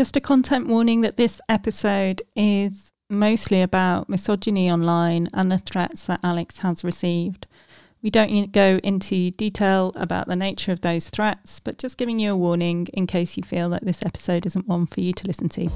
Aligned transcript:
Just 0.00 0.16
a 0.16 0.20
content 0.22 0.66
warning 0.66 1.02
that 1.02 1.16
this 1.18 1.42
episode 1.46 2.22
is 2.34 2.88
mostly 3.10 3.60
about 3.60 4.08
misogyny 4.08 4.70
online 4.70 5.28
and 5.34 5.52
the 5.52 5.58
threats 5.58 6.06
that 6.06 6.20
Alex 6.22 6.60
has 6.60 6.82
received. 6.82 7.46
We 8.00 8.08
don't 8.08 8.50
go 8.50 8.80
into 8.82 9.30
detail 9.32 9.92
about 9.96 10.26
the 10.26 10.36
nature 10.36 10.72
of 10.72 10.80
those 10.80 11.10
threats, 11.10 11.60
but 11.60 11.76
just 11.76 11.98
giving 11.98 12.18
you 12.18 12.32
a 12.32 12.36
warning 12.36 12.86
in 12.94 13.06
case 13.06 13.36
you 13.36 13.42
feel 13.42 13.68
that 13.68 13.84
this 13.84 14.02
episode 14.02 14.46
isn't 14.46 14.66
one 14.66 14.86
for 14.86 15.02
you 15.02 15.12
to 15.12 15.26
listen 15.26 15.50
to. 15.50 15.68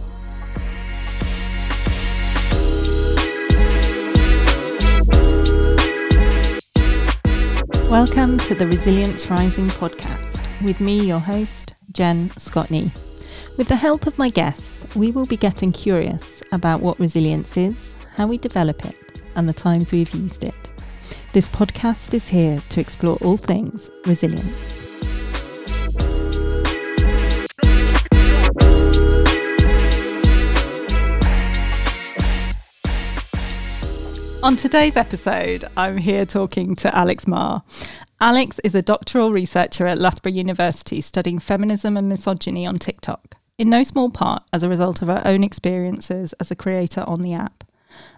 Welcome 7.91 8.39
to 8.39 8.55
the 8.55 8.67
Resilience 8.67 9.29
Rising 9.29 9.69
podcast 9.69 10.43
with 10.65 10.81
me, 10.81 11.05
your 11.05 11.21
host, 11.21 11.75
Jen 11.93 12.31
Scotney. 12.31 12.91
With 13.57 13.69
the 13.69 13.77
help 13.77 14.09
of 14.09 14.19
my 14.19 14.31
guests, 14.31 14.85
we 14.97 15.13
will 15.13 15.27
be 15.27 15.37
getting 15.37 15.71
curious 15.71 16.43
about 16.51 16.81
what 16.81 16.99
resilience 16.99 17.57
is, 17.57 17.97
how 18.17 18.27
we 18.27 18.37
develop 18.37 18.85
it, 18.85 18.97
and 19.37 19.49
the 19.49 19.53
times 19.53 19.93
we've 19.93 20.13
used 20.13 20.43
it. 20.43 20.73
This 21.33 21.49
podcast 21.49 22.15
is 22.15 22.27
here 22.27 22.61
to 22.71 22.81
explore 22.81 23.17
all 23.21 23.37
things 23.37 23.91
resilience. 24.07 24.81
On 34.43 34.57
today's 34.57 34.97
episode, 34.97 35.65
I'm 35.77 35.99
here 35.99 36.27
talking 36.27 36.75
to 36.75 36.93
Alex 36.93 37.29
Maher. 37.29 37.63
Alex 38.21 38.59
is 38.65 38.75
a 38.75 38.83
doctoral 38.83 39.33
researcher 39.33 39.87
at 39.87 40.01
Loughborough 40.01 40.33
University 40.33 41.01
studying 41.01 41.39
feminism 41.39 41.97
and 41.97 42.09
misogyny 42.09 42.67
on 42.67 42.75
TikTok 42.75 43.37
in 43.59 43.71
no 43.71 43.83
small 43.83 44.11
part 44.11 44.43
as 44.53 44.63
a 44.63 44.69
result 44.69 45.01
of 45.03 45.09
her 45.09 45.23
own 45.25 45.45
experiences 45.45 46.33
as 46.35 46.51
a 46.51 46.57
creator 46.57 47.05
on 47.07 47.21
the 47.21 47.33
app. 47.33 47.65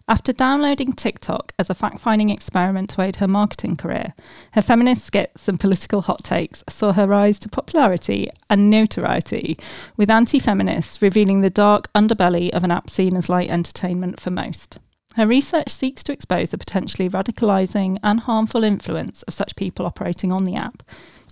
After 0.09 0.33
downloading 0.33 0.93
TikTok 0.95 1.53
as 1.59 1.69
a 1.69 1.75
fact 1.75 2.01
finding 2.01 2.31
experiment 2.31 2.91
to 2.91 3.03
aid 3.03 3.17
her 3.17 3.28
marketing 3.28 3.77
career, 3.77 4.15
her 4.53 4.62
feminist 4.62 5.05
skits 5.05 5.48
and 5.48 5.61
political 5.61 6.01
hot 6.01 6.25
takes 6.25 6.65
saw 6.69 6.93
her 6.93 7.06
rise 7.06 7.39
to 7.41 7.48
popularity 7.51 8.31
and 8.48 8.70
notoriety, 8.70 9.59
with 9.97 10.11
anti 10.11 10.39
feminists 10.39 11.03
revealing 11.03 11.41
the 11.41 11.50
dark 11.50 11.93
underbelly 11.93 12.50
of 12.50 12.65
an 12.65 12.71
app 12.71 12.89
seen 12.89 13.17
as 13.17 13.28
light 13.28 13.50
entertainment 13.50 14.19
for 14.19 14.31
most. 14.31 14.78
Her 15.17 15.27
research 15.27 15.69
seeks 15.71 16.03
to 16.05 16.12
expose 16.12 16.50
the 16.50 16.59
potentially 16.59 17.11
radicalising 17.11 17.98
and 18.03 18.21
harmful 18.21 18.65
influence 18.65 19.23
of 19.25 19.34
such 19.34 19.56
people 19.56 19.87
operating 19.87 20.31
on 20.31 20.45
the 20.45 20.56
app 20.56 20.83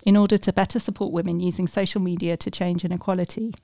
in 0.05 0.17
order 0.17 0.37
to 0.37 0.53
better 0.53 0.79
support 0.79 1.13
women 1.13 1.41
using 1.41 1.67
social 1.67 2.01
media 2.01 2.37
to 2.37 2.51
change 2.51 2.85
inequality. 2.85 3.55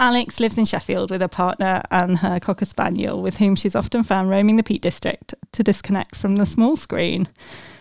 Alex 0.00 0.40
lives 0.40 0.56
in 0.56 0.64
Sheffield 0.64 1.10
with 1.10 1.20
her 1.20 1.28
partner 1.28 1.82
and 1.90 2.18
her 2.18 2.40
Cocker 2.40 2.64
Spaniel, 2.64 3.20
with 3.20 3.36
whom 3.36 3.54
she's 3.54 3.76
often 3.76 4.02
found 4.02 4.30
roaming 4.30 4.56
the 4.56 4.62
Peak 4.62 4.80
District 4.80 5.34
to 5.52 5.62
disconnect 5.62 6.16
from 6.16 6.36
the 6.36 6.46
small 6.46 6.74
screen. 6.74 7.28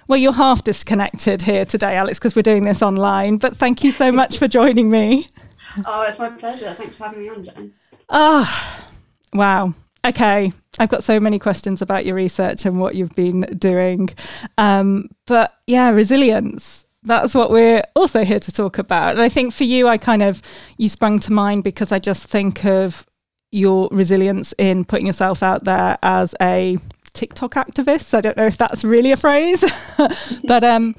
Well, 0.10 0.20
you're 0.20 0.34
half 0.34 0.66
disconnected 0.66 1.44
here 1.44 1.64
today, 1.64 1.96
Alex, 1.96 2.20
because 2.20 2.36
we're 2.36 2.42
doing 2.42 2.64
this 2.64 2.82
online, 2.82 3.38
but 3.38 3.56
thank 3.56 3.86
you 3.86 3.92
so 3.92 4.12
much 4.12 4.38
for 4.38 4.48
joining 4.48 4.92
me. 4.92 5.28
Oh, 5.86 6.02
it's 6.02 6.18
my 6.18 6.30
pleasure. 6.30 6.74
Thanks 6.74 6.96
for 6.96 7.04
having 7.04 7.22
me 7.22 7.30
on, 7.30 7.44
Jen. 7.44 7.72
Ah, 8.10 8.90
oh, 8.92 9.38
wow. 9.38 9.74
Okay, 10.04 10.52
I've 10.80 10.90
got 10.90 11.04
so 11.04 11.20
many 11.20 11.38
questions 11.38 11.84
about 11.84 12.08
your 12.08 12.16
research 12.16 12.66
and 12.66 12.80
what 12.80 12.96
you've 12.96 13.14
been 13.16 13.42
doing. 13.42 14.10
Um, 14.58 15.10
but 15.28 15.54
yeah, 15.68 15.92
resilience 15.92 16.86
that's 17.04 17.34
what 17.34 17.52
we're 17.52 17.82
also 17.96 18.24
here 18.24 18.40
to 18.40 18.52
talk 18.52 18.78
about. 18.78 19.12
And 19.12 19.22
I 19.22 19.30
think 19.30 19.54
for 19.54 19.64
you, 19.64 19.88
I 19.88 19.98
kind 19.98 20.22
of, 20.22 20.42
you 20.78 20.90
sprung 20.90 21.20
to 21.22 21.34
mind 21.34 21.64
because 21.64 21.92
I 21.92 22.00
just 22.00 22.28
think 22.28 22.66
of 22.66 23.06
your 23.52 23.88
resilience 23.92 24.54
in 24.58 24.86
putting 24.86 25.08
yourself 25.08 25.42
out 25.42 25.64
there 25.64 25.98
as 26.04 26.36
a 26.42 26.78
TikTok 27.14 27.54
activist. 27.54 28.14
I 28.14 28.22
don't 28.22 28.38
know 28.38 28.46
if 28.46 28.58
that's 28.58 28.84
really 28.84 29.12
a 29.12 29.18
phrase, 29.18 29.64
but 30.44 30.64
um, 30.64 30.96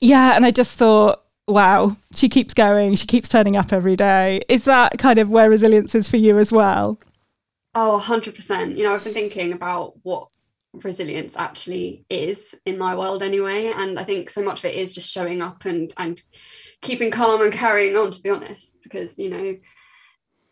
yeah. 0.00 0.34
And 0.34 0.46
I 0.46 0.50
just 0.50 0.78
thought, 0.78 1.22
wow, 1.48 1.96
she 2.14 2.28
keeps 2.28 2.54
going. 2.54 2.94
She 2.94 3.06
keeps 3.06 3.28
turning 3.28 3.56
up 3.56 3.72
every 3.72 3.96
day. 3.96 4.42
Is 4.48 4.64
that 4.64 4.98
kind 4.98 5.18
of 5.18 5.28
where 5.28 5.50
resilience 5.50 5.94
is 5.94 6.08
for 6.08 6.16
you 6.16 6.38
as 6.38 6.52
well? 6.52 6.98
Oh, 7.74 8.00
100%. 8.02 8.76
You 8.76 8.84
know, 8.84 8.94
I've 8.94 9.04
been 9.04 9.14
thinking 9.14 9.52
about 9.52 9.94
what 10.02 10.28
resilience 10.72 11.36
actually 11.36 12.04
is 12.08 12.54
in 12.64 12.78
my 12.78 12.94
world 12.94 13.22
anyway. 13.22 13.66
And 13.66 13.98
i 13.98 14.04
think 14.04 14.30
so 14.30 14.42
much 14.42 14.60
of 14.60 14.66
it 14.66 14.74
is 14.74 14.94
just 14.94 15.10
showing 15.10 15.42
up 15.42 15.64
and 15.64 15.92
and 15.96 16.20
keeping 16.82 17.10
calm 17.10 17.40
and 17.40 17.52
carrying 17.52 17.96
on 17.96 18.10
to 18.10 18.20
be 18.20 18.28
honest 18.28 18.82
because 18.82 19.18
you 19.18 19.30
know 19.30 19.56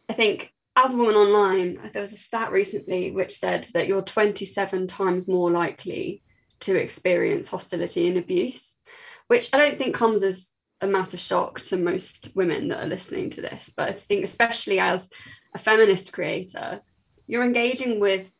i 0.08 0.12
think 0.12 0.54
as 0.76 0.94
a 0.94 0.96
woman 0.96 1.16
online 1.16 1.90
there 1.92 2.00
was 2.00 2.12
a 2.12 2.16
stat 2.16 2.52
recently 2.52 3.10
which 3.10 3.32
said 3.32 3.66
that 3.74 3.88
you're 3.88 4.00
27 4.00 4.86
times 4.86 5.28
more 5.28 5.50
likely 5.50 6.22
to 6.60 6.76
experience 6.76 7.48
hostility 7.48 8.08
and 8.08 8.16
abuse 8.16 8.78
which 9.26 9.50
i 9.52 9.58
don't 9.58 9.76
think 9.76 9.94
comes 9.94 10.22
as 10.22 10.52
a 10.80 10.86
massive 10.86 11.20
shock 11.20 11.60
to 11.60 11.76
most 11.76 12.30
women 12.34 12.68
that 12.68 12.82
are 12.82 12.88
listening 12.88 13.28
to 13.28 13.42
this. 13.42 13.70
But 13.76 13.90
i 13.90 13.92
think 13.92 14.24
especially 14.24 14.80
as 14.80 15.10
a 15.54 15.58
feminist 15.58 16.12
creator 16.12 16.80
you're 17.26 17.44
engaging 17.44 18.00
with 18.00 18.32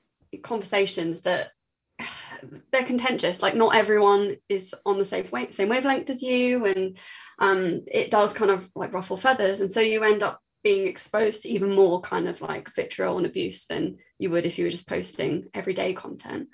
conversations 0.43 1.21
that 1.23 1.49
they're 2.73 2.85
contentious. 2.85 3.43
Like 3.43 3.55
not 3.55 3.75
everyone 3.75 4.37
is 4.49 4.75
on 4.85 4.99
the 4.99 5.05
same 5.05 5.27
wave 5.31 5.55
same 5.55 5.69
wavelength 5.69 6.11
as 6.11 6.23
you 6.23 6.67
and 6.67 6.99
um, 7.39 7.83
it 7.87 8.11
does 8.11 8.33
kind 8.33 8.51
of 8.51 8.71
like 8.75 8.93
ruffle 8.93 9.17
feathers 9.17 9.61
and 9.61 9.71
so 9.71 9.81
you 9.81 10.05
end 10.05 10.23
up 10.23 10.41
being 10.63 10.87
exposed 10.87 11.43
to 11.43 11.49
even 11.49 11.75
more 11.75 12.01
kind 12.01 12.29
of 12.29 12.41
like 12.41 12.75
vitriol 12.75 13.17
and 13.17 13.27
abuse 13.27 13.67
than 13.67 13.97
you 14.19 14.31
would 14.31 14.45
if 14.45 14.59
you 14.59 14.65
were 14.65 14.71
just 14.71 14.89
posting 14.89 15.47
everyday 15.55 15.95
content. 15.95 16.49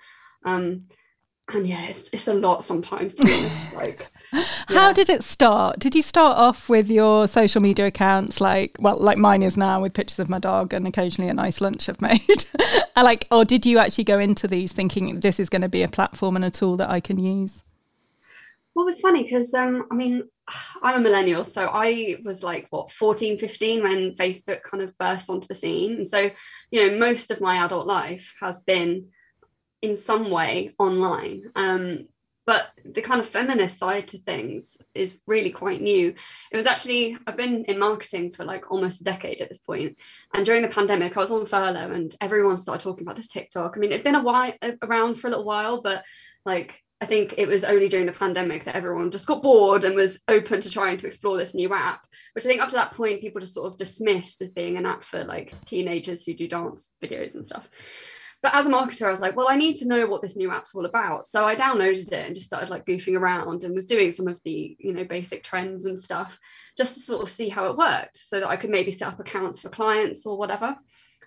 Um, 0.45 0.85
and 1.55 1.67
yeah 1.67 1.85
it's, 1.87 2.09
it's 2.13 2.27
a 2.27 2.35
lot 2.35 2.65
sometimes 2.65 3.15
to 3.15 3.25
be 3.25 3.33
honest 3.33 3.75
like 3.75 4.11
yeah. 4.33 4.43
how 4.69 4.93
did 4.93 5.09
it 5.09 5.23
start? 5.23 5.79
Did 5.79 5.95
you 5.95 6.03
start 6.03 6.37
off 6.37 6.69
with 6.69 6.91
your 6.91 7.29
social 7.29 7.61
media 7.61 7.87
accounts 7.87 8.41
like 8.41 8.75
well 8.81 8.99
like 8.99 9.19
mine 9.19 9.43
is 9.43 9.57
now 9.57 9.81
with 9.81 9.95
pictures 9.95 10.19
of 10.19 10.29
my 10.29 10.39
dog 10.39 10.73
and 10.73 10.87
occasionally 10.87 11.31
a 11.31 11.35
nice 11.35 11.61
lunch 11.61 11.89
i've 11.89 12.01
made? 12.01 12.21
Like 12.97 13.27
or 13.31 13.45
did 13.45 13.67
you 13.67 13.79
actually 13.79 14.05
go 14.05 14.19
into 14.19 14.49
these 14.49 14.73
thinking 14.73 15.21
this 15.21 15.39
is 15.39 15.51
going 15.51 15.63
to 15.63 15.69
be 15.69 15.83
a 15.83 15.89
platform 15.89 16.35
and 16.35 16.45
a 16.45 16.51
tool 16.51 16.79
that 16.79 16.91
i 16.91 16.99
can 16.99 17.19
use? 17.19 17.63
Well 18.75 18.89
it's 18.89 19.01
funny 19.01 19.23
because 19.23 19.53
um 19.55 19.87
i 19.91 19.95
mean 19.95 20.25
i'm 20.83 20.97
a 20.97 21.01
millennial 21.01 21.45
so 21.45 21.69
i 21.73 22.17
was 22.25 22.43
like 22.43 22.69
what 22.71 22.91
14 22.91 23.37
15 23.37 23.83
when 23.83 24.15
facebook 24.15 24.63
kind 24.63 24.83
of 24.83 24.97
burst 24.99 25.29
onto 25.29 25.47
the 25.47 25.55
scene. 25.55 25.97
And 25.97 26.09
so 26.09 26.31
you 26.71 26.89
know 26.89 26.99
most 26.99 27.31
of 27.31 27.41
my 27.41 27.65
adult 27.65 27.87
life 27.87 28.35
has 28.41 28.63
been 28.63 29.09
in 29.83 29.97
some 29.97 30.31
way 30.31 30.73
online. 30.79 31.51
Um, 31.55 32.07
but 32.47 32.69
the 32.85 33.03
kind 33.03 33.19
of 33.19 33.29
feminist 33.29 33.77
side 33.77 34.07
to 34.09 34.19
things 34.19 34.77
is 34.95 35.19
really 35.27 35.51
quite 35.51 35.83
new. 35.83 36.15
It 36.53 36.57
was 36.57 36.67
actually, 36.67 37.19
I've 37.27 37.37
been 37.37 37.65
in 37.65 37.81
marketing 37.81 38.31
for 38.31 38.45
like 38.45 38.71
almost 38.71 39.01
a 39.01 39.05
decade 39.05 39.41
at 39.41 39.49
this 39.49 39.59
point. 39.59 39.97
And 40.33 40.47
during 40.47 40.63
the 40.63 40.69
pandemic, 40.69 41.17
I 41.17 41.21
was 41.21 41.33
on 41.33 41.45
furlough 41.45 41.91
and 41.91 42.15
everyone 42.21 42.57
started 42.57 42.85
talking 42.85 43.05
about 43.05 43.17
this 43.17 43.29
TikTok. 43.29 43.77
I 43.77 43.81
mean, 43.81 43.91
it'd 43.91 44.05
been 44.05 44.15
a 44.15 44.23
while 44.23 44.53
around 44.83 45.17
for 45.17 45.27
a 45.27 45.31
little 45.31 45.45
while, 45.45 45.83
but 45.83 46.05
like 46.45 46.81
I 47.01 47.07
think 47.07 47.35
it 47.37 47.47
was 47.47 47.65
only 47.65 47.89
during 47.89 48.07
the 48.07 48.13
pandemic 48.13 48.65
that 48.65 48.77
everyone 48.77 49.11
just 49.11 49.27
got 49.27 49.43
bored 49.43 49.85
and 49.85 49.95
was 49.95 50.21
open 50.29 50.61
to 50.63 50.71
trying 50.71 50.97
to 50.99 51.07
explore 51.07 51.37
this 51.37 51.55
new 51.55 51.75
app, 51.75 52.07
which 52.33 52.45
I 52.45 52.49
think 52.49 52.63
up 52.63 52.71
to 52.71 52.77
that 52.77 52.93
point 52.93 53.21
people 53.21 53.41
just 53.41 53.55
sort 53.55 53.71
of 53.71 53.77
dismissed 53.77 54.41
as 54.41 54.53
being 54.53 54.77
an 54.77 54.87
app 54.87 55.03
for 55.03 55.23
like 55.25 55.53
teenagers 55.67 56.25
who 56.25 56.33
do 56.33 56.49
dance 56.49 56.91
videos 57.03 57.35
and 57.35 57.47
stuff. 57.47 57.69
But 58.47 58.55
as 58.55 58.67
a 58.67 58.71
marketer, 58.71 59.09
I 59.09 59.11
was 59.11 59.21
like, 59.21 59.35
well, 59.35 59.49
I 59.51 59.57
need 59.57 59.75
to 59.79 59.89
know 59.89 60.07
what 60.07 60.23
this 60.23 60.37
new 60.37 60.53
app's 60.53 60.73
all 60.73 60.87
about. 60.87 61.27
So 61.27 61.45
I 61.45 61.57
downloaded 61.57 62.13
it 62.13 62.27
and 62.27 62.33
just 62.33 62.47
started 62.47 62.71
like 62.71 62.87
goofing 62.87 63.19
around 63.19 63.65
and 63.65 63.75
was 63.75 63.87
doing 63.87 64.13
some 64.13 64.29
of 64.29 64.41
the, 64.45 64.77
you 64.79 64.93
know, 64.93 65.03
basic 65.03 65.43
trends 65.43 65.85
and 65.85 65.99
stuff 65.99 66.39
just 66.79 66.95
to 66.95 67.01
sort 67.01 67.23
of 67.25 67.29
see 67.29 67.49
how 67.49 67.69
it 67.69 67.77
worked 67.77 68.17
so 68.17 68.39
that 68.39 68.49
I 68.49 68.55
could 68.55 68.71
maybe 68.71 68.93
set 68.93 69.09
up 69.09 69.19
accounts 69.19 69.59
for 69.59 69.69
clients 69.69 70.27
or 70.27 70.39
whatever. 70.39 70.77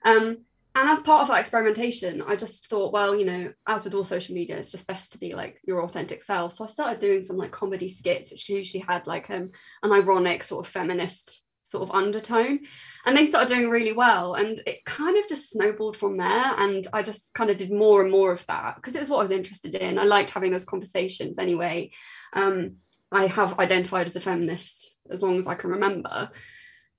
Um, 0.06 0.46
and 0.76 0.90
as 0.90 1.02
part 1.02 1.24
of 1.24 1.28
that 1.28 1.42
experimentation, 1.42 2.22
I 2.22 2.38
just 2.38 2.68
thought, 2.68 2.94
well, 2.94 3.14
you 3.14 3.26
know, 3.26 3.52
as 3.68 3.84
with 3.84 3.96
all 3.96 4.06
social 4.06 4.34
media, 4.34 4.56
it's 4.56 4.72
just 4.72 4.88
best 4.88 5.12
to 5.12 5.18
be 5.18 5.36
like 5.36 5.60
your 5.66 5.84
authentic 5.84 6.24
self. 6.24 6.54
So 6.54 6.64
I 6.64 6.68
started 6.68 7.02
doing 7.02 7.24
some 7.24 7.36
like 7.36 7.52
comedy 7.52 7.90
skits, 7.90 8.32
which 8.32 8.48
usually 8.48 8.86
had 8.88 9.08
like 9.08 9.30
um, 9.30 9.52
an 9.84 9.92
ironic 9.92 10.42
sort 10.42 10.66
of 10.66 10.72
feminist 10.72 11.46
sort 11.70 11.88
of 11.88 11.96
undertone. 11.96 12.60
And 13.06 13.16
they 13.16 13.26
started 13.26 13.54
doing 13.54 13.70
really 13.70 13.94
well 13.94 14.34
and 14.34 14.60
it 14.66 14.84
kind 14.86 15.18
of 15.18 15.30
just 15.30 15.52
snowballed 15.52 15.96
from 15.96 16.18
there. 16.18 16.60
And 16.60 16.88
i 16.94 17.02
just 17.04 17.34
kind 17.34 17.50
of 17.50 17.58
did 17.58 17.72
more 17.72 18.02
and 18.02 18.12
more 18.12 18.32
of 18.32 18.46
that 18.48 18.76
because 18.76 18.96
it 18.96 19.00
was 19.00 19.10
what 19.10 19.20
i 19.20 19.22
was 19.22 19.32
interested 19.32 19.76
in. 19.76 20.00
I 20.00 20.04
liked 20.04 20.32
having 20.32 20.52
those 20.52 20.66
conversations 20.66 21.38
anyway. 21.38 21.92
Um, 22.34 22.78
i 23.12 23.28
have 23.28 23.60
identified 23.60 24.08
as 24.08 24.16
a 24.16 24.20
feminist 24.20 24.98
as 25.10 25.22
long 25.22 25.38
as 25.38 25.48
i 25.48 25.56
can 25.56 25.70
remember. 25.70 26.32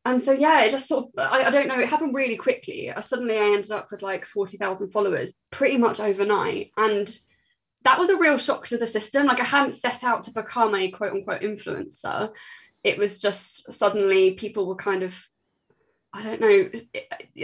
And 0.04 0.22
so 0.22 0.32
yeah 0.32 0.62
it 0.62 0.70
just 0.70 0.88
sort 0.88 1.06
of 1.06 1.10
I, 1.18 1.44
I 1.44 1.50
don't 1.50 1.68
know 1.68 1.80
it 1.80 1.88
happened 1.88 2.14
really 2.14 2.36
quickly. 2.36 2.92
I, 2.92 3.00
suddenly 3.00 3.36
i 3.38 3.52
ended 3.52 3.72
up 3.72 3.90
with 3.90 4.02
like 4.02 4.24
40,000 4.24 4.90
followers 4.92 5.34
pretty 5.50 5.78
much 5.78 5.98
overnight. 5.98 6.70
And 6.76 7.12
that 7.82 7.98
was 7.98 8.10
a 8.10 8.18
real 8.18 8.36
shock 8.36 8.66
to 8.68 8.78
the 8.78 8.86
system. 8.86 9.26
Like 9.26 9.40
i 9.40 9.44
hadn't 9.44 9.72
set 9.72 10.04
out 10.04 10.22
to 10.24 10.32
become 10.32 10.76
a 10.76 10.90
quote 10.92 11.12
unquote 11.12 11.42
influencer 11.42 12.30
it 12.84 12.98
was 12.98 13.20
just 13.20 13.72
suddenly 13.72 14.32
people 14.32 14.66
were 14.66 14.76
kind 14.76 15.02
of 15.02 15.26
I 16.12 16.24
don't 16.24 16.40
know, 16.40 16.70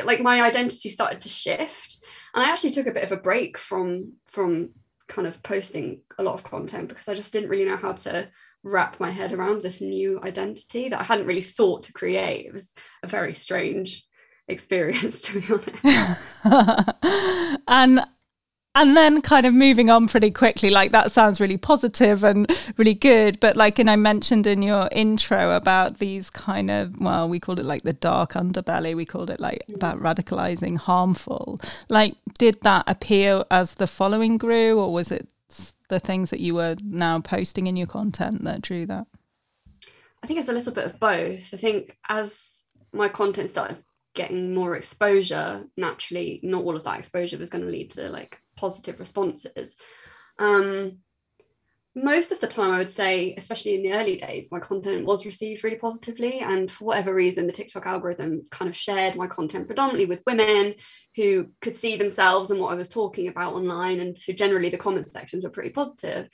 like 0.05 0.21
my 0.21 0.43
identity 0.43 0.91
started 0.91 1.21
to 1.21 1.29
shift. 1.29 1.99
And 2.35 2.45
I 2.45 2.51
actually 2.51 2.73
took 2.73 2.89
a 2.89 2.93
bit 2.93 3.05
of 3.05 3.13
a 3.13 3.17
break 3.17 3.57
from 3.57 4.15
from 4.27 4.71
kind 5.09 5.29
of 5.29 5.41
posting 5.43 6.01
a 6.19 6.23
lot 6.23 6.35
of 6.35 6.43
content 6.43 6.89
because 6.89 7.09
I 7.09 7.15
just 7.15 7.33
didn't 7.33 7.49
really 7.49 7.65
know 7.65 7.77
how 7.77 7.93
to 7.93 8.29
wrap 8.65 8.99
my 8.99 9.11
head 9.11 9.33
around 9.33 9.63
this 9.63 9.81
new 9.81 10.21
identity 10.23 10.89
that 10.89 11.01
I 11.01 11.05
hadn't 11.05 11.27
really 11.27 11.43
sought 11.43 11.85
to 11.85 11.93
create. 11.93 12.47
It 12.47 12.53
was 12.53 12.73
a 13.05 13.07
very 13.07 13.35
strange 13.35 14.05
experience 14.49 15.21
to 15.23 15.41
be 15.41 15.47
honest. 15.53 16.91
and 17.69 18.01
and 18.77 18.97
then 18.97 19.21
kind 19.23 19.47
of 19.47 19.53
moving 19.53 19.91
on 19.91 20.07
pretty 20.07 20.31
quickly 20.31 20.71
like 20.71 20.93
that 20.93 21.11
sounds 21.11 21.41
really 21.41 21.57
positive 21.57 22.23
and 22.23 22.51
really 22.77 22.95
good 22.95 23.39
but 23.41 23.57
like 23.57 23.79
and 23.79 23.91
i 23.91 23.97
mentioned 23.97 24.47
in 24.47 24.63
your 24.63 24.89
intro 24.93 25.57
about 25.57 25.99
these 25.99 26.31
kind 26.31 26.71
of 26.71 26.99
well 27.01 27.29
we 27.29 27.41
called 27.41 27.59
it 27.59 27.65
like 27.65 27.83
the 27.83 27.93
dark 27.93 28.33
underbelly 28.33 28.95
we 28.95 29.05
called 29.05 29.31
it 29.31 29.41
like 29.41 29.63
mm. 29.69 29.75
about 29.75 30.01
radicalizing 30.01 30.77
harmful. 30.77 31.59
Like 31.89 32.15
did 32.39 32.61
that 32.63 32.85
appear 32.87 33.45
as 33.51 33.75
the 33.75 33.87
following 33.87 34.39
grew 34.39 34.79
or 34.79 34.93
was 34.93 35.11
it 35.11 35.29
the 35.89 36.01
things 36.01 36.31
that 36.31 36.41
you 36.41 36.55
were 36.55 36.77
now 36.83 37.21
posting 37.21 37.67
in 37.67 37.77
your 37.77 37.87
content 37.87 38.45
that 38.45 38.63
drew 38.63 38.87
that? 38.87 39.07
I 40.23 40.27
think 40.27 40.41
it's 40.41 40.49
a 40.49 40.53
little 40.53 40.73
bit 40.73 40.87
of 40.87 40.99
both. 40.99 41.55
I 41.55 41.57
think 41.57 41.97
as 42.09 42.65
my 42.93 43.09
content 43.09 43.51
started 43.51 43.79
getting 44.15 44.55
more 44.55 44.75
exposure 44.75 45.67
naturally 45.77 46.41
not 46.43 46.65
all 46.65 46.75
of 46.75 46.85
that 46.85 46.99
exposure 46.99 47.37
was 47.37 47.51
going 47.51 47.63
to 47.63 47.71
lead 47.71 47.91
to 47.91 48.09
like 48.09 48.41
positive 48.57 48.99
responses. 49.01 49.77
Um, 50.39 50.99
most 51.97 52.31
of 52.31 52.41
the 52.41 52.47
time, 52.47 52.73
I 52.73 52.79
would 52.79 52.91
say, 52.91 53.35
especially 53.39 53.75
in 53.75 53.83
the 53.83 53.95
early 53.95 54.17
days, 54.17 54.53
my 54.53 54.61
content 54.61 55.07
was 55.07 55.25
received 55.25 55.65
really 55.65 55.79
positively. 55.79 56.41
And 56.41 56.71
for 56.71 56.85
whatever 56.85 57.15
reason, 57.15 57.47
the 57.47 57.55
TikTok 57.55 57.87
algorithm 57.87 58.45
kind 58.51 58.69
of 58.69 58.77
shared 58.77 59.17
my 59.17 59.27
content 59.27 59.67
predominantly 59.67 60.05
with 60.05 60.23
women 60.27 60.75
who 61.15 61.49
could 61.63 61.75
see 61.75 61.97
themselves 61.97 62.51
and 62.51 62.61
what 62.61 62.71
I 62.71 62.77
was 62.77 62.91
talking 62.91 63.29
about 63.29 63.55
online. 63.55 64.01
And 64.01 64.17
so 64.17 64.35
generally, 64.35 64.69
the 64.69 64.77
comment 64.77 65.09
sections 65.09 65.43
were 65.43 65.51
pretty 65.51 65.71
positive. 65.71 66.29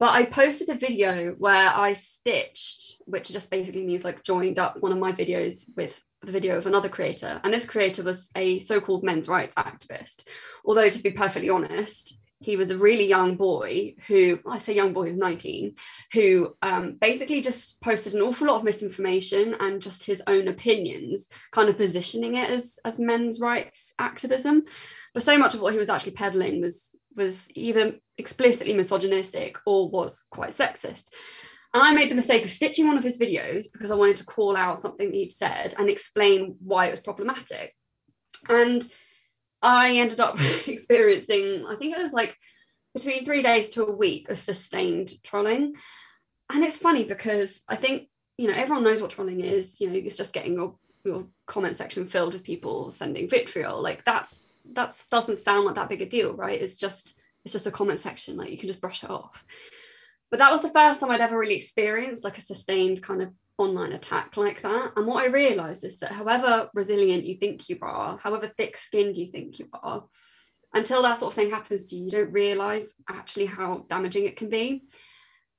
But 0.00 0.10
I 0.10 0.24
posted 0.24 0.70
a 0.70 0.74
video 0.74 1.34
where 1.38 1.70
I 1.70 1.92
stitched, 1.92 3.00
which 3.06 3.30
just 3.30 3.48
basically 3.48 3.86
means 3.86 4.04
like 4.04 4.24
joined 4.24 4.58
up 4.58 4.82
one 4.82 4.92
of 4.92 4.98
my 4.98 5.12
videos 5.12 5.64
with 5.76 6.02
the 6.26 6.32
video 6.32 6.56
of 6.56 6.66
another 6.66 6.88
creator. 6.88 7.40
And 7.42 7.54
this 7.54 7.68
creator 7.68 8.02
was 8.02 8.30
a 8.36 8.58
so 8.58 8.80
called 8.80 9.04
men's 9.04 9.28
rights 9.28 9.54
activist. 9.54 10.24
Although, 10.64 10.90
to 10.90 11.02
be 11.02 11.10
perfectly 11.10 11.48
honest, 11.48 12.20
he 12.40 12.56
was 12.56 12.70
a 12.70 12.76
really 12.76 13.06
young 13.06 13.36
boy 13.36 13.94
who, 14.08 14.38
I 14.46 14.58
say 14.58 14.74
young 14.74 14.92
boy, 14.92 15.06
was 15.06 15.16
19, 15.16 15.74
who 16.12 16.54
um, 16.60 16.96
basically 17.00 17.40
just 17.40 17.80
posted 17.80 18.14
an 18.14 18.20
awful 18.20 18.48
lot 18.48 18.56
of 18.56 18.64
misinformation 18.64 19.54
and 19.58 19.80
just 19.80 20.04
his 20.04 20.22
own 20.26 20.48
opinions, 20.48 21.28
kind 21.52 21.68
of 21.68 21.78
positioning 21.78 22.34
it 22.34 22.50
as, 22.50 22.78
as 22.84 22.98
men's 22.98 23.40
rights 23.40 23.94
activism. 23.98 24.64
But 25.14 25.22
so 25.22 25.38
much 25.38 25.54
of 25.54 25.62
what 25.62 25.72
he 25.72 25.78
was 25.78 25.88
actually 25.88 26.12
peddling 26.12 26.60
was 26.60 26.98
was 27.16 27.48
either 27.54 27.94
explicitly 28.18 28.74
misogynistic 28.74 29.56
or 29.64 29.88
was 29.88 30.22
quite 30.30 30.50
sexist. 30.50 31.08
I 31.82 31.92
made 31.92 32.10
the 32.10 32.14
mistake 32.14 32.44
of 32.44 32.50
stitching 32.50 32.86
one 32.86 32.98
of 32.98 33.04
his 33.04 33.18
videos 33.18 33.66
because 33.72 33.90
I 33.90 33.96
wanted 33.96 34.18
to 34.18 34.24
call 34.24 34.56
out 34.56 34.78
something 34.78 35.12
he'd 35.12 35.32
said 35.32 35.74
and 35.78 35.88
explain 35.88 36.56
why 36.60 36.86
it 36.86 36.90
was 36.92 37.00
problematic. 37.00 37.74
And 38.48 38.84
I 39.62 39.96
ended 39.96 40.20
up 40.20 40.36
experiencing, 40.66 41.66
I 41.66 41.76
think 41.76 41.96
it 41.96 42.02
was 42.02 42.12
like 42.12 42.36
between 42.94 43.24
three 43.24 43.42
days 43.42 43.70
to 43.70 43.84
a 43.84 43.92
week 43.92 44.30
of 44.30 44.38
sustained 44.38 45.10
trolling. 45.22 45.74
And 46.52 46.64
it's 46.64 46.78
funny 46.78 47.04
because 47.04 47.62
I 47.68 47.76
think, 47.76 48.08
you 48.38 48.48
know, 48.48 48.54
everyone 48.54 48.84
knows 48.84 49.02
what 49.02 49.10
trolling 49.10 49.40
is. 49.40 49.80
You 49.80 49.90
know, 49.90 49.96
it's 49.96 50.16
just 50.16 50.34
getting 50.34 50.54
your, 50.54 50.76
your 51.04 51.26
comment 51.46 51.74
section 51.74 52.06
filled 52.06 52.32
with 52.32 52.44
people 52.44 52.90
sending 52.90 53.28
vitriol. 53.28 53.82
Like 53.82 54.04
that's 54.04 54.46
that's 54.72 55.06
doesn't 55.06 55.38
sound 55.38 55.64
like 55.64 55.74
that 55.76 55.88
big 55.88 56.02
a 56.02 56.06
deal, 56.06 56.34
right? 56.34 56.60
It's 56.60 56.76
just 56.76 57.18
it's 57.44 57.52
just 57.52 57.66
a 57.66 57.70
comment 57.72 57.98
section. 57.98 58.36
Like 58.36 58.50
you 58.50 58.58
can 58.58 58.68
just 58.68 58.80
brush 58.80 59.02
it 59.02 59.10
off 59.10 59.44
but 60.30 60.38
that 60.38 60.50
was 60.50 60.62
the 60.62 60.70
first 60.70 61.00
time 61.00 61.10
I'd 61.10 61.20
ever 61.20 61.38
really 61.38 61.56
experienced 61.56 62.24
like 62.24 62.38
a 62.38 62.42
sustained 62.42 63.02
kind 63.02 63.22
of 63.22 63.36
online 63.58 63.92
attack 63.92 64.36
like 64.36 64.60
that. 64.62 64.92
And 64.96 65.06
what 65.06 65.24
I 65.24 65.28
realized 65.28 65.84
is 65.84 65.98
that 66.00 66.12
however 66.12 66.68
resilient 66.74 67.24
you 67.24 67.36
think 67.36 67.68
you 67.68 67.78
are, 67.82 68.18
however 68.18 68.48
thick 68.48 68.76
skinned 68.76 69.16
you 69.16 69.30
think 69.30 69.58
you 69.58 69.68
are, 69.72 70.04
until 70.74 71.02
that 71.02 71.18
sort 71.18 71.32
of 71.32 71.34
thing 71.34 71.50
happens 71.50 71.88
to 71.88 71.96
you, 71.96 72.06
you 72.06 72.10
don't 72.10 72.32
realize 72.32 72.94
actually 73.08 73.46
how 73.46 73.84
damaging 73.88 74.24
it 74.24 74.36
can 74.36 74.50
be. 74.50 74.82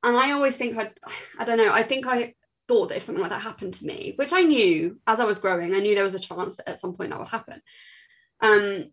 And 0.04 0.18
I 0.18 0.32
always 0.32 0.58
think 0.58 0.78
I, 0.78 0.92
I 1.40 1.46
don't 1.46 1.58
know, 1.58 1.72
I 1.72 1.84
think 1.84 2.06
I 2.06 2.36
thought 2.68 2.90
that 2.90 2.98
if 2.98 3.04
something 3.04 3.22
like 3.22 3.32
that 3.32 3.42
happened 3.42 3.74
to 3.76 3.86
me, 3.86 4.14
which 4.18 4.34
I 4.34 4.42
knew 4.42 5.00
as 5.08 5.20
I 5.20 5.26
was 5.26 5.40
growing, 5.40 5.74
I 5.74 5.80
knew 5.80 5.96
there 5.96 6.04
was 6.04 6.14
a 6.14 6.20
chance 6.20 6.58
that 6.58 6.70
at 6.70 6.78
some 6.78 6.94
point 6.94 7.12
that 7.12 7.20
would 7.20 7.30
happen. 7.30 7.62
Um, 8.42 8.92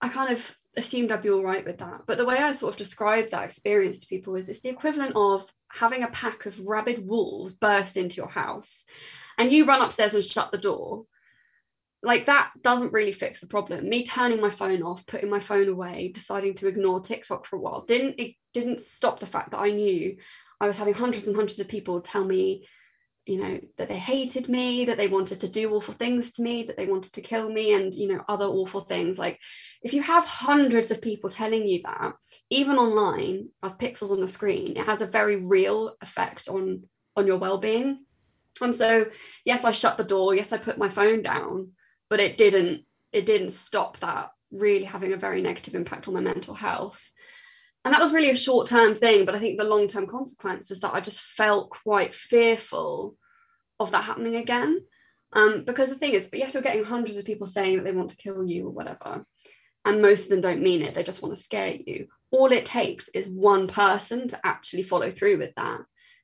I 0.00 0.08
kind 0.08 0.32
of 0.32 0.54
assumed 0.76 1.12
I'd 1.12 1.22
be 1.22 1.30
all 1.30 1.44
right 1.44 1.64
with 1.64 1.78
that. 1.78 2.02
But 2.06 2.18
the 2.18 2.24
way 2.24 2.36
I 2.36 2.52
sort 2.52 2.74
of 2.74 2.78
describe 2.78 3.28
that 3.30 3.44
experience 3.44 4.00
to 4.00 4.06
people 4.06 4.36
is 4.36 4.48
it's 4.48 4.60
the 4.60 4.70
equivalent 4.70 5.12
of 5.16 5.50
having 5.70 6.02
a 6.02 6.10
pack 6.10 6.46
of 6.46 6.66
rabid 6.66 7.06
wolves 7.06 7.54
burst 7.54 7.96
into 7.96 8.16
your 8.16 8.28
house 8.28 8.84
and 9.38 9.52
you 9.52 9.64
run 9.64 9.82
upstairs 9.82 10.14
and 10.14 10.24
shut 10.24 10.50
the 10.50 10.58
door. 10.58 11.04
Like 12.02 12.26
that 12.26 12.50
doesn't 12.62 12.92
really 12.92 13.12
fix 13.12 13.40
the 13.40 13.46
problem. 13.46 13.88
Me 13.88 14.04
turning 14.04 14.40
my 14.40 14.50
phone 14.50 14.82
off, 14.82 15.06
putting 15.06 15.30
my 15.30 15.40
phone 15.40 15.68
away, 15.68 16.10
deciding 16.12 16.54
to 16.54 16.68
ignore 16.68 17.00
TikTok 17.00 17.46
for 17.46 17.56
a 17.56 17.60
while 17.60 17.84
didn't 17.84 18.18
it 18.18 18.34
didn't 18.52 18.80
stop 18.80 19.20
the 19.20 19.26
fact 19.26 19.52
that 19.52 19.60
I 19.60 19.70
knew 19.70 20.16
I 20.60 20.66
was 20.66 20.76
having 20.76 20.94
hundreds 20.94 21.26
and 21.26 21.36
hundreds 21.36 21.58
of 21.58 21.68
people 21.68 22.00
tell 22.00 22.24
me 22.24 22.66
you 23.26 23.38
know 23.40 23.60
that 23.78 23.88
they 23.88 23.98
hated 23.98 24.48
me 24.48 24.84
that 24.84 24.96
they 24.96 25.06
wanted 25.06 25.40
to 25.40 25.48
do 25.48 25.72
awful 25.72 25.94
things 25.94 26.32
to 26.32 26.42
me 26.42 26.64
that 26.64 26.76
they 26.76 26.86
wanted 26.86 27.12
to 27.12 27.20
kill 27.20 27.48
me 27.48 27.72
and 27.72 27.94
you 27.94 28.08
know 28.08 28.24
other 28.28 28.46
awful 28.46 28.80
things. 28.80 29.18
Like 29.18 29.38
if 29.82 29.92
you 29.92 30.02
have 30.02 30.24
hundreds 30.24 30.90
of 30.90 31.00
people 31.00 31.30
telling 31.30 31.66
you 31.66 31.80
that 31.84 32.14
even 32.50 32.76
online 32.76 33.48
as 33.62 33.76
pixels 33.76 34.10
on 34.10 34.20
the 34.20 34.28
screen 34.28 34.76
it 34.76 34.86
has 34.86 35.02
a 35.02 35.06
very 35.06 35.36
real 35.36 35.94
effect 36.00 36.48
on 36.48 36.84
on 37.16 37.26
your 37.26 37.38
well-being. 37.38 38.04
And 38.60 38.74
so 38.74 39.06
yes 39.44 39.64
i 39.64 39.70
shut 39.70 39.96
the 39.96 40.04
door 40.04 40.34
yes 40.34 40.52
i 40.52 40.58
put 40.58 40.78
my 40.78 40.88
phone 40.88 41.22
down 41.22 41.72
but 42.10 42.20
it 42.20 42.36
didn't 42.36 42.84
it 43.12 43.24
didn't 43.26 43.50
stop 43.50 43.98
that 44.00 44.30
really 44.50 44.84
having 44.84 45.12
a 45.12 45.16
very 45.16 45.40
negative 45.40 45.74
impact 45.74 46.08
on 46.08 46.14
my 46.14 46.20
mental 46.20 46.54
health 46.54 47.10
and 47.84 47.92
that 47.92 48.00
was 48.00 48.12
really 48.12 48.30
a 48.30 48.36
short 48.36 48.68
term 48.68 48.94
thing 48.94 49.24
but 49.24 49.34
i 49.34 49.38
think 49.38 49.58
the 49.58 49.64
long 49.64 49.88
term 49.88 50.06
consequence 50.06 50.68
was 50.68 50.80
that 50.80 50.94
i 50.94 51.00
just 51.00 51.20
felt 51.20 51.70
quite 51.70 52.14
fearful 52.14 53.16
of 53.82 53.90
that 53.90 54.04
happening 54.04 54.36
again. 54.36 54.80
Um, 55.34 55.64
because 55.64 55.88
the 55.88 55.96
thing 55.96 56.12
is 56.12 56.28
yes 56.32 56.54
you're 56.54 56.62
getting 56.62 56.84
hundreds 56.84 57.16
of 57.16 57.24
people 57.24 57.46
saying 57.46 57.76
that 57.76 57.84
they 57.84 57.92
want 57.92 58.10
to 58.10 58.16
kill 58.16 58.44
you 58.44 58.66
or 58.66 58.70
whatever 58.70 59.24
and 59.84 60.02
most 60.02 60.24
of 60.24 60.28
them 60.28 60.42
don't 60.42 60.62
mean 60.62 60.82
it 60.82 60.94
they 60.94 61.02
just 61.02 61.22
want 61.22 61.34
to 61.34 61.42
scare 61.42 61.74
you. 61.74 62.06
All 62.30 62.52
it 62.52 62.66
takes 62.66 63.08
is 63.08 63.26
one 63.28 63.66
person 63.66 64.28
to 64.28 64.40
actually 64.44 64.84
follow 64.84 65.10
through 65.10 65.38
with 65.38 65.54
that. 65.56 65.80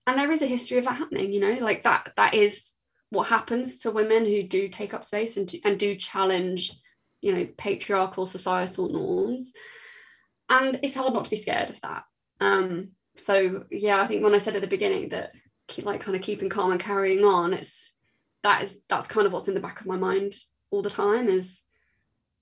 And 0.07 0.19
there 0.19 0.31
is 0.31 0.43
a 0.43 0.47
history 0.47 0.79
of 0.79 0.85
that 0.85 0.97
happening 0.97 1.33
you 1.33 1.41
know 1.41 1.65
like 1.65 1.85
that 1.85 2.13
that 2.17 2.35
is 2.35 2.73
what 3.11 3.29
happens 3.29 3.79
to 3.79 3.91
women 3.91 4.27
who 4.27 4.43
do 4.43 4.69
take 4.69 4.93
up 4.93 5.03
space 5.03 5.39
and, 5.39 5.49
do, 5.49 5.59
and 5.65 5.79
do 5.79 5.95
challenge 5.97 6.73
you 7.23 7.35
know 7.35 7.49
patriarchal 7.57 8.27
societal 8.27 8.91
norms 8.91 9.53
and 10.49 10.81
it's 10.83 10.97
hard 10.97 11.13
not 11.15 11.25
to 11.25 11.31
be 11.31 11.37
scared 11.37 11.71
of 11.71 11.81
that 11.81 12.05
um 12.41 12.89
so 13.17 13.65
yeah 13.71 14.01
i 14.01 14.07
think 14.07 14.23
when 14.23 14.35
i 14.35 14.39
said 14.39 14.55
at 14.55 14.63
the 14.63 14.69
beginning 14.69 15.09
that 15.09 15.33
keep, 15.67 15.85
like 15.85 16.01
kind 16.01 16.17
of 16.17 16.23
keeping 16.23 16.49
calm 16.49 16.71
and 16.71 16.81
carrying 16.81 17.25
on 17.25 17.53
it's 17.53 17.93
that 18.43 18.63
is 18.63 18.79
that's 18.89 19.09
kind 19.09 19.27
of 19.27 19.33
what's 19.33 19.49
in 19.49 19.55
the 19.55 19.61
back 19.61 19.81
of 19.81 19.87
my 19.87 19.97
mind 19.97 20.33
all 20.71 20.83
the 20.83 20.91
time 20.91 21.29
is 21.29 21.61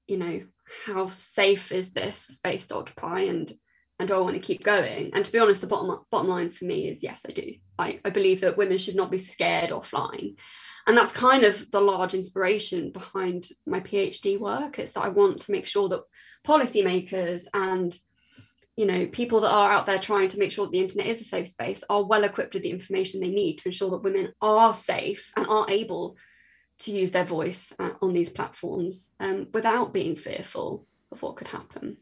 you 0.07 0.19
know 0.19 0.43
how 0.85 1.09
safe 1.09 1.73
is 1.73 1.93
this 1.93 2.19
space 2.19 2.67
to 2.67 2.77
occupy 2.77 3.21
and 3.21 3.53
and 3.99 4.09
do 4.09 4.15
I 4.15 4.19
want 4.19 4.35
to 4.35 4.47
keep 4.47 4.63
going? 4.63 5.11
And 5.15 5.25
to 5.25 5.33
be 5.33 5.39
honest, 5.39 5.63
the 5.63 5.67
bottom 5.67 6.05
bottom 6.11 6.29
line 6.29 6.51
for 6.51 6.67
me 6.67 6.89
is 6.89 7.03
yes, 7.03 7.25
I 7.27 7.33
do. 7.33 7.55
I, 7.79 8.01
I 8.05 8.11
believe 8.11 8.43
that 8.43 8.57
women 8.57 8.77
should 8.77 8.97
not 8.97 9.11
be 9.11 9.19
scared 9.19 9.71
offline. 9.71 10.37
And 10.87 10.97
that's 10.97 11.13
kind 11.13 11.45
of 11.45 11.71
the 11.71 11.81
large 11.81 12.15
inspiration 12.15 12.93
behind 12.93 13.49
my 13.67 13.81
PhD 13.81 14.39
work. 14.39 14.79
It's 14.79 14.93
that 14.93 15.05
I 15.05 15.09
want 15.09 15.41
to 15.43 15.53
make 15.53 15.67
sure 15.67 15.89
that 15.89 16.03
policymakers 16.47 17.43
and 17.55 17.97
you 18.77 18.87
know 18.87 19.07
people 19.07 19.41
that 19.41 19.51
are 19.51 19.73
out 19.73 19.87
there 19.87 19.99
trying 19.99 20.29
to 20.29 20.39
make 20.39 20.53
sure 20.53 20.67
that 20.67 20.73
the 20.73 20.81
internet 20.81 21.07
is 21.07 21.21
a 21.21 21.25
safe 21.25 21.49
space 21.49 21.83
are 21.91 22.05
well 22.05 22.25
equipped 22.25 22.55
with 22.55 22.63
the 22.63 22.71
information 22.71 23.21
they 23.21 23.31
need 23.31 23.57
to 23.57 23.69
ensure 23.69 23.91
that 23.91 24.05
women 24.05 24.33
are 24.41 24.75
safe 24.75 25.33
and 25.37 25.47
are 25.47 25.67
able 25.69 26.17
to 26.79 26.93
use 26.93 27.11
their 27.11 27.25
voice 27.25 27.73
uh, 27.79 27.91
on 28.03 28.13
these 28.13 28.31
platforms 28.31 29.15
um, 29.19 29.49
without 29.53 29.93
being 29.93 30.15
fearful 30.15 30.87
of 31.11 31.23
what 31.23 31.37
could 31.37 31.49
happen. 31.49 31.97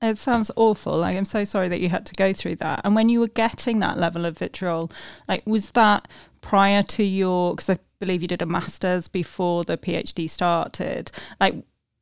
it 0.00 0.16
sounds 0.16 0.50
awful. 0.54 0.96
Like 0.96 1.16
I'm 1.16 1.24
so 1.24 1.44
sorry 1.44 1.68
that 1.68 1.80
you 1.80 1.88
had 1.88 2.06
to 2.06 2.14
go 2.14 2.32
through 2.32 2.56
that. 2.56 2.82
And 2.84 2.94
when 2.94 3.08
you 3.08 3.20
were 3.20 3.28
getting 3.28 3.80
that 3.80 3.98
level 3.98 4.24
of 4.24 4.38
vitriol, 4.38 4.92
like 5.28 5.44
was 5.46 5.72
that 5.72 6.06
prior 6.40 6.82
to 6.84 7.04
your? 7.04 7.54
Because 7.54 7.70
I 7.70 7.78
believe 8.00 8.22
you 8.22 8.28
did 8.28 8.42
a 8.42 8.46
master's 8.46 9.08
before 9.08 9.64
the 9.64 9.76
PhD 9.76 10.28
started. 10.28 11.10
Like 11.40 11.56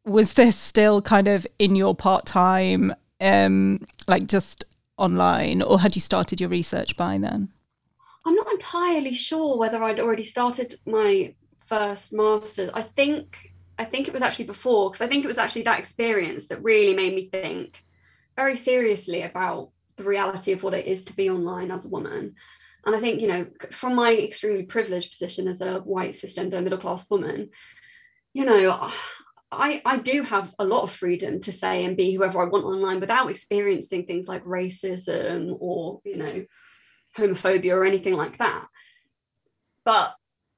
was 0.05 0.35
this 0.35 0.57
still 0.57 1.02
kind 1.02 1.26
of 1.26 1.45
in 1.59 1.75
your 1.75 1.95
part 1.95 2.26
time, 2.26 2.95
um, 3.21 3.81
like 4.07 4.26
just 4.26 4.64
online, 4.99 5.62
or 5.62 5.81
had 5.81 5.97
you 5.97 6.00
started 6.00 6.40
your 6.40 6.49
research 6.49 6.97
by 6.97 7.19
then? 7.19 7.49
I'm 8.25 8.35
not 8.35 8.50
entirely 8.52 9.14
sure 9.14 9.59
whether 9.59 9.83
I'd 9.83 10.00
already 10.00 10.25
started 10.25 10.75
my 10.87 11.35
first 11.66 12.12
masters, 12.12 12.71
I 12.73 12.83
think 12.83 13.52
I 13.78 13.85
think 13.85 14.09
it 14.09 14.14
was 14.14 14.23
actually 14.23 14.47
before 14.47 14.88
because 14.88 15.02
I 15.02 15.07
think 15.07 15.25
it 15.25 15.28
was 15.28 15.38
actually 15.38 15.62
that 15.62 15.78
experience 15.78 16.49
that 16.49 16.62
really 16.62 16.95
made 16.95 17.14
me 17.14 17.28
think 17.28 17.85
very 18.35 18.57
seriously 18.57 19.23
about 19.23 19.71
the 19.97 20.05
reality 20.05 20.52
of 20.52 20.62
what 20.62 20.73
it 20.73 20.87
is 20.87 21.05
to 21.05 21.16
be 21.16 21.28
online 21.28 21.71
as 21.71 21.85
a 21.85 21.88
woman. 21.88 22.35
And 22.87 22.95
I 22.95 23.00
think, 23.00 23.21
you 23.21 23.26
know, 23.26 23.47
from 23.73 23.97
my 23.97 24.14
extremely 24.14 24.62
privileged 24.62 25.11
position 25.11 25.49
as 25.49 25.61
a 25.61 25.81
white 25.81 26.12
cisgender 26.12 26.62
middle 26.62 26.78
class 26.78 27.11
woman, 27.11 27.50
you 28.33 28.45
know, 28.45 28.90
I, 29.52 29.81
I 29.85 29.99
do 29.99 30.23
have 30.23 30.52
a 30.59 30.64
lot 30.64 30.83
of 30.83 30.90
freedom 30.90 31.40
to 31.43 31.52
say 31.52 31.85
and 31.85 31.97
be 31.97 32.12
whoever 32.12 32.43
I 32.43 32.49
want 32.49 32.64
online 32.64 32.99
without 32.99 33.31
experiencing 33.31 34.05
things 34.05 34.26
like 34.26 34.45
racism 34.45 35.57
or, 35.61 36.00
you 36.05 36.16
know, 36.16 36.45
homophobia 37.16 37.73
or 37.73 37.85
anything 37.85 38.14
like 38.14 38.38
that. 38.38 38.66
But 39.85 40.14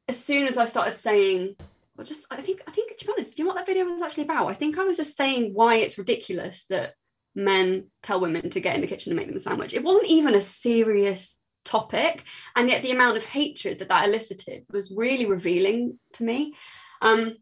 as 0.08 0.18
soon 0.18 0.48
as 0.48 0.56
I 0.56 0.64
started 0.64 0.96
saying, 0.96 1.56
well, 1.96 2.06
just 2.06 2.26
I 2.30 2.36
think 2.36 2.62
I 2.66 2.70
think 2.70 2.96
to 2.96 3.04
be 3.04 3.12
honest, 3.12 3.36
do 3.36 3.42
you 3.42 3.44
know 3.44 3.54
what 3.54 3.58
that 3.58 3.66
video 3.66 3.84
was 3.84 4.00
actually 4.00 4.24
about? 4.24 4.48
I 4.48 4.54
think 4.54 4.78
I 4.78 4.84
was 4.84 4.96
just 4.96 5.16
saying 5.16 5.52
why 5.52 5.76
it's 5.76 5.98
ridiculous 5.98 6.64
that 6.70 6.94
men 7.34 7.88
tell 8.02 8.20
women 8.20 8.48
to 8.50 8.60
get 8.60 8.74
in 8.74 8.80
the 8.80 8.86
kitchen 8.86 9.12
and 9.12 9.18
make 9.18 9.28
them 9.28 9.36
a 9.36 9.40
sandwich. 9.40 9.74
It 9.74 9.84
wasn't 9.84 10.06
even 10.06 10.34
a 10.34 10.40
serious 10.40 11.37
topic, 11.64 12.24
and 12.56 12.68
yet 12.68 12.82
the 12.82 12.90
amount 12.90 13.16
of 13.16 13.24
hatred 13.24 13.78
that 13.78 13.88
that 13.88 14.06
elicited 14.06 14.64
was 14.70 14.90
really 14.90 15.26
revealing 15.26 15.98
to 16.14 16.24
me. 16.24 16.54
Um, 17.02 17.36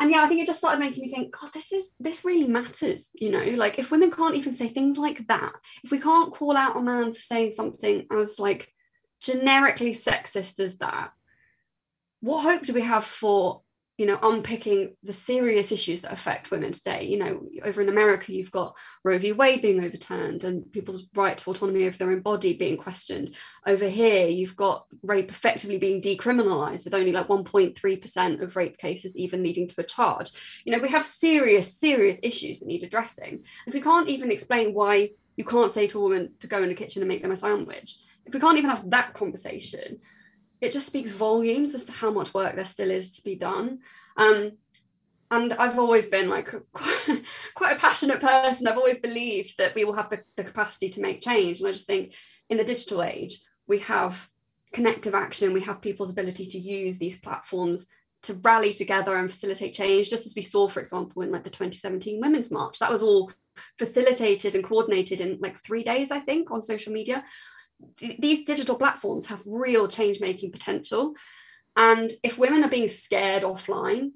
and 0.00 0.10
yeah, 0.10 0.22
I 0.22 0.26
think 0.26 0.40
it 0.40 0.46
just 0.46 0.60
started 0.60 0.80
making 0.80 1.04
me 1.04 1.10
think, 1.10 1.36
God, 1.38 1.52
this 1.52 1.72
is 1.72 1.92
this 2.00 2.24
really 2.24 2.46
matters. 2.46 3.10
You 3.14 3.30
know, 3.30 3.44
like 3.56 3.78
if 3.78 3.90
women 3.90 4.10
can't 4.10 4.34
even 4.34 4.52
say 4.52 4.68
things 4.68 4.96
like 4.96 5.26
that, 5.28 5.52
if 5.84 5.90
we 5.90 6.00
can't 6.00 6.32
call 6.32 6.56
out 6.56 6.76
a 6.76 6.82
man 6.82 7.12
for 7.12 7.20
saying 7.20 7.52
something 7.52 8.06
as 8.10 8.38
like 8.38 8.72
generically 9.20 9.92
sexist 9.92 10.58
as 10.58 10.78
that, 10.78 11.12
what 12.20 12.42
hope 12.42 12.62
do 12.62 12.72
we 12.72 12.80
have 12.80 13.04
for 13.04 13.62
you 14.00 14.06
know, 14.06 14.18
unpicking 14.22 14.96
the 15.02 15.12
serious 15.12 15.70
issues 15.70 16.00
that 16.00 16.12
affect 16.14 16.50
women 16.50 16.72
today. 16.72 17.04
You 17.04 17.18
know, 17.18 17.42
over 17.62 17.82
in 17.82 17.90
America, 17.90 18.32
you've 18.32 18.50
got 18.50 18.74
Roe 19.04 19.18
v. 19.18 19.32
Wade 19.32 19.60
being 19.60 19.84
overturned 19.84 20.42
and 20.42 20.72
people's 20.72 21.04
right 21.14 21.36
to 21.36 21.50
autonomy 21.50 21.84
over 21.84 21.98
their 21.98 22.10
own 22.10 22.22
body 22.22 22.54
being 22.54 22.78
questioned. 22.78 23.34
Over 23.66 23.90
here, 23.90 24.26
you've 24.26 24.56
got 24.56 24.86
rape 25.02 25.30
effectively 25.30 25.76
being 25.76 26.00
decriminalized 26.00 26.86
with 26.86 26.94
only 26.94 27.12
like 27.12 27.28
1.3% 27.28 28.42
of 28.42 28.56
rape 28.56 28.78
cases 28.78 29.18
even 29.18 29.42
leading 29.42 29.68
to 29.68 29.80
a 29.82 29.84
charge. 29.84 30.30
You 30.64 30.72
know, 30.72 30.78
we 30.78 30.88
have 30.88 31.04
serious, 31.04 31.76
serious 31.76 32.20
issues 32.22 32.60
that 32.60 32.68
need 32.68 32.84
addressing. 32.84 33.44
If 33.66 33.74
we 33.74 33.82
can't 33.82 34.08
even 34.08 34.32
explain 34.32 34.72
why 34.72 35.10
you 35.36 35.44
can't 35.44 35.70
say 35.70 35.86
to 35.88 35.98
a 35.98 36.02
woman 36.02 36.30
to 36.40 36.46
go 36.46 36.62
in 36.62 36.70
the 36.70 36.74
kitchen 36.74 37.02
and 37.02 37.08
make 37.10 37.20
them 37.20 37.32
a 37.32 37.36
sandwich, 37.36 37.98
if 38.24 38.32
we 38.32 38.40
can't 38.40 38.56
even 38.56 38.70
have 38.70 38.88
that 38.88 39.12
conversation, 39.12 39.98
it 40.60 40.72
just 40.72 40.86
speaks 40.86 41.12
volumes 41.12 41.74
as 41.74 41.84
to 41.86 41.92
how 41.92 42.10
much 42.10 42.34
work 42.34 42.54
there 42.54 42.64
still 42.64 42.90
is 42.90 43.16
to 43.16 43.22
be 43.22 43.34
done. 43.34 43.80
Um, 44.16 44.52
and 45.30 45.52
I've 45.54 45.78
always 45.78 46.06
been 46.06 46.28
like 46.28 46.52
quite, 46.72 47.22
quite 47.54 47.76
a 47.76 47.80
passionate 47.80 48.20
person. 48.20 48.66
I've 48.66 48.76
always 48.76 48.98
believed 48.98 49.58
that 49.58 49.74
we 49.74 49.84
will 49.84 49.92
have 49.94 50.10
the, 50.10 50.22
the 50.36 50.44
capacity 50.44 50.88
to 50.90 51.00
make 51.00 51.22
change. 51.22 51.60
And 51.60 51.68
I 51.68 51.72
just 51.72 51.86
think 51.86 52.14
in 52.48 52.58
the 52.58 52.64
digital 52.64 53.02
age, 53.02 53.40
we 53.66 53.78
have 53.80 54.28
connective 54.72 55.14
action, 55.14 55.52
we 55.52 55.60
have 55.62 55.80
people's 55.80 56.10
ability 56.10 56.46
to 56.46 56.58
use 56.58 56.98
these 56.98 57.20
platforms 57.20 57.86
to 58.22 58.34
rally 58.34 58.72
together 58.72 59.16
and 59.16 59.30
facilitate 59.30 59.72
change, 59.72 60.10
just 60.10 60.26
as 60.26 60.34
we 60.36 60.42
saw, 60.42 60.68
for 60.68 60.80
example, 60.80 61.22
in 61.22 61.30
like 61.30 61.44
the 61.44 61.50
2017 61.50 62.20
Women's 62.20 62.50
March. 62.50 62.78
That 62.78 62.90
was 62.90 63.02
all 63.02 63.30
facilitated 63.78 64.54
and 64.54 64.64
coordinated 64.64 65.20
in 65.20 65.38
like 65.40 65.58
three 65.58 65.82
days, 65.82 66.10
I 66.10 66.20
think, 66.20 66.50
on 66.50 66.60
social 66.60 66.92
media 66.92 67.24
these 68.18 68.44
digital 68.44 68.76
platforms 68.76 69.26
have 69.26 69.42
real 69.46 69.88
change 69.88 70.20
making 70.20 70.52
potential. 70.52 71.14
And 71.76 72.10
if 72.22 72.38
women 72.38 72.64
are 72.64 72.68
being 72.68 72.88
scared 72.88 73.42
offline 73.42 74.10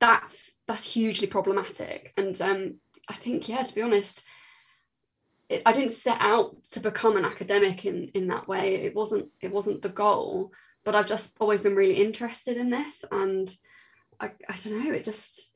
that's 0.00 0.56
that's 0.66 0.92
hugely 0.92 1.26
problematic. 1.26 2.12
And 2.16 2.40
um, 2.40 2.74
i 3.08 3.14
think 3.14 3.48
yeah 3.48 3.62
to 3.62 3.74
be 3.74 3.82
honest 3.82 4.22
it, 5.48 5.62
i 5.64 5.72
didn't 5.72 5.92
set 5.92 6.18
out 6.20 6.62
to 6.62 6.80
become 6.80 7.16
an 7.16 7.24
academic 7.24 7.84
in 7.84 8.08
in 8.14 8.28
that 8.28 8.48
way. 8.48 8.76
It 8.76 8.94
wasn't 8.94 9.28
it 9.40 9.50
wasn't 9.50 9.82
the 9.82 9.88
goal 9.88 10.52
but 10.84 10.94
i've 10.94 11.06
just 11.06 11.32
always 11.40 11.62
been 11.62 11.74
really 11.74 12.00
interested 12.00 12.56
in 12.56 12.70
this. 12.70 13.04
And 13.10 13.52
i, 14.20 14.26
I 14.48 14.56
don't 14.62 14.84
know 14.84 14.92
it 14.92 15.04
just 15.04 15.50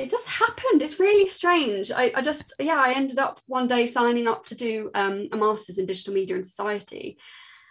it 0.00 0.10
just 0.10 0.26
happened. 0.28 0.82
It's 0.82 0.98
really 0.98 1.28
strange. 1.28 1.92
I, 1.92 2.12
I, 2.14 2.22
just, 2.22 2.54
yeah, 2.58 2.80
I 2.80 2.92
ended 2.92 3.18
up 3.18 3.40
one 3.46 3.68
day 3.68 3.86
signing 3.86 4.26
up 4.26 4.44
to 4.46 4.54
do 4.54 4.90
um, 4.94 5.28
a 5.32 5.36
master's 5.36 5.78
in 5.78 5.86
digital 5.86 6.14
media 6.14 6.36
and 6.36 6.46
society 6.46 7.18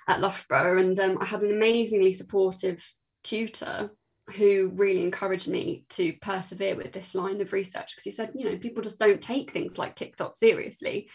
at 0.08 0.22
Loughborough. 0.22 0.80
And 0.80 1.00
um, 1.00 1.18
I 1.20 1.26
had 1.26 1.42
an 1.42 1.52
amazingly 1.52 2.14
supportive 2.14 2.88
tutor 3.24 3.92
who 4.36 4.72
really 4.76 5.02
encouraged 5.02 5.48
me 5.48 5.86
to 5.90 6.14
persevere 6.22 6.76
with 6.76 6.94
this 6.94 7.16
line 7.16 7.42
of 7.42 7.52
research 7.52 7.96
because 7.96 8.04
he 8.04 8.12
said, 8.12 8.32
you 8.36 8.50
know, 8.50 8.58
people 8.58 8.84
just 8.84 9.00
don't 9.00 9.22
take 9.22 9.52
things 9.52 9.78
like 9.78 9.96
TikTok 9.96 10.38
seriously. 10.38 11.10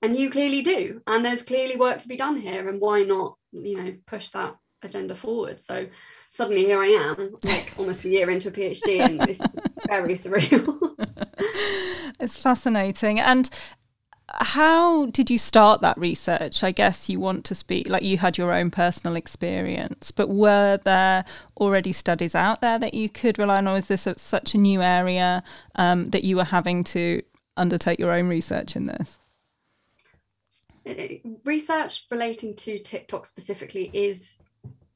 And 0.00 0.16
you 0.16 0.30
clearly 0.30 0.62
do. 0.62 1.02
And 1.06 1.24
there's 1.24 1.42
clearly 1.42 1.76
work 1.76 1.98
to 1.98 2.08
be 2.08 2.16
done 2.16 2.36
here. 2.36 2.68
And 2.68 2.80
why 2.80 3.02
not, 3.02 3.36
you 3.52 3.76
know, 3.76 3.94
push 4.06 4.30
that 4.30 4.56
agenda 4.84 5.14
forward. 5.14 5.60
So 5.60 5.86
suddenly 6.30 6.64
here 6.64 6.82
I 6.82 6.86
am, 6.86 7.36
like 7.46 7.72
almost 7.78 8.04
a 8.04 8.08
year 8.08 8.30
into 8.30 8.48
a 8.48 8.52
PhD, 8.52 9.00
and 9.00 9.20
this 9.20 9.40
is 9.40 9.50
very 9.86 10.14
surreal. 10.14 10.94
it's 12.20 12.36
fascinating. 12.36 13.20
And 13.20 13.48
how 14.28 15.06
did 15.06 15.30
you 15.30 15.38
start 15.38 15.80
that 15.82 15.98
research? 15.98 16.64
I 16.64 16.72
guess 16.72 17.08
you 17.08 17.20
want 17.20 17.44
to 17.46 17.54
speak 17.54 17.88
like 17.88 18.02
you 18.02 18.18
had 18.18 18.38
your 18.38 18.52
own 18.52 18.70
personal 18.70 19.16
experience, 19.16 20.10
but 20.10 20.28
were 20.28 20.78
there 20.84 21.24
already 21.58 21.92
studies 21.92 22.34
out 22.34 22.60
there 22.60 22.78
that 22.78 22.94
you 22.94 23.08
could 23.08 23.38
rely 23.38 23.58
on, 23.58 23.68
or 23.68 23.76
is 23.76 23.86
this 23.86 24.06
a, 24.06 24.18
such 24.18 24.54
a 24.54 24.58
new 24.58 24.82
area 24.82 25.42
um, 25.74 26.10
that 26.10 26.24
you 26.24 26.36
were 26.36 26.44
having 26.44 26.84
to 26.84 27.22
undertake 27.56 27.98
your 27.98 28.12
own 28.12 28.28
research 28.28 28.76
in 28.76 28.86
this? 28.86 29.18
Research 31.44 32.06
relating 32.10 32.54
to 32.56 32.78
TikTok 32.78 33.26
specifically 33.26 33.90
is 33.92 34.38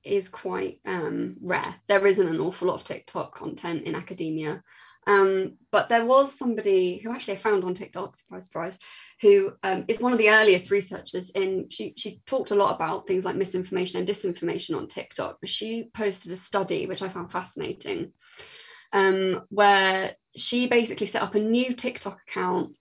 is 0.04 0.28
quite 0.28 0.80
um, 0.86 1.36
rare. 1.40 1.74
There 1.86 2.06
isn't 2.06 2.28
an 2.28 2.40
awful 2.40 2.68
lot 2.68 2.74
of 2.74 2.84
TikTok 2.84 3.34
content 3.34 3.82
in 3.82 3.94
academia. 3.94 4.62
Um, 5.06 5.54
but 5.72 5.88
there 5.88 6.04
was 6.04 6.38
somebody 6.38 6.98
who 6.98 7.10
actually 7.10 7.34
I 7.34 7.38
found 7.38 7.64
on 7.64 7.72
TikTok, 7.72 8.14
surprise, 8.14 8.44
surprise, 8.44 8.78
who 9.22 9.52
um, 9.62 9.86
is 9.88 10.00
one 10.00 10.12
of 10.12 10.18
the 10.18 10.28
earliest 10.28 10.70
researchers 10.70 11.30
in, 11.30 11.70
she, 11.70 11.94
she 11.96 12.20
talked 12.26 12.50
a 12.50 12.54
lot 12.54 12.74
about 12.74 13.06
things 13.06 13.24
like 13.24 13.34
misinformation 13.34 13.98
and 13.98 14.08
disinformation 14.08 14.76
on 14.76 14.86
TikTok. 14.86 15.38
She 15.46 15.88
posted 15.94 16.32
a 16.32 16.36
study, 16.36 16.86
which 16.86 17.00
I 17.00 17.08
found 17.08 17.32
fascinating, 17.32 18.12
um, 18.92 19.42
where 19.48 20.14
she 20.36 20.66
basically 20.66 21.06
set 21.06 21.22
up 21.22 21.34
a 21.34 21.40
new 21.40 21.74
TikTok 21.74 22.18
account 22.28 22.76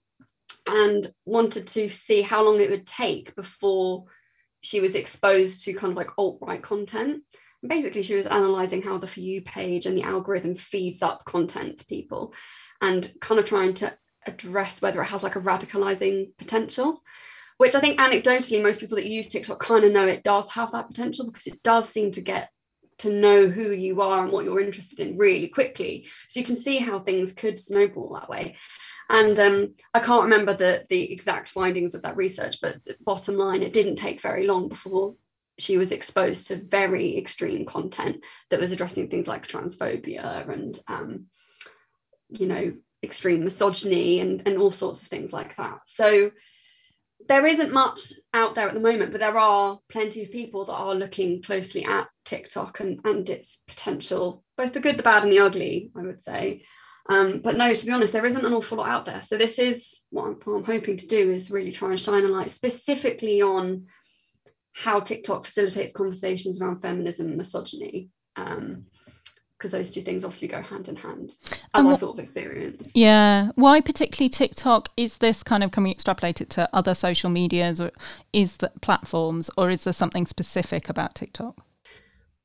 and 0.68 1.06
wanted 1.24 1.66
to 1.68 1.88
see 1.88 2.20
how 2.20 2.44
long 2.44 2.60
it 2.60 2.68
would 2.68 2.84
take 2.84 3.34
before 3.36 4.04
she 4.60 4.80
was 4.80 4.94
exposed 4.94 5.64
to 5.64 5.72
kind 5.72 5.92
of 5.92 5.96
like 5.96 6.10
alt-right 6.18 6.62
content. 6.62 7.22
And 7.62 7.68
basically 7.68 8.02
she 8.02 8.14
was 8.14 8.26
analyzing 8.26 8.82
how 8.82 8.98
the 8.98 9.06
for 9.06 9.20
you 9.20 9.42
page 9.42 9.86
and 9.86 9.96
the 9.96 10.02
algorithm 10.02 10.54
feeds 10.54 11.02
up 11.02 11.24
content 11.24 11.78
to 11.78 11.86
people 11.86 12.34
and 12.80 13.10
kind 13.20 13.38
of 13.38 13.44
trying 13.44 13.74
to 13.74 13.96
address 14.26 14.82
whether 14.82 15.00
it 15.02 15.06
has 15.06 15.22
like 15.22 15.36
a 15.36 15.40
radicalizing 15.40 16.36
potential 16.36 17.02
which 17.56 17.74
i 17.74 17.80
think 17.80 17.98
anecdotally 17.98 18.62
most 18.62 18.80
people 18.80 18.96
that 18.96 19.06
use 19.06 19.28
tiktok 19.28 19.60
kind 19.60 19.84
of 19.84 19.92
know 19.92 20.06
it 20.06 20.22
does 20.22 20.50
have 20.50 20.72
that 20.72 20.88
potential 20.88 21.26
because 21.26 21.46
it 21.46 21.62
does 21.62 21.88
seem 21.88 22.10
to 22.10 22.20
get 22.20 22.50
to 22.98 23.12
know 23.12 23.46
who 23.46 23.70
you 23.70 24.00
are 24.00 24.22
and 24.22 24.32
what 24.32 24.44
you're 24.44 24.60
interested 24.60 25.00
in 25.00 25.16
really 25.16 25.48
quickly 25.48 26.06
so 26.26 26.40
you 26.40 26.46
can 26.46 26.56
see 26.56 26.78
how 26.78 26.98
things 26.98 27.32
could 27.32 27.58
snowball 27.58 28.14
that 28.14 28.28
way 28.28 28.54
and 29.10 29.38
um, 29.38 29.74
I 29.94 30.00
can't 30.00 30.24
remember 30.24 30.52
the, 30.52 30.84
the 30.90 31.10
exact 31.10 31.48
findings 31.48 31.94
of 31.94 32.02
that 32.02 32.16
research, 32.16 32.60
but 32.60 32.76
bottom 33.00 33.36
line, 33.36 33.62
it 33.62 33.72
didn't 33.72 33.96
take 33.96 34.20
very 34.20 34.46
long 34.46 34.68
before 34.68 35.14
she 35.58 35.78
was 35.78 35.92
exposed 35.92 36.46
to 36.48 36.56
very 36.56 37.16
extreme 37.16 37.64
content 37.64 38.22
that 38.50 38.60
was 38.60 38.70
addressing 38.70 39.08
things 39.08 39.26
like 39.26 39.46
transphobia 39.46 40.48
and, 40.48 40.78
um, 40.88 41.26
you 42.28 42.46
know, 42.46 42.74
extreme 43.02 43.44
misogyny 43.44 44.20
and, 44.20 44.46
and 44.46 44.58
all 44.58 44.70
sorts 44.70 45.02
of 45.02 45.08
things 45.08 45.32
like 45.32 45.56
that. 45.56 45.80
So 45.86 46.30
there 47.28 47.46
isn't 47.46 47.72
much 47.72 48.12
out 48.32 48.54
there 48.54 48.68
at 48.68 48.74
the 48.74 48.80
moment, 48.80 49.12
but 49.12 49.20
there 49.20 49.38
are 49.38 49.78
plenty 49.88 50.22
of 50.22 50.32
people 50.32 50.64
that 50.64 50.72
are 50.72 50.94
looking 50.94 51.42
closely 51.42 51.84
at 51.84 52.08
TikTok 52.24 52.80
and, 52.80 53.00
and 53.04 53.28
its 53.28 53.62
potential, 53.68 54.42
both 54.56 54.72
the 54.72 54.80
good, 54.80 54.96
the 54.96 55.02
bad, 55.02 55.22
and 55.22 55.32
the 55.32 55.40
ugly, 55.40 55.90
I 55.96 56.02
would 56.02 56.20
say. 56.20 56.64
Um, 57.10 57.40
but 57.40 57.56
no, 57.56 57.72
to 57.72 57.86
be 57.86 57.92
honest, 57.92 58.12
there 58.12 58.26
isn't 58.26 58.44
an 58.44 58.52
awful 58.52 58.78
lot 58.78 58.88
out 58.88 59.04
there. 59.04 59.22
So 59.22 59.36
this 59.36 59.58
is 59.58 60.02
what 60.10 60.26
I'm, 60.26 60.34
what 60.44 60.56
I'm 60.56 60.64
hoping 60.64 60.96
to 60.96 61.06
do 61.06 61.30
is 61.30 61.50
really 61.50 61.72
try 61.72 61.90
and 61.90 62.00
shine 62.00 62.24
a 62.24 62.28
light 62.28 62.50
specifically 62.50 63.42
on 63.42 63.86
how 64.72 65.00
TikTok 65.00 65.44
facilitates 65.44 65.92
conversations 65.92 66.60
around 66.60 66.80
feminism 66.80 67.28
and 67.28 67.36
misogyny. 67.36 68.08
Um, 68.36 68.86
because 69.58 69.72
those 69.72 69.90
two 69.90 70.02
things 70.02 70.24
obviously 70.24 70.46
go 70.46 70.62
hand 70.62 70.88
in 70.88 70.94
hand 70.94 71.34
as 71.74 71.84
I 71.84 71.94
sort 71.94 72.14
of 72.16 72.20
experience. 72.20 72.92
Yeah. 72.94 73.50
Why 73.56 73.80
particularly 73.80 74.28
TikTok? 74.28 74.88
Is 74.96 75.18
this 75.18 75.42
kind 75.42 75.64
of 75.64 75.72
can 75.72 75.82
we 75.82 75.90
extrapolate 75.90 76.40
it 76.40 76.48
to 76.50 76.68
other 76.72 76.94
social 76.94 77.28
medias 77.28 77.80
or 77.80 77.90
is 78.32 78.58
the 78.58 78.70
platforms 78.82 79.50
or 79.56 79.70
is 79.70 79.84
there 79.84 79.92
something 79.92 80.26
specific 80.26 80.88
about 80.88 81.16
TikTok? 81.16 81.56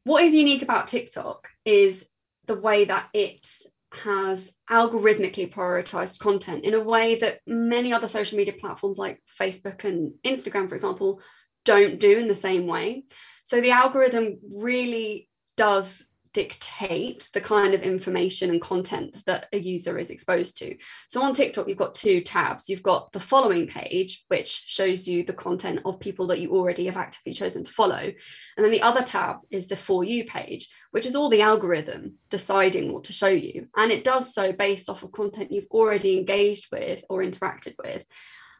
What 0.05 0.23
is 0.23 0.33
unique 0.33 0.63
about 0.63 0.87
TikTok 0.87 1.49
is 1.65 2.07
the 2.47 2.55
way 2.55 2.83
that 2.85 3.09
it 3.13 3.45
has 3.93 4.55
algorithmically 4.71 5.53
prioritized 5.53 6.17
content 6.17 6.65
in 6.65 6.73
a 6.73 6.79
way 6.79 7.15
that 7.15 7.39
many 7.45 7.93
other 7.93 8.07
social 8.07 8.37
media 8.37 8.53
platforms 8.53 8.97
like 8.97 9.21
Facebook 9.39 9.83
and 9.83 10.13
Instagram, 10.25 10.67
for 10.67 10.73
example, 10.73 11.21
don't 11.63 11.99
do 11.99 12.17
in 12.17 12.27
the 12.27 12.35
same 12.35 12.65
way. 12.65 13.03
So 13.43 13.61
the 13.61 13.71
algorithm 13.71 14.39
really 14.51 15.29
does 15.55 16.05
dictate 16.33 17.29
the 17.33 17.41
kind 17.41 17.73
of 17.73 17.81
information 17.81 18.49
and 18.49 18.61
content 18.61 19.17
that 19.25 19.47
a 19.53 19.59
user 19.59 19.97
is 19.97 20.09
exposed 20.09 20.57
to. 20.57 20.75
So 21.07 21.21
on 21.21 21.33
TikTok, 21.33 21.67
you've 21.67 21.77
got 21.77 21.95
two 21.95 22.21
tabs. 22.21 22.67
You've 22.67 22.83
got 22.83 23.11
the 23.11 23.19
following 23.19 23.67
page, 23.67 24.23
which 24.27 24.65
shows 24.67 25.07
you 25.07 25.23
the 25.23 25.33
content 25.33 25.81
of 25.85 25.99
people 25.99 26.27
that 26.27 26.39
you 26.39 26.51
already 26.51 26.85
have 26.85 26.97
actively 26.97 27.33
chosen 27.33 27.63
to 27.63 27.71
follow. 27.71 28.01
And 28.01 28.63
then 28.63 28.71
the 28.71 28.81
other 28.81 29.03
tab 29.03 29.37
is 29.51 29.67
the 29.67 29.75
For 29.75 30.03
You 30.03 30.25
page, 30.25 30.69
which 30.91 31.05
is 31.05 31.15
all 31.15 31.29
the 31.29 31.41
algorithm 31.41 32.15
deciding 32.29 32.91
what 32.91 33.05
to 33.05 33.13
show 33.13 33.27
you. 33.27 33.67
And 33.75 33.91
it 33.91 34.03
does 34.03 34.33
so 34.33 34.51
based 34.51 34.89
off 34.89 35.03
of 35.03 35.11
content 35.11 35.51
you've 35.51 35.71
already 35.71 36.17
engaged 36.17 36.67
with 36.71 37.03
or 37.09 37.19
interacted 37.19 37.75
with. 37.83 38.05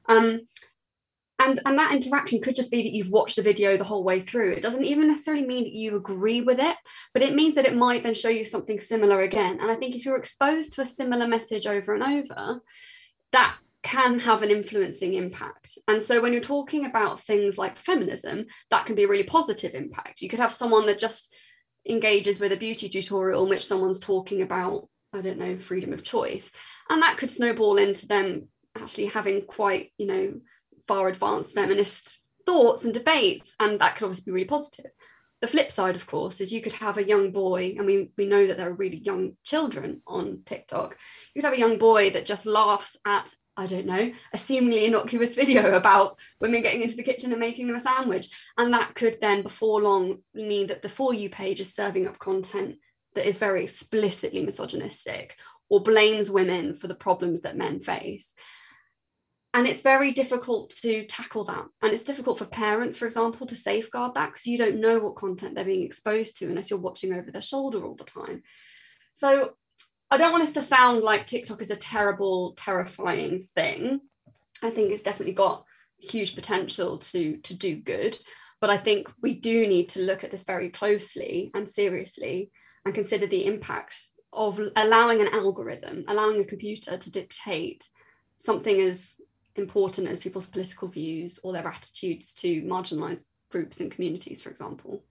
Um, 0.07 0.41
and 1.43 1.59
and 1.65 1.77
that 1.77 1.93
interaction 1.93 2.41
could 2.41 2.55
just 2.55 2.71
be 2.71 2.83
that 2.83 2.93
you've 2.93 3.09
watched 3.09 3.35
the 3.35 3.41
video 3.41 3.77
the 3.77 3.83
whole 3.83 4.03
way 4.03 4.19
through 4.19 4.51
it 4.51 4.61
doesn't 4.61 4.83
even 4.83 5.07
necessarily 5.07 5.45
mean 5.45 5.63
that 5.63 5.73
you 5.73 5.95
agree 5.95 6.41
with 6.41 6.59
it 6.59 6.75
but 7.13 7.21
it 7.21 7.35
means 7.35 7.55
that 7.55 7.65
it 7.65 7.75
might 7.75 8.03
then 8.03 8.13
show 8.13 8.29
you 8.29 8.45
something 8.45 8.79
similar 8.79 9.21
again 9.21 9.59
and 9.61 9.69
i 9.69 9.75
think 9.75 9.95
if 9.95 10.05
you're 10.05 10.17
exposed 10.17 10.73
to 10.73 10.81
a 10.81 10.85
similar 10.85 11.27
message 11.27 11.67
over 11.67 11.93
and 11.93 12.03
over 12.03 12.61
that 13.31 13.55
can 13.83 14.17
have 14.19 14.41
an 14.41 14.49
influencing 14.49 15.13
impact. 15.13 15.77
And 15.89 16.01
so 16.01 16.21
when 16.21 16.31
you're 16.31 16.41
talking 16.41 16.85
about 16.85 17.19
things 17.19 17.57
like 17.57 17.77
feminism, 17.77 18.45
that 18.71 18.85
can 18.85 18.95
be 18.95 19.03
a 19.03 19.07
really 19.07 19.23
positive 19.23 19.75
impact. 19.75 20.21
You 20.21 20.29
could 20.29 20.39
have 20.39 20.53
someone 20.53 20.85
that 20.85 20.99
just 20.99 21.35
engages 21.87 22.39
with 22.39 22.53
a 22.53 22.57
beauty 22.57 22.87
tutorial 22.87 23.43
in 23.43 23.49
which 23.49 23.65
someone's 23.65 23.99
talking 23.99 24.41
about, 24.41 24.87
I 25.11 25.19
don't 25.19 25.37
know, 25.37 25.57
freedom 25.57 25.91
of 25.91 26.01
choice. 26.03 26.49
And 26.89 27.01
that 27.01 27.17
could 27.17 27.29
snowball 27.29 27.77
into 27.77 28.07
them 28.07 28.47
actually 28.75 29.07
having 29.07 29.41
quite, 29.41 29.91
you 29.97 30.07
know, 30.07 30.33
far 30.87 31.07
advanced 31.07 31.55
feminist 31.55 32.19
thoughts 32.45 32.83
and 32.83 32.93
debates, 32.93 33.55
and 33.59 33.79
that 33.79 33.95
could 33.95 34.05
obviously 34.05 34.31
be 34.31 34.35
really 34.35 34.45
positive. 34.45 34.91
The 35.41 35.47
flip 35.47 35.71
side, 35.71 35.95
of 35.95 36.07
course, 36.07 36.39
is 36.39 36.53
you 36.53 36.61
could 36.61 36.73
have 36.73 36.97
a 36.97 37.03
young 37.03 37.31
boy, 37.31 37.75
and 37.77 37.85
we, 37.85 38.11
we 38.17 38.25
know 38.25 38.47
that 38.47 38.57
there 38.57 38.69
are 38.69 38.73
really 38.73 38.97
young 38.97 39.35
children 39.43 40.01
on 40.07 40.39
TikTok. 40.45 40.97
You 41.33 41.41
could 41.41 41.47
have 41.47 41.57
a 41.57 41.59
young 41.59 41.77
boy 41.77 42.11
that 42.11 42.25
just 42.25 42.45
laughs 42.45 42.97
at, 43.05 43.33
I 43.57 43.67
don't 43.67 43.85
know, 43.85 44.11
a 44.31 44.37
seemingly 44.37 44.85
innocuous 44.85 45.35
video 45.41 45.75
about 45.75 46.17
women 46.39 46.61
getting 46.61 46.81
into 46.81 46.95
the 46.95 47.03
kitchen 47.03 47.31
and 47.31 47.41
making 47.41 47.67
them 47.67 47.75
a 47.75 47.79
sandwich. 47.79 48.29
And 48.57 48.73
that 48.73 48.95
could 48.95 49.17
then, 49.19 49.41
before 49.41 49.81
long, 49.81 50.19
mean 50.33 50.67
that 50.67 50.81
the 50.81 50.89
For 50.89 51.13
You 51.13 51.29
page 51.29 51.59
is 51.59 51.73
serving 51.73 52.07
up 52.07 52.19
content 52.19 52.77
that 53.15 53.27
is 53.27 53.37
very 53.37 53.63
explicitly 53.63 54.43
misogynistic 54.43 55.35
or 55.69 55.83
blames 55.83 56.31
women 56.31 56.73
for 56.73 56.87
the 56.87 56.95
problems 56.95 57.41
that 57.41 57.57
men 57.57 57.79
face 57.79 58.33
and 59.53 59.67
it's 59.67 59.81
very 59.81 60.11
difficult 60.11 60.71
to 60.71 61.05
tackle 61.05 61.43
that. 61.45 61.65
And 61.81 61.93
it's 61.93 62.03
difficult 62.03 62.39
for 62.39 62.45
parents 62.45 62.97
for 62.97 63.05
example 63.05 63.45
to 63.47 63.55
safeguard 63.55 64.15
that 64.15 64.31
because 64.31 64.47
you 64.47 64.57
don't 64.57 64.81
know 64.81 64.99
what 64.99 65.15
content 65.15 65.55
they're 65.55 65.63
being 65.63 65.83
exposed 65.83 66.37
to 66.37 66.47
unless 66.47 66.69
you're 66.69 66.79
watching 66.79 67.13
over 67.13 67.31
their 67.31 67.41
shoulder 67.41 67.85
all 67.85 67.95
the 67.95 68.03
time. 68.03 68.43
So 69.13 69.53
i 70.11 70.17
don't 70.17 70.31
want 70.31 70.43
us 70.43 70.53
to 70.53 70.61
sound 70.61 71.01
like 71.01 71.25
tiktok 71.25 71.61
is 71.61 71.71
a 71.71 71.75
terrible 71.75 72.53
terrifying 72.57 73.41
thing. 73.55 74.01
I 74.61 74.69
think 74.69 74.91
it's 74.91 75.03
definitely 75.03 75.33
got 75.33 75.65
huge 75.99 76.35
potential 76.35 76.97
to 76.97 77.37
to 77.37 77.53
do 77.53 77.75
good. 77.75 78.17
But 78.59 78.71
i 78.71 78.77
think 78.77 79.11
we 79.21 79.35
do 79.35 79.67
need 79.67 79.89
to 79.89 80.01
look 80.01 80.23
at 80.23 80.31
this 80.31 80.43
very 80.43 80.69
closely 80.69 81.51
and 81.53 81.69
seriously 81.69 82.51
and 82.85 82.95
consider 82.95 83.27
the 83.27 83.45
impact 83.45 84.09
of 84.31 84.59
allowing 84.75 85.21
an 85.21 85.27
algorithm 85.27 86.05
allowing 86.07 86.41
a 86.41 86.45
computer 86.45 86.97
to 86.97 87.11
dictate 87.11 87.87
something 88.39 88.81
as 88.81 89.15
important 89.55 90.07
as 90.07 90.19
people's 90.19 90.47
political 90.47 90.87
views 90.87 91.39
or 91.43 91.53
their 91.53 91.67
attitudes 91.67 92.33
to 92.35 92.61
marginalized 92.63 93.27
groups 93.49 93.79
and 93.79 93.91
communities, 93.91 94.41
for 94.41 94.49
example. 94.49 95.03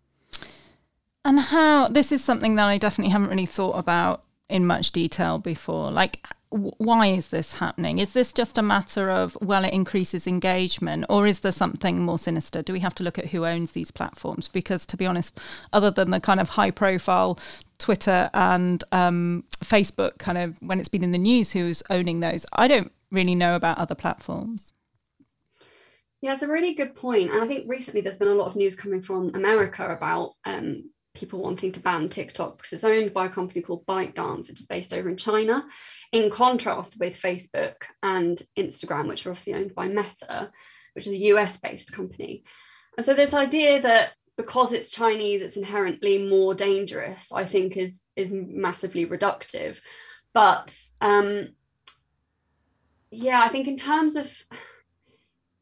And 1.24 1.38
how 1.38 1.88
this 1.88 2.10
is 2.10 2.24
something 2.24 2.56
that 2.56 2.66
I 2.66 2.78
definitely 2.78 3.12
haven't 3.12 3.28
really 3.28 3.46
thought 3.46 3.78
about 3.78 4.24
in 4.48 4.66
much 4.66 4.90
detail 4.90 5.38
before. 5.38 5.90
Like, 5.90 6.26
why 6.50 7.06
is 7.06 7.28
this 7.28 7.54
happening? 7.54 7.98
Is 7.98 8.12
this 8.12 8.32
just 8.32 8.58
a 8.58 8.62
matter 8.62 9.10
of, 9.10 9.38
well, 9.40 9.64
it 9.64 9.72
increases 9.72 10.26
engagement, 10.26 11.06
or 11.08 11.26
is 11.26 11.40
there 11.40 11.52
something 11.52 12.02
more 12.02 12.18
sinister? 12.18 12.60
Do 12.60 12.72
we 12.74 12.80
have 12.80 12.94
to 12.96 13.04
look 13.04 13.18
at 13.18 13.26
who 13.26 13.46
owns 13.46 13.72
these 13.72 13.90
platforms? 13.90 14.48
Because 14.48 14.84
to 14.86 14.96
be 14.96 15.06
honest, 15.06 15.38
other 15.72 15.90
than 15.90 16.10
the 16.10 16.20
kind 16.20 16.40
of 16.40 16.50
high 16.50 16.70
profile 16.70 17.38
Twitter 17.78 18.28
and 18.34 18.84
um, 18.92 19.44
Facebook, 19.64 20.18
kind 20.18 20.36
of 20.36 20.60
when 20.60 20.78
it's 20.78 20.88
been 20.88 21.02
in 21.04 21.12
the 21.12 21.18
news 21.18 21.52
who's 21.52 21.82
owning 21.88 22.20
those, 22.20 22.44
I 22.52 22.68
don't 22.68 22.92
really 23.12 23.34
know 23.34 23.54
about 23.54 23.78
other 23.78 23.94
platforms. 23.94 24.72
Yeah, 26.20 26.32
it's 26.32 26.42
a 26.42 26.48
really 26.48 26.74
good 26.74 26.94
point. 26.94 27.30
And 27.30 27.42
I 27.42 27.46
think 27.46 27.68
recently 27.68 28.00
there's 28.00 28.18
been 28.18 28.28
a 28.28 28.34
lot 28.34 28.46
of 28.46 28.56
news 28.56 28.76
coming 28.76 29.02
from 29.02 29.34
America 29.34 29.86
about 29.88 30.32
um, 30.44 30.90
people 31.14 31.42
wanting 31.42 31.72
to 31.72 31.80
ban 31.80 32.08
TikTok 32.08 32.58
because 32.58 32.72
it's 32.72 32.84
owned 32.84 33.12
by 33.12 33.26
a 33.26 33.30
company 33.30 33.60
called 33.60 33.86
ByteDance, 33.86 34.48
which 34.48 34.60
is 34.60 34.66
based 34.66 34.94
over 34.94 35.08
in 35.08 35.16
China, 35.16 35.64
in 36.12 36.30
contrast 36.30 36.98
with 36.98 37.20
Facebook 37.20 37.74
and 38.02 38.40
Instagram, 38.56 39.08
which 39.08 39.26
are 39.26 39.30
obviously 39.30 39.54
owned 39.54 39.74
by 39.74 39.88
Meta, 39.88 40.50
which 40.94 41.06
is 41.06 41.12
a 41.12 41.16
US 41.16 41.58
based 41.58 41.92
company. 41.92 42.44
And 42.96 43.04
so 43.04 43.14
this 43.14 43.34
idea 43.34 43.80
that 43.82 44.12
because 44.36 44.72
it's 44.72 44.90
Chinese, 44.90 45.42
it's 45.42 45.56
inherently 45.56 46.18
more 46.18 46.54
dangerous, 46.54 47.32
I 47.32 47.44
think 47.44 47.76
is 47.76 48.02
is 48.16 48.30
massively 48.30 49.06
reductive. 49.06 49.80
But 50.32 50.74
um, 51.00 51.48
yeah, 53.12 53.42
I 53.42 53.48
think 53.48 53.68
in 53.68 53.76
terms 53.76 54.16
of 54.16 54.34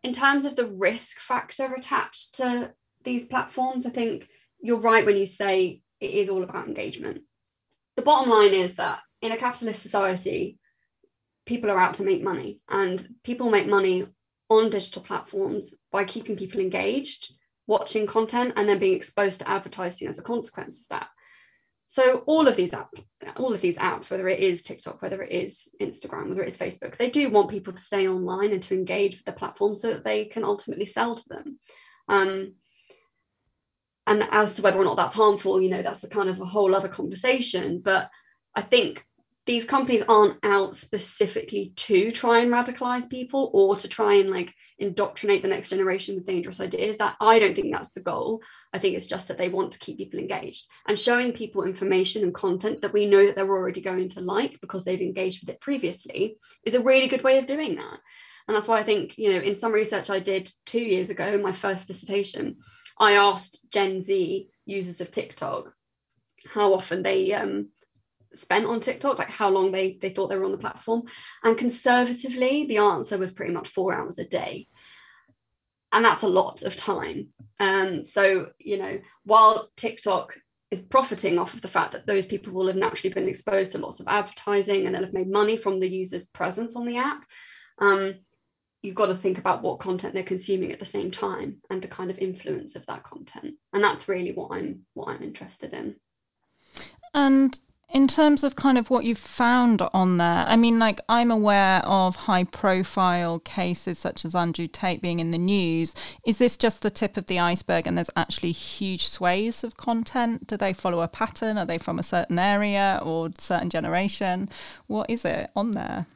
in 0.02 0.12
terms 0.12 0.44
of 0.44 0.56
the 0.56 0.66
risk 0.66 1.18
factor 1.18 1.74
attached 1.74 2.36
to 2.36 2.72
these 3.04 3.26
platforms, 3.26 3.84
I 3.84 3.90
think 3.90 4.28
you're 4.60 4.78
right 4.78 5.04
when 5.04 5.16
you 5.16 5.26
say 5.26 5.82
it 6.00 6.10
is 6.10 6.30
all 6.30 6.42
about 6.42 6.68
engagement. 6.68 7.22
The 7.96 8.02
bottom 8.02 8.30
line 8.30 8.54
is 8.54 8.76
that 8.76 9.00
in 9.20 9.32
a 9.32 9.36
capitalist 9.36 9.82
society, 9.82 10.58
people 11.44 11.70
are 11.70 11.78
out 11.78 11.94
to 11.94 12.04
make 12.04 12.22
money, 12.22 12.60
and 12.68 13.06
people 13.24 13.50
make 13.50 13.66
money 13.66 14.06
on 14.48 14.70
digital 14.70 15.02
platforms 15.02 15.74
by 15.90 16.04
keeping 16.04 16.36
people 16.36 16.60
engaged, 16.60 17.34
watching 17.66 18.06
content, 18.06 18.54
and 18.56 18.68
then 18.68 18.78
being 18.78 18.94
exposed 18.94 19.40
to 19.40 19.50
advertising 19.50 20.08
as 20.08 20.18
a 20.18 20.22
consequence 20.22 20.82
of 20.82 20.88
that. 20.88 21.08
So 21.90 22.22
all 22.26 22.46
of 22.46 22.54
these 22.54 22.72
app, 22.72 22.94
all 23.36 23.52
of 23.52 23.60
these 23.60 23.76
apps, 23.76 24.12
whether 24.12 24.28
it 24.28 24.38
is 24.38 24.62
TikTok, 24.62 25.02
whether 25.02 25.20
it 25.22 25.32
is 25.32 25.70
Instagram, 25.82 26.28
whether 26.28 26.44
it 26.44 26.46
is 26.46 26.56
Facebook, 26.56 26.96
they 26.96 27.10
do 27.10 27.28
want 27.30 27.50
people 27.50 27.72
to 27.72 27.82
stay 27.82 28.06
online 28.06 28.52
and 28.52 28.62
to 28.62 28.74
engage 28.74 29.16
with 29.16 29.24
the 29.24 29.32
platform 29.32 29.74
so 29.74 29.88
that 29.88 30.04
they 30.04 30.26
can 30.26 30.44
ultimately 30.44 30.86
sell 30.86 31.16
to 31.16 31.28
them. 31.28 31.58
Um, 32.08 32.54
and 34.06 34.22
as 34.30 34.54
to 34.54 34.62
whether 34.62 34.78
or 34.78 34.84
not 34.84 34.98
that's 34.98 35.16
harmful, 35.16 35.60
you 35.60 35.68
know, 35.68 35.82
that's 35.82 36.04
a 36.04 36.08
kind 36.08 36.28
of 36.28 36.40
a 36.40 36.44
whole 36.44 36.76
other 36.76 36.86
conversation. 36.86 37.80
But 37.80 38.08
I 38.54 38.60
think 38.60 39.04
these 39.50 39.64
companies 39.64 40.04
aren't 40.08 40.38
out 40.44 40.76
specifically 40.76 41.72
to 41.74 42.12
try 42.12 42.38
and 42.38 42.52
radicalize 42.52 43.10
people 43.10 43.50
or 43.52 43.74
to 43.74 43.88
try 43.88 44.14
and 44.14 44.30
like 44.30 44.54
indoctrinate 44.78 45.42
the 45.42 45.48
next 45.48 45.70
generation 45.70 46.14
with 46.14 46.24
dangerous 46.24 46.60
ideas. 46.60 46.98
That 46.98 47.16
i 47.20 47.40
don't 47.40 47.56
think 47.56 47.72
that's 47.72 47.88
the 47.88 48.00
goal. 48.00 48.44
I 48.72 48.78
think 48.78 48.94
it's 48.94 49.08
just 49.08 49.26
that 49.26 49.38
they 49.38 49.48
want 49.48 49.72
to 49.72 49.80
keep 49.80 49.98
people 49.98 50.20
engaged 50.20 50.70
and 50.86 50.96
showing 50.96 51.32
people 51.32 51.64
information 51.64 52.22
and 52.22 52.32
content 52.32 52.82
that 52.82 52.92
we 52.92 53.06
know 53.06 53.26
that 53.26 53.34
they're 53.34 53.56
already 53.56 53.80
going 53.80 54.08
to 54.10 54.20
like 54.20 54.60
because 54.60 54.84
they've 54.84 55.00
engaged 55.00 55.42
with 55.42 55.52
it 55.52 55.60
previously 55.60 56.36
is 56.64 56.76
a 56.76 56.80
really 56.80 57.08
good 57.08 57.24
way 57.24 57.36
of 57.36 57.48
doing 57.48 57.74
that. 57.74 57.98
And 58.46 58.54
that's 58.54 58.68
why 58.68 58.78
i 58.78 58.84
think 58.84 59.18
you 59.18 59.32
know 59.32 59.40
in 59.40 59.56
some 59.56 59.72
research 59.72 60.10
i 60.10 60.20
did 60.20 60.48
two 60.64 60.80
years 60.80 61.10
ago 61.10 61.26
in 61.26 61.42
my 61.42 61.50
first 61.50 61.88
dissertation 61.88 62.58
i 63.00 63.14
asked 63.14 63.72
gen 63.72 64.00
z 64.00 64.48
users 64.64 65.00
of 65.00 65.10
tiktok 65.10 65.72
how 66.54 66.72
often 66.72 67.02
they 67.02 67.32
um, 67.32 67.68
spent 68.34 68.66
on 68.66 68.80
TikTok, 68.80 69.18
like 69.18 69.30
how 69.30 69.48
long 69.50 69.72
they 69.72 69.98
they 70.00 70.10
thought 70.10 70.28
they 70.28 70.36
were 70.36 70.44
on 70.44 70.52
the 70.52 70.58
platform. 70.58 71.02
And 71.42 71.58
conservatively, 71.58 72.66
the 72.66 72.78
answer 72.78 73.18
was 73.18 73.32
pretty 73.32 73.52
much 73.52 73.68
four 73.68 73.92
hours 73.94 74.18
a 74.18 74.24
day. 74.24 74.68
And 75.92 76.04
that's 76.04 76.22
a 76.22 76.28
lot 76.28 76.62
of 76.62 76.76
time. 76.76 77.28
Um, 77.58 78.04
so, 78.04 78.50
you 78.58 78.78
know, 78.78 79.00
while 79.24 79.70
TikTok 79.76 80.36
is 80.70 80.82
profiting 80.82 81.38
off 81.38 81.52
of 81.52 81.62
the 81.62 81.68
fact 81.68 81.92
that 81.92 82.06
those 82.06 82.26
people 82.26 82.52
will 82.52 82.68
have 82.68 82.76
naturally 82.76 83.12
been 83.12 83.28
exposed 83.28 83.72
to 83.72 83.78
lots 83.78 83.98
of 83.98 84.06
advertising 84.06 84.86
and 84.86 84.94
they'll 84.94 85.04
have 85.04 85.12
made 85.12 85.28
money 85.28 85.56
from 85.56 85.80
the 85.80 85.88
user's 85.88 86.26
presence 86.26 86.76
on 86.76 86.86
the 86.86 86.96
app. 86.96 87.24
Um, 87.80 88.14
you've 88.82 88.94
got 88.94 89.06
to 89.06 89.14
think 89.14 89.38
about 89.38 89.62
what 89.62 89.80
content 89.80 90.14
they're 90.14 90.22
consuming 90.22 90.72
at 90.72 90.78
the 90.78 90.84
same 90.84 91.10
time 91.10 91.56
and 91.70 91.82
the 91.82 91.88
kind 91.88 92.10
of 92.10 92.18
influence 92.18 92.76
of 92.76 92.86
that 92.86 93.02
content. 93.02 93.54
And 93.72 93.82
that's 93.82 94.08
really 94.08 94.32
what 94.32 94.52
I'm 94.52 94.86
what 94.94 95.08
I'm 95.08 95.22
interested 95.22 95.72
in. 95.72 95.96
And 97.12 97.58
in 97.92 98.06
terms 98.06 98.44
of 98.44 98.54
kind 98.54 98.78
of 98.78 98.88
what 98.88 99.04
you've 99.04 99.18
found 99.18 99.82
on 99.92 100.18
there, 100.18 100.44
I 100.46 100.56
mean, 100.56 100.78
like 100.78 101.00
I'm 101.08 101.30
aware 101.30 101.80
of 101.84 102.14
high 102.14 102.44
profile 102.44 103.40
cases 103.40 103.98
such 103.98 104.24
as 104.24 104.34
Andrew 104.34 104.68
Tate 104.68 105.02
being 105.02 105.18
in 105.18 105.32
the 105.32 105.38
news. 105.38 105.94
Is 106.24 106.38
this 106.38 106.56
just 106.56 106.82
the 106.82 106.90
tip 106.90 107.16
of 107.16 107.26
the 107.26 107.40
iceberg 107.40 107.86
and 107.86 107.96
there's 107.96 108.10
actually 108.16 108.52
huge 108.52 109.08
swathes 109.08 109.64
of 109.64 109.76
content? 109.76 110.46
Do 110.46 110.56
they 110.56 110.72
follow 110.72 111.00
a 111.00 111.08
pattern? 111.08 111.58
Are 111.58 111.66
they 111.66 111.78
from 111.78 111.98
a 111.98 112.04
certain 112.04 112.38
area 112.38 113.00
or 113.02 113.30
certain 113.38 113.70
generation? 113.70 114.48
What 114.86 115.10
is 115.10 115.24
it 115.24 115.50
on 115.56 115.72
there? 115.72 116.06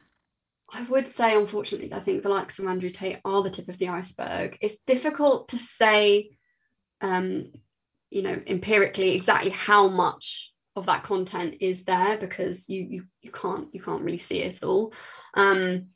I 0.71 0.83
would 0.83 1.07
say, 1.07 1.35
unfortunately, 1.35 1.93
I 1.93 1.99
think 1.99 2.23
the 2.23 2.29
likes 2.29 2.57
of 2.57 2.65
Andrew 2.65 2.89
Tate 2.89 3.19
are 3.23 3.43
the 3.43 3.49
tip 3.49 3.67
of 3.67 3.77
the 3.77 3.89
iceberg. 3.89 4.57
It's 4.61 4.77
difficult 4.77 5.49
to 5.49 5.59
say, 5.59 6.31
um, 7.01 7.51
you 8.09 8.21
know, 8.21 8.41
empirically 8.47 9.13
exactly 9.13 9.51
how 9.51 9.87
much 9.89 10.54
of 10.75 10.85
that 10.87 11.03
content 11.03 11.55
is 11.61 11.85
there 11.85 12.17
because 12.17 12.69
you 12.69 12.85
you, 12.89 13.03
you 13.21 13.31
can't 13.31 13.67
you 13.73 13.81
can't 13.81 14.03
really 14.03 14.17
see 14.17 14.39
it 14.39 14.63
all. 14.63 14.93
Um, 15.33 15.87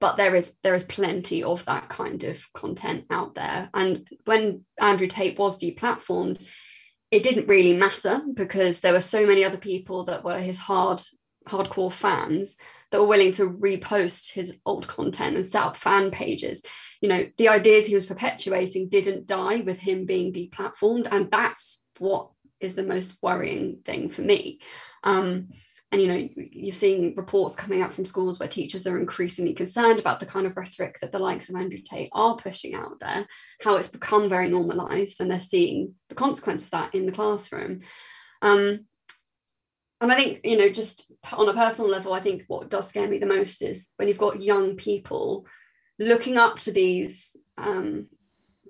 but 0.00 0.16
there 0.16 0.34
is 0.34 0.54
there 0.62 0.74
is 0.74 0.84
plenty 0.84 1.42
of 1.42 1.64
that 1.64 1.88
kind 1.88 2.24
of 2.24 2.52
content 2.52 3.04
out 3.10 3.34
there. 3.34 3.70
And 3.74 4.08
when 4.24 4.64
andrew 4.80 5.06
tate 5.06 5.38
was 5.38 5.60
deplatformed 5.60 6.44
it 7.10 7.22
didn't 7.22 7.48
really 7.48 7.74
matter 7.74 8.20
because 8.34 8.80
there 8.80 8.92
were 8.92 9.00
so 9.00 9.26
many 9.26 9.44
other 9.44 9.56
people 9.56 10.04
that 10.04 10.24
were 10.24 10.38
his 10.38 10.58
hard 10.58 11.00
hardcore 11.46 11.92
fans 11.92 12.56
that 12.90 13.00
were 13.00 13.06
willing 13.06 13.32
to 13.32 13.48
repost 13.48 14.32
his 14.32 14.58
old 14.66 14.86
content 14.86 15.36
and 15.36 15.46
set 15.46 15.62
up 15.62 15.76
fan 15.76 16.10
pages. 16.10 16.62
You 17.00 17.08
know 17.08 17.26
the 17.38 17.48
ideas 17.48 17.86
he 17.86 17.94
was 17.94 18.06
perpetuating 18.06 18.88
didn't 18.88 19.26
die 19.26 19.60
with 19.60 19.78
him 19.78 20.04
being 20.04 20.32
deplatformed. 20.32 21.08
And 21.10 21.30
that's 21.30 21.82
what 21.98 22.30
is 22.60 22.74
the 22.74 22.82
most 22.82 23.16
worrying 23.22 23.80
thing 23.84 24.08
for 24.08 24.22
me. 24.22 24.60
Um, 25.04 25.48
and 25.90 26.02
you 26.02 26.08
know, 26.08 26.28
you're 26.36 26.74
seeing 26.74 27.14
reports 27.14 27.56
coming 27.56 27.80
out 27.80 27.92
from 27.92 28.04
schools 28.04 28.38
where 28.38 28.48
teachers 28.48 28.86
are 28.86 28.98
increasingly 28.98 29.54
concerned 29.54 29.98
about 29.98 30.20
the 30.20 30.26
kind 30.26 30.46
of 30.46 30.56
rhetoric 30.56 30.98
that 31.00 31.12
the 31.12 31.18
likes 31.18 31.48
of 31.48 31.56
Andrew 31.56 31.78
Tate 31.78 32.10
are 32.12 32.36
pushing 32.36 32.74
out 32.74 33.00
there, 33.00 33.26
how 33.62 33.76
it's 33.76 33.88
become 33.88 34.28
very 34.28 34.50
normalized, 34.50 35.20
and 35.20 35.30
they're 35.30 35.40
seeing 35.40 35.94
the 36.10 36.14
consequence 36.14 36.64
of 36.64 36.70
that 36.70 36.94
in 36.94 37.06
the 37.06 37.12
classroom. 37.12 37.80
Um, 38.42 38.80
and 40.00 40.12
I 40.12 40.14
think, 40.14 40.40
you 40.44 40.58
know, 40.58 40.68
just 40.68 41.10
on 41.32 41.48
a 41.48 41.54
personal 41.54 41.90
level, 41.90 42.12
I 42.12 42.20
think 42.20 42.44
what 42.48 42.68
does 42.68 42.88
scare 42.88 43.08
me 43.08 43.18
the 43.18 43.26
most 43.26 43.62
is 43.62 43.88
when 43.96 44.08
you've 44.08 44.18
got 44.18 44.42
young 44.42 44.76
people 44.76 45.46
looking 45.98 46.36
up 46.36 46.58
to 46.60 46.70
these 46.70 47.34
um, 47.56 48.08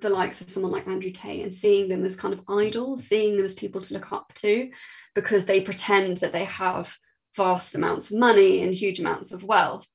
the 0.01 0.11
likes 0.11 0.41
of 0.41 0.51
someone 0.51 0.73
like 0.73 0.87
Andrew 0.87 1.11
Tate 1.11 1.43
and 1.43 1.53
seeing 1.53 1.89
them 1.89 2.05
as 2.05 2.17
kind 2.17 2.35
of 2.35 2.43
idols, 2.49 3.05
seeing 3.05 3.37
them 3.37 3.45
as 3.45 3.55
people 3.55 3.81
to 3.81 3.95
look 3.95 4.13
up 4.13 4.33
to 4.37 4.71
because 5.15 5.47
they 5.47 5.61
pretend 5.61 6.19
that 6.19 6.33
they 6.33 6.45
have 6.45 6.97
vast 7.37 7.75
amounts 7.75 8.11
of 8.11 8.19
money 8.19 8.63
and 8.63 8.75
huge 8.75 9.01
amounts 9.01 9.33
of 9.33 9.45
wealth. 9.45 9.87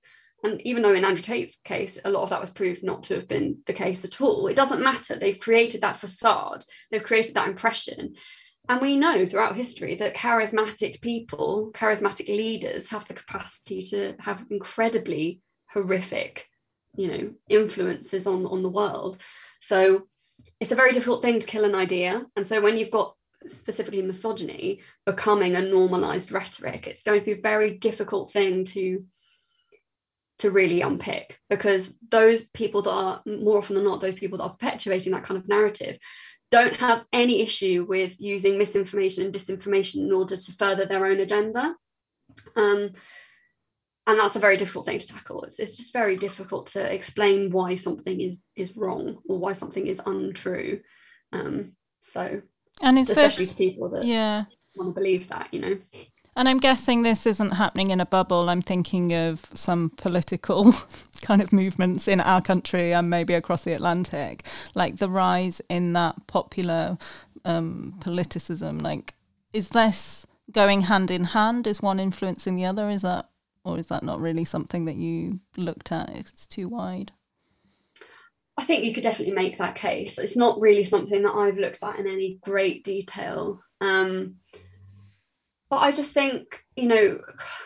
And 0.43 0.61
even 0.63 0.83
though 0.83 0.93
in 0.93 1.05
Andrew 1.05 1.23
Tate's 1.23 1.57
case, 1.63 1.97
a 2.03 2.09
lot 2.09 2.23
of 2.23 2.29
that 2.29 2.41
was 2.41 2.49
proved 2.49 2.83
not 2.83 3.03
to 3.03 3.15
have 3.15 3.27
been 3.27 3.59
the 3.65 3.73
case 3.73 4.03
at 4.03 4.19
all, 4.19 4.47
it 4.47 4.55
doesn't 4.55 4.83
matter. 4.83 5.15
They've 5.15 5.39
created 5.39 5.81
that 5.81 5.97
facade, 5.97 6.65
they've 6.91 7.03
created 7.03 7.35
that 7.35 7.47
impression. 7.47 8.15
And 8.69 8.79
we 8.81 8.95
know 8.95 9.25
throughout 9.25 9.55
history 9.55 9.95
that 9.95 10.15
charismatic 10.15 11.01
people, 11.01 11.71
charismatic 11.73 12.27
leaders 12.29 12.89
have 12.89 13.05
the 13.07 13.13
capacity 13.13 13.81
to 13.89 14.15
have 14.19 14.45
incredibly 14.49 15.41
horrific, 15.69 16.47
you 16.95 17.07
know, 17.07 17.33
influences 17.49 18.27
on, 18.27 18.45
on 18.45 18.63
the 18.63 18.69
world. 18.69 19.17
So 19.61 20.07
it's 20.59 20.71
a 20.71 20.75
very 20.75 20.91
difficult 20.91 21.21
thing 21.21 21.39
to 21.39 21.47
kill 21.47 21.65
an 21.65 21.75
idea. 21.75 22.25
And 22.35 22.45
so 22.45 22.61
when 22.61 22.77
you've 22.77 22.91
got 22.91 23.15
specifically 23.45 24.01
misogyny 24.01 24.81
becoming 25.05 25.55
a 25.55 25.61
normalized 25.61 26.31
rhetoric, 26.31 26.87
it's 26.87 27.03
going 27.03 27.19
to 27.19 27.25
be 27.25 27.33
a 27.33 27.41
very 27.41 27.77
difficult 27.77 28.31
thing 28.31 28.63
to 28.65 29.05
to 30.39 30.51
really 30.51 30.81
unpick 30.81 31.39
because 31.49 31.95
those 32.09 32.49
people 32.49 32.81
that 32.81 32.91
are 32.91 33.21
more 33.25 33.59
often 33.59 33.75
than 33.75 33.85
not 33.85 34.01
those 34.01 34.15
people 34.15 34.37
that 34.37 34.43
are 34.43 34.49
perpetuating 34.49 35.13
that 35.13 35.23
kind 35.23 35.37
of 35.39 35.47
narrative 35.47 35.97
don't 36.51 36.75
have 36.77 37.05
any 37.13 37.41
issue 37.41 37.85
with 37.87 38.19
using 38.19 38.57
misinformation 38.57 39.23
and 39.23 39.33
disinformation 39.33 40.01
in 40.01 40.11
order 40.11 40.35
to 40.35 40.51
further 40.51 40.85
their 40.85 41.05
own 41.05 41.19
agenda 41.19 41.75
um, 42.57 42.91
and 44.05 44.19
that's 44.19 44.35
a 44.35 44.39
very 44.39 44.57
difficult 44.57 44.85
thing 44.85 44.99
to 44.99 45.07
tackle. 45.07 45.43
It's, 45.43 45.59
it's 45.59 45.77
just 45.77 45.93
very 45.93 46.17
difficult 46.17 46.67
to 46.67 46.93
explain 46.93 47.51
why 47.51 47.75
something 47.75 48.19
is 48.19 48.39
is 48.55 48.75
wrong 48.75 49.19
or 49.27 49.37
why 49.37 49.53
something 49.53 49.87
is 49.87 50.01
untrue. 50.05 50.81
Um 51.31 51.75
so 52.01 52.41
and 52.81 52.99
especially 52.99 53.45
to 53.45 53.55
people 53.55 53.89
that 53.89 54.03
yeah. 54.03 54.43
want 54.75 54.93
to 54.93 54.99
believe 54.99 55.27
that 55.29 55.53
you 55.53 55.61
know? 55.61 55.77
And 56.35 56.49
i'm 56.49 56.57
guessing 56.57 57.03
this 57.03 57.27
isn't 57.27 57.51
happening 57.51 57.91
in 57.91 58.01
a 58.01 58.05
bubble. 58.05 58.49
I'm 58.49 58.61
thinking 58.61 59.13
of 59.13 59.45
some 59.53 59.91
political 59.91 60.73
kind 61.21 61.41
of 61.41 61.53
movements 61.53 62.07
in 62.07 62.19
our 62.19 62.41
country 62.41 62.93
and 62.93 63.09
maybe 63.09 63.33
across 63.33 63.61
the 63.61 63.73
atlantic. 63.73 64.45
Like 64.75 64.97
the 64.97 65.09
rise 65.09 65.61
in 65.69 65.93
that 65.93 66.27
popular 66.27 66.97
um 67.45 67.95
politicism 67.99 68.81
like 68.81 69.13
is 69.53 69.69
this 69.69 70.25
going 70.51 70.81
hand 70.81 71.09
in 71.09 71.23
hand? 71.23 71.67
Is 71.67 71.81
one 71.81 71.99
influencing 71.99 72.55
the 72.55 72.65
other? 72.65 72.89
Is 72.89 73.03
that 73.03 73.29
or 73.63 73.79
is 73.79 73.87
that 73.87 74.03
not 74.03 74.19
really 74.19 74.45
something 74.45 74.85
that 74.85 74.95
you 74.95 75.39
looked 75.57 75.91
at? 75.91 76.09
It's 76.09 76.47
too 76.47 76.67
wide. 76.67 77.11
I 78.57 78.63
think 78.63 78.83
you 78.83 78.93
could 78.93 79.03
definitely 79.03 79.33
make 79.33 79.57
that 79.57 79.75
case. 79.75 80.19
It's 80.19 80.37
not 80.37 80.59
really 80.59 80.83
something 80.83 81.23
that 81.23 81.33
I've 81.33 81.57
looked 81.57 81.81
at 81.81 81.97
in 81.97 82.07
any 82.07 82.39
great 82.41 82.83
detail. 82.83 83.61
Um, 83.81 84.35
but 85.69 85.77
I 85.77 85.91
just 85.91 86.13
think, 86.13 86.63
you 86.75 86.87
know, 86.87 87.19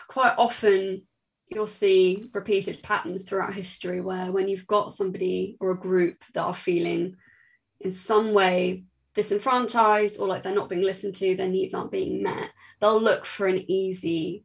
quite 0.08 0.34
often 0.38 1.02
you'll 1.48 1.66
see 1.66 2.28
repeated 2.32 2.82
patterns 2.82 3.22
throughout 3.22 3.54
history 3.54 4.00
where 4.00 4.32
when 4.32 4.48
you've 4.48 4.66
got 4.66 4.92
somebody 4.92 5.56
or 5.60 5.72
a 5.72 5.78
group 5.78 6.22
that 6.34 6.42
are 6.42 6.54
feeling 6.54 7.16
in 7.80 7.90
some 7.90 8.32
way 8.32 8.84
disenfranchised 9.14 10.18
or 10.20 10.26
like 10.26 10.42
they're 10.42 10.54
not 10.54 10.68
being 10.68 10.82
listened 10.82 11.14
to, 11.16 11.36
their 11.36 11.48
needs 11.48 11.74
aren't 11.74 11.90
being 11.90 12.22
met, 12.22 12.50
they'll 12.80 13.00
look 13.00 13.24
for 13.24 13.46
an 13.46 13.62
easy 13.70 14.44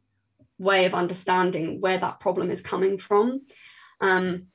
way 0.58 0.84
of 0.84 0.94
understanding 0.94 1.80
where 1.80 1.98
that 1.98 2.20
problem 2.20 2.50
is 2.50 2.60
coming 2.60 2.98
from. 2.98 3.42
Um, 4.00 4.46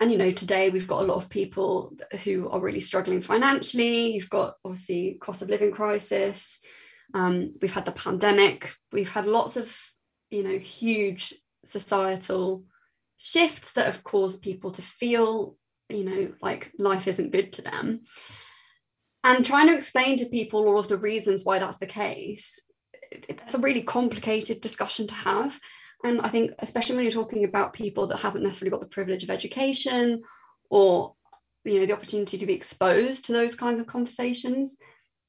and 0.00 0.12
you 0.12 0.18
know, 0.18 0.30
today 0.30 0.70
we've 0.70 0.86
got 0.86 1.02
a 1.02 1.06
lot 1.06 1.16
of 1.16 1.28
people 1.28 1.96
who 2.24 2.48
are 2.48 2.60
really 2.60 2.80
struggling 2.80 3.20
financially. 3.20 4.12
You've 4.12 4.30
got 4.30 4.54
obviously 4.64 5.18
cost 5.20 5.42
of 5.42 5.50
living 5.50 5.72
crisis. 5.72 6.60
Um, 7.14 7.54
we've 7.60 7.72
had 7.72 7.84
the 7.84 7.92
pandemic. 7.92 8.72
We've 8.92 9.08
had 9.08 9.26
lots 9.26 9.56
of 9.56 9.76
you 10.30 10.42
know 10.42 10.58
huge 10.58 11.34
societal 11.64 12.64
shifts 13.16 13.72
that 13.72 13.86
have 13.86 14.04
caused 14.04 14.42
people 14.42 14.70
to 14.72 14.82
feel 14.82 15.56
you 15.88 16.04
know 16.04 16.32
like 16.40 16.70
life 16.78 17.08
isn't 17.08 17.32
good 17.32 17.52
to 17.52 17.62
them 17.62 18.00
and 19.24 19.44
trying 19.44 19.66
to 19.66 19.74
explain 19.74 20.16
to 20.16 20.26
people 20.26 20.66
all 20.68 20.78
of 20.78 20.88
the 20.88 20.96
reasons 20.96 21.44
why 21.44 21.58
that's 21.58 21.78
the 21.78 21.86
case 21.86 22.60
it's 23.10 23.54
a 23.54 23.58
really 23.58 23.82
complicated 23.82 24.60
discussion 24.60 25.06
to 25.06 25.14
have. 25.14 25.58
And 26.04 26.20
I 26.20 26.28
think, 26.28 26.52
especially 26.60 26.94
when 26.94 27.04
you're 27.04 27.12
talking 27.12 27.44
about 27.44 27.72
people 27.72 28.06
that 28.08 28.18
haven't 28.18 28.42
necessarily 28.42 28.70
got 28.70 28.80
the 28.80 28.86
privilege 28.86 29.24
of 29.24 29.30
education 29.30 30.22
or 30.70 31.14
you 31.64 31.80
know 31.80 31.86
the 31.86 31.92
opportunity 31.92 32.38
to 32.38 32.46
be 32.46 32.54
exposed 32.54 33.24
to 33.24 33.32
those 33.32 33.54
kinds 33.54 33.80
of 33.80 33.86
conversations, 33.86 34.76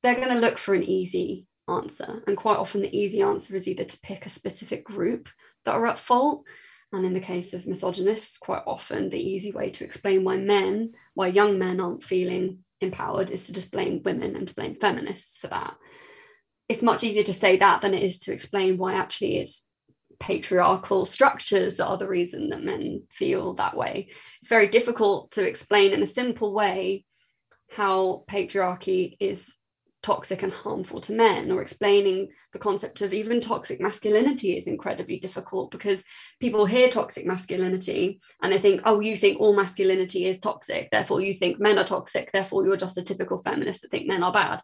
they're 0.04 0.16
going 0.16 0.30
to 0.30 0.40
look 0.40 0.58
for 0.58 0.74
an 0.74 0.84
easy 0.84 1.48
answer. 1.68 2.24
And 2.28 2.38
quite 2.38 2.58
often, 2.58 2.82
the 2.82 2.98
easy 2.98 3.22
answer 3.22 3.56
is 3.56 3.68
either 3.68 3.84
to 3.84 4.00
pick 4.02 4.26
a 4.26 4.30
specific 4.30 4.84
group 4.84 5.30
that 5.66 5.74
are 5.74 5.88
at 5.88 6.00
fault. 6.00 6.46
And 6.92 7.06
in 7.06 7.14
the 7.14 7.20
case 7.20 7.54
of 7.54 7.68
misogynists, 7.68 8.38
quite 8.40 8.64
often 8.66 9.10
the 9.10 9.22
easy 9.22 9.52
way 9.52 9.70
to 9.70 9.84
explain 9.84 10.24
why 10.24 10.38
men, 10.38 10.94
why 11.14 11.28
young 11.28 11.60
men 11.60 11.80
aren't 11.80 12.04
feeling 12.04 12.60
empowered 12.82 13.30
is 13.30 13.46
to 13.46 13.54
just 13.54 13.72
blame 13.72 14.02
women 14.04 14.36
and 14.36 14.48
to 14.48 14.56
blame 14.56 14.74
feminists 14.74 15.40
for 15.40 15.48
that 15.48 15.76
it's 16.70 16.84
much 16.84 17.04
easier 17.04 17.24
to 17.24 17.34
say 17.34 17.58
that 17.58 17.82
than 17.82 17.94
it 17.94 18.04
is 18.04 18.20
to 18.20 18.32
explain 18.32 18.78
why 18.78 18.94
actually 18.94 19.38
it's 19.38 19.66
patriarchal 20.20 21.06
structures 21.06 21.78
that 21.78 21.88
are 21.88 21.98
the 21.98 22.08
reason 22.08 22.50
that 22.50 22.64
men 22.64 23.04
feel 23.10 23.54
that 23.56 23.76
way. 23.76 24.10
It's 24.40 24.50
very 24.50 24.68
difficult 24.68 25.32
to 25.32 25.48
explain 25.48 25.92
in 25.92 26.04
a 26.04 26.08
simple 26.08 26.54
way 26.54 27.06
how 27.76 28.24
patriarchy 28.30 29.18
is 29.20 29.56
toxic 30.02 30.44
and 30.44 30.54
harmful 30.54 31.02
to 31.02 31.14
men 31.14 31.52
or 31.52 31.62
explaining 31.62 32.30
the 32.54 32.60
concept 32.60 33.02
of 33.02 33.14
even 33.14 33.42
toxic 33.42 33.82
masculinity 33.82 34.58
is 34.58 34.66
incredibly 34.66 35.20
difficult 35.20 35.72
because 35.72 36.04
people 36.40 36.66
hear 36.66 36.88
toxic 36.88 37.26
masculinity 37.26 38.22
and 38.42 38.52
they 38.52 38.58
think 38.58 38.82
oh 38.86 39.02
you 39.02 39.18
think 39.18 39.42
all 39.42 39.54
masculinity 39.54 40.26
is 40.26 40.40
toxic 40.40 40.90
therefore 40.90 41.20
you 41.20 41.34
think 41.34 41.60
men 41.60 41.78
are 41.78 41.84
toxic 41.84 42.32
therefore 42.32 42.66
you're 42.66 42.78
just 42.78 42.98
a 42.98 43.02
typical 43.02 43.42
feminist 43.42 43.82
that 43.82 43.92
think 43.92 44.08
men 44.08 44.24
are 44.24 44.32
bad 44.32 44.62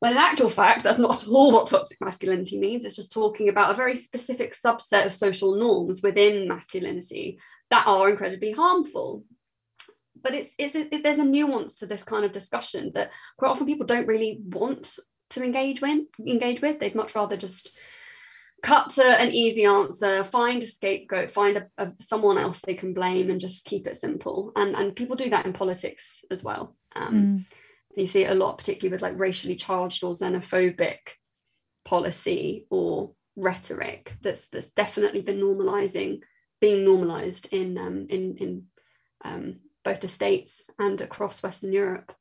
when 0.00 0.12
in 0.12 0.18
actual 0.18 0.50
fact, 0.50 0.82
that's 0.82 0.98
not 0.98 1.22
at 1.22 1.28
all 1.28 1.52
what 1.52 1.68
toxic 1.68 1.98
masculinity 2.00 2.58
means. 2.58 2.84
It's 2.84 2.96
just 2.96 3.12
talking 3.12 3.48
about 3.48 3.70
a 3.70 3.74
very 3.74 3.96
specific 3.96 4.54
subset 4.54 5.06
of 5.06 5.14
social 5.14 5.54
norms 5.54 6.02
within 6.02 6.48
masculinity 6.48 7.38
that 7.70 7.86
are 7.86 8.10
incredibly 8.10 8.52
harmful. 8.52 9.24
But 10.20 10.34
it's, 10.34 10.50
it's 10.58 10.74
it, 10.74 11.02
there's 11.02 11.18
a 11.18 11.24
nuance 11.24 11.76
to 11.76 11.86
this 11.86 12.02
kind 12.02 12.24
of 12.24 12.32
discussion 12.32 12.92
that 12.94 13.12
quite 13.38 13.48
often 13.50 13.66
people 13.66 13.86
don't 13.86 14.06
really 14.06 14.40
want 14.44 14.98
to 15.30 15.42
engage 15.42 15.80
with. 15.80 16.00
Engage 16.26 16.60
with. 16.60 16.80
They'd 16.80 16.94
much 16.94 17.14
rather 17.14 17.36
just 17.36 17.76
cut 18.62 18.88
to 18.88 19.04
an 19.20 19.30
easy 19.30 19.66
answer 19.66 20.24
find 20.24 20.62
a 20.62 20.66
scapegoat 20.66 21.30
find 21.30 21.58
a, 21.58 21.66
a, 21.76 21.92
someone 22.00 22.38
else 22.38 22.60
they 22.60 22.72
can 22.72 22.94
blame 22.94 23.28
and 23.28 23.38
just 23.38 23.66
keep 23.66 23.86
it 23.86 23.94
simple 23.94 24.52
and 24.56 24.74
and 24.74 24.96
people 24.96 25.14
do 25.14 25.28
that 25.28 25.44
in 25.44 25.52
politics 25.52 26.24
as 26.30 26.42
well 26.42 26.74
um, 26.96 27.14
mm. 27.14 27.44
You 27.96 28.06
see 28.06 28.24
it 28.24 28.30
a 28.30 28.34
lot 28.34 28.58
particularly 28.58 28.92
with 28.92 29.02
like 29.02 29.18
racially 29.18 29.56
charged 29.56 30.02
or 30.02 30.14
xenophobic 30.14 30.98
policy 31.84 32.66
or 32.70 33.12
rhetoric 33.36 34.14
that's 34.22 34.48
that's 34.48 34.70
definitely 34.70 35.20
been 35.20 35.40
normalizing 35.40 36.20
being 36.60 36.84
normalized 36.84 37.46
in 37.50 37.76
um, 37.76 38.06
in 38.08 38.36
in 38.38 38.64
um, 39.22 39.56
both 39.84 40.00
the 40.00 40.08
states 40.08 40.70
and 40.78 40.98
across 41.02 41.42
western 41.42 41.74
europe. 41.74 42.14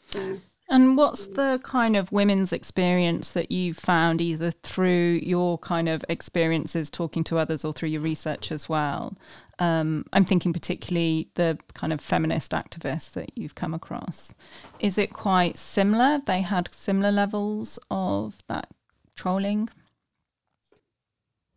So 0.00 0.38
and 0.70 0.96
what's 0.96 1.26
the 1.26 1.60
kind 1.64 1.96
of 1.96 2.12
women's 2.12 2.52
experience 2.52 3.32
that 3.32 3.50
you've 3.50 3.76
found 3.76 4.20
either 4.20 4.52
through 4.52 5.18
your 5.20 5.58
kind 5.58 5.88
of 5.88 6.04
experiences 6.08 6.90
talking 6.90 7.24
to 7.24 7.38
others 7.38 7.64
or 7.64 7.72
through 7.72 7.88
your 7.88 8.00
research 8.00 8.52
as 8.52 8.68
well? 8.68 9.16
Um, 9.58 10.06
I'm 10.12 10.24
thinking 10.24 10.52
particularly 10.52 11.28
the 11.34 11.58
kind 11.74 11.92
of 11.92 12.00
feminist 12.00 12.52
activists 12.52 13.12
that 13.14 13.36
you've 13.36 13.56
come 13.56 13.74
across. 13.74 14.32
Is 14.78 14.96
it 14.96 15.12
quite 15.12 15.58
similar? 15.58 16.20
They 16.24 16.40
had 16.40 16.72
similar 16.72 17.10
levels 17.10 17.78
of 17.90 18.38
that 18.46 18.68
trolling? 19.16 19.68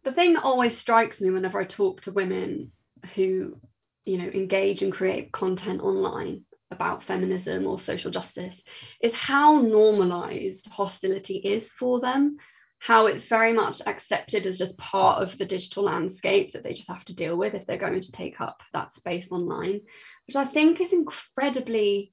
The 0.04 0.12
thing 0.12 0.34
that 0.34 0.44
always 0.44 0.76
strikes 0.76 1.22
me 1.22 1.30
whenever 1.30 1.62
I 1.62 1.66
talk 1.66 2.02
to 2.02 2.12
women 2.12 2.72
who, 3.14 3.58
you 4.06 4.18
know, 4.18 4.28
engage 4.30 4.82
and 4.82 4.92
create 4.92 5.32
content 5.32 5.82
online 5.82 6.46
about 6.74 7.04
feminism 7.04 7.66
or 7.66 7.80
social 7.80 8.12
justice 8.12 8.64
is 9.02 9.16
how 9.16 9.60
normalized 9.62 10.68
hostility 10.70 11.36
is 11.36 11.72
for 11.72 12.00
them 12.00 12.38
how 12.80 13.06
it's 13.06 13.28
very 13.28 13.54
much 13.54 13.80
accepted 13.86 14.46
as 14.46 14.58
just 14.58 14.78
part 14.78 15.22
of 15.22 15.38
the 15.38 15.46
digital 15.46 15.84
landscape 15.84 16.52
that 16.52 16.64
they 16.64 16.74
just 16.74 16.90
have 16.90 17.06
to 17.06 17.16
deal 17.16 17.38
with 17.38 17.54
if 17.54 17.66
they're 17.66 17.78
going 17.78 18.02
to 18.02 18.12
take 18.12 18.42
up 18.42 18.62
that 18.74 18.92
space 18.92 19.32
online 19.32 19.80
which 20.28 20.36
i 20.36 20.44
think 20.44 20.82
is 20.82 20.92
incredibly 20.92 22.12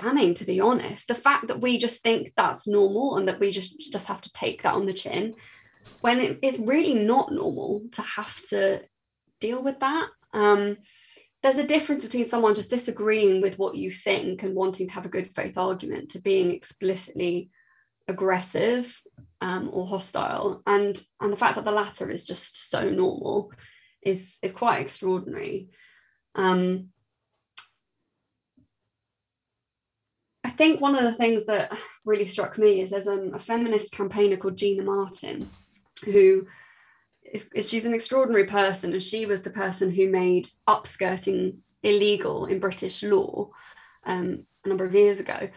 damning 0.00 0.34
to 0.34 0.44
be 0.44 0.60
honest. 0.60 1.08
The 1.08 1.14
fact 1.14 1.48
that 1.48 1.60
we 1.60 1.78
just 1.78 2.02
think 2.02 2.32
that's 2.36 2.66
normal 2.66 3.16
and 3.16 3.28
that 3.28 3.40
we 3.40 3.50
just 3.50 3.90
just 3.90 4.08
have 4.08 4.20
to 4.22 4.32
take 4.32 4.62
that 4.62 4.74
on 4.74 4.86
the 4.86 4.92
chin 4.92 5.34
when 6.00 6.20
it 6.20 6.38
is 6.42 6.58
really 6.58 6.94
not 6.94 7.32
normal 7.32 7.82
to 7.92 8.02
have 8.02 8.40
to 8.48 8.82
deal 9.40 9.62
with 9.62 9.80
that. 9.80 10.08
Um, 10.32 10.76
there's 11.46 11.58
a 11.58 11.66
difference 11.66 12.04
between 12.04 12.24
someone 12.24 12.56
just 12.56 12.70
disagreeing 12.70 13.40
with 13.40 13.56
what 13.56 13.76
you 13.76 13.92
think 13.92 14.42
and 14.42 14.56
wanting 14.56 14.88
to 14.88 14.92
have 14.94 15.06
a 15.06 15.08
good 15.08 15.32
faith 15.32 15.56
argument 15.56 16.10
to 16.10 16.18
being 16.20 16.50
explicitly 16.50 17.50
aggressive 18.08 19.00
um, 19.40 19.70
or 19.72 19.86
hostile. 19.86 20.60
And 20.66 21.00
and 21.20 21.32
the 21.32 21.36
fact 21.36 21.54
that 21.54 21.64
the 21.64 21.70
latter 21.70 22.10
is 22.10 22.24
just 22.24 22.68
so 22.68 22.90
normal 22.90 23.52
is 24.02 24.38
is 24.42 24.52
quite 24.52 24.80
extraordinary. 24.80 25.68
Um, 26.34 26.88
I 30.42 30.50
think 30.50 30.80
one 30.80 30.96
of 30.96 31.04
the 31.04 31.12
things 31.12 31.46
that 31.46 31.72
really 32.04 32.26
struck 32.26 32.58
me 32.58 32.80
is 32.80 32.90
there's 32.90 33.06
um, 33.06 33.34
a 33.34 33.38
feminist 33.38 33.92
campaigner 33.92 34.36
called 34.36 34.58
Gina 34.58 34.82
Martin 34.82 35.48
who 36.06 36.48
is, 37.32 37.50
she's 37.68 37.86
an 37.86 37.94
extraordinary 37.94 38.46
person, 38.46 38.92
and 38.92 39.02
she 39.02 39.26
was 39.26 39.42
the 39.42 39.50
person 39.50 39.90
who 39.90 40.10
made 40.10 40.48
upskirting 40.68 41.58
illegal 41.82 42.46
in 42.46 42.58
British 42.58 43.02
law 43.02 43.50
um, 44.04 44.44
a 44.64 44.68
number 44.68 44.84
of 44.84 44.94
years 44.94 45.20
ago. 45.20 45.48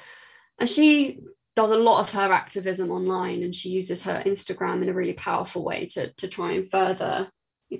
And 0.59 0.69
she 0.69 1.19
does 1.55 1.71
a 1.71 1.77
lot 1.77 1.99
of 1.99 2.11
her 2.11 2.31
activism 2.31 2.91
online, 2.91 3.43
and 3.43 3.53
she 3.53 3.69
uses 3.69 4.03
her 4.03 4.21
Instagram 4.25 4.81
in 4.81 4.89
a 4.89 4.93
really 4.93 5.13
powerful 5.13 5.63
way 5.63 5.85
to, 5.87 6.11
to 6.13 6.27
try 6.27 6.53
and 6.53 6.69
further 6.69 7.29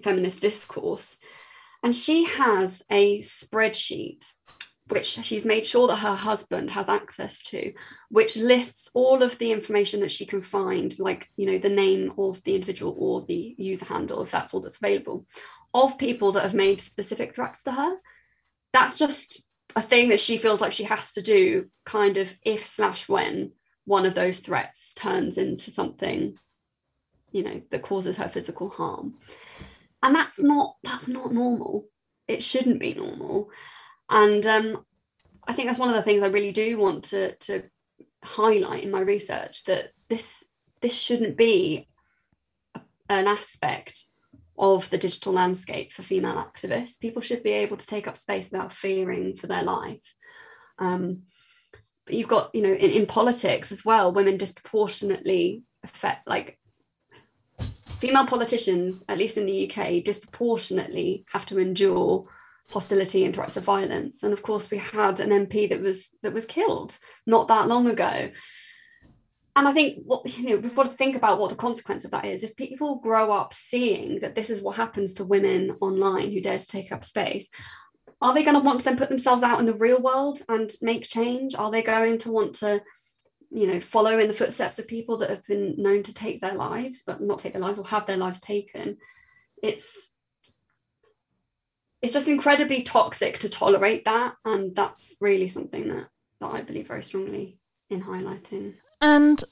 feminist 0.04 0.42
discourse. 0.42 1.18
And 1.84 1.96
she 1.96 2.26
has 2.26 2.84
a 2.92 3.20
spreadsheet 3.20 4.32
which 4.90 5.08
she's 5.08 5.46
made 5.46 5.66
sure 5.66 5.88
that 5.88 5.98
her 5.98 6.16
husband 6.16 6.72
has 6.72 6.90
access 6.90 7.42
to, 7.44 7.72
which 8.10 8.36
lists 8.36 8.90
all 8.94 9.22
of 9.22 9.38
the 9.38 9.52
information 9.52 10.00
that 10.02 10.12
she 10.12 10.26
can 10.26 10.42
find, 10.42 10.98
like, 11.00 11.30
you 11.38 11.46
know, 11.46 11.60
the 11.60 11.70
name 11.70 12.12
of 12.18 12.44
the 12.44 12.56
individual 12.56 12.96
or 12.98 13.22
the 13.22 13.56
user 13.58 13.86
handle, 13.86 14.22
if 14.24 14.32
that's 14.32 14.54
all 14.54 14.62
that's 14.62 14.78
available, 14.78 15.26
of 15.74 15.98
people 15.98 16.32
that 16.32 16.44
have 16.44 16.56
made 16.56 16.82
specific 16.82 17.36
threats 17.36 17.64
to 17.64 17.72
her. 17.72 17.98
That's 18.74 18.98
just 18.98 19.46
a 19.76 19.82
thing 19.82 20.10
that 20.10 20.20
she 20.20 20.38
feels 20.38 20.60
like 20.60 20.72
she 20.72 20.86
has 20.86 21.14
to 21.14 21.22
do, 21.22 21.70
kind 21.86 22.18
of 22.18 22.36
if 22.44 22.66
slash 22.66 23.08
when 23.08 23.52
one 23.86 24.06
of 24.06 24.16
those 24.16 24.40
threats 24.40 24.94
turns 24.94 25.38
into 25.38 25.70
something, 25.70 26.38
you 27.32 27.44
know, 27.44 27.62
that 27.70 27.84
causes 27.84 28.18
her 28.18 28.28
physical 28.28 28.70
harm. 28.70 29.16
And 30.02 30.16
that's 30.16 30.40
not 30.42 30.78
that's 30.84 31.08
not 31.08 31.34
normal. 31.34 31.86
It 32.28 32.42
shouldn't 32.42 32.80
be 32.80 32.94
normal 32.94 33.50
and 34.10 34.46
um, 34.46 34.86
I 35.48 35.54
think 35.54 35.68
that's 35.68 35.80
one 35.80 35.90
of 35.90 35.96
the 35.96 36.04
things 36.04 36.24
I 36.24 36.28
really 36.28 36.52
do 36.52 36.78
want 36.78 37.06
to 37.06 37.36
to 37.36 37.64
highlight 38.24 38.84
in 38.84 38.92
my 38.92 39.02
research 39.02 39.64
that 39.66 39.92
this 40.10 40.44
this 40.82 41.00
shouldn't 41.00 41.38
be 41.38 41.88
an 43.10 43.28
aspect 43.28 44.06
of 44.58 44.90
the 44.90 44.98
digital 44.98 45.34
landscape 45.34 45.92
for 45.92 46.04
female 46.04 46.36
activists. 46.36 47.00
People 47.00 47.22
should 47.22 47.44
be 47.44 47.52
able 47.52 47.78
to 47.78 47.88
take 47.88 48.08
up 48.08 48.18
space 48.18 48.52
without 48.52 48.74
fearing 48.74 49.36
for 49.36 49.48
their 49.48 49.64
life. 49.64 50.14
Um, 50.78 51.24
but 52.06 52.16
you've 52.16 52.28
got, 52.28 52.54
you 52.54 52.62
know, 52.62 52.74
in, 52.74 52.92
in 52.92 53.06
politics 53.06 53.72
as 53.72 53.86
well, 53.86 54.12
women 54.12 54.38
disproportionately 54.38 55.64
affect, 55.84 56.28
like 56.28 56.60
female 58.00 58.26
politicians, 58.26 59.04
at 59.08 59.18
least 59.18 59.38
in 59.38 59.46
the 59.46 59.72
UK, 59.72 60.04
disproportionately 60.04 61.26
have 61.32 61.46
to 61.48 61.60
endure 61.60 62.28
hostility 62.72 63.26
and 63.26 63.34
threats 63.34 63.58
of 63.58 63.64
violence. 63.64 64.24
And 64.24 64.34
of 64.34 64.42
course, 64.42 64.70
we 64.70 64.78
had 64.78 65.20
an 65.20 65.30
MP 65.30 65.70
that 65.70 65.82
was 65.82 66.10
that 66.24 66.34
was 66.34 66.46
killed 66.46 66.98
not 67.26 67.48
that 67.48 67.68
long 67.68 67.88
ago. 67.88 68.30
And 69.56 69.68
I 69.68 69.74
think 69.74 70.04
what 70.06 70.38
you 70.38 70.50
know, 70.50 70.56
we've 70.58 70.76
got 70.76 70.84
to 70.84 70.90
think 70.92 71.16
about 71.16 71.40
what 71.40 71.50
the 71.50 71.56
consequence 71.56 72.06
of 72.06 72.12
that 72.12 72.26
is. 72.26 72.44
If 72.44 72.56
people 72.56 73.00
grow 73.00 73.32
up 73.32 73.54
seeing 73.54 74.22
that 74.22 74.36
this 74.36 74.50
is 74.50 74.62
what 74.62 74.76
happens 74.76 75.16
to 75.16 75.26
women 75.26 75.76
online 75.82 76.32
who 76.32 76.42
dare 76.42 76.60
to 76.60 76.68
take 76.68 76.92
up 76.92 77.04
space, 77.04 77.50
are 78.22 78.34
they 78.34 78.44
going 78.44 78.56
to 78.56 78.66
want 78.66 78.80
to 78.80 78.86
then 78.86 78.98
put 78.98 79.10
themselves 79.10 79.44
out 79.44 79.60
in 79.60 79.66
the 79.66 79.76
real 79.76 80.02
world 80.02 80.40
and 80.48 80.72
make 80.82 81.08
change? 81.08 81.56
Are 81.56 81.72
they 81.72 81.82
going 81.82 82.18
to 82.20 82.32
want 82.32 82.56
to, 82.56 82.82
you 83.50 83.68
know, 83.68 83.80
follow 83.80 84.20
in 84.20 84.28
the 84.28 84.34
footsteps 84.34 84.78
of 84.78 84.88
people 84.88 85.18
that 85.18 85.30
have 85.30 85.46
been 85.46 85.76
known 85.78 86.04
to 86.04 86.14
take 86.14 86.42
their 86.42 86.56
lives, 86.56 87.04
but 87.06 87.22
not 87.22 87.40
take 87.40 87.54
their 87.54 87.62
lives 87.62 87.80
or 87.80 87.88
have 87.88 88.06
their 88.06 88.18
lives 88.18 88.40
taken? 88.40 88.98
It's 89.64 90.09
it's 92.02 92.14
just 92.14 92.28
incredibly 92.28 92.84
toxic 92.84 93.40
to 93.40 93.50
tolerate 93.50 94.06
that 94.06 94.36
and 94.46 94.76
that's 94.76 95.16
really 95.20 95.50
something 95.50 95.88
that 95.90 96.08
that 96.40 96.48
i 96.48 96.62
believe 96.62 96.88
very 96.88 97.04
strongly 97.04 97.60
in 97.90 98.04
highlighting. 98.04 98.76
And 99.02 99.44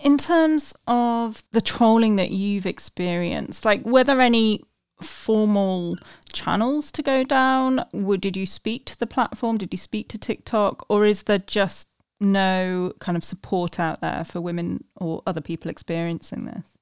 in 0.00 0.18
terms 0.18 0.74
of 0.86 1.42
the 1.52 1.60
trolling 1.60 2.16
that 2.16 2.30
you've 2.30 2.66
experienced 2.66 3.64
like 3.64 3.84
were 3.84 4.04
there 4.04 4.20
any 4.20 4.62
formal 5.02 5.96
channels 6.32 6.90
to 6.92 7.02
go 7.02 7.22
down? 7.22 7.84
Would, 7.92 8.20
did 8.20 8.36
you 8.36 8.46
speak 8.46 8.84
to 8.86 8.98
the 8.98 9.06
platform? 9.06 9.56
Did 9.58 9.72
you 9.72 9.78
speak 9.78 10.08
to 10.08 10.18
tiktok? 10.18 10.84
Or 10.88 11.04
is 11.04 11.24
there 11.24 11.38
just 11.38 11.88
no 12.20 12.92
kind 12.98 13.16
of 13.16 13.22
support 13.22 13.78
out 13.78 14.00
there 14.00 14.24
for 14.24 14.40
women 14.40 14.82
or 14.96 15.22
other 15.24 15.40
people 15.40 15.70
experiencing 15.70 16.46
this 16.46 16.77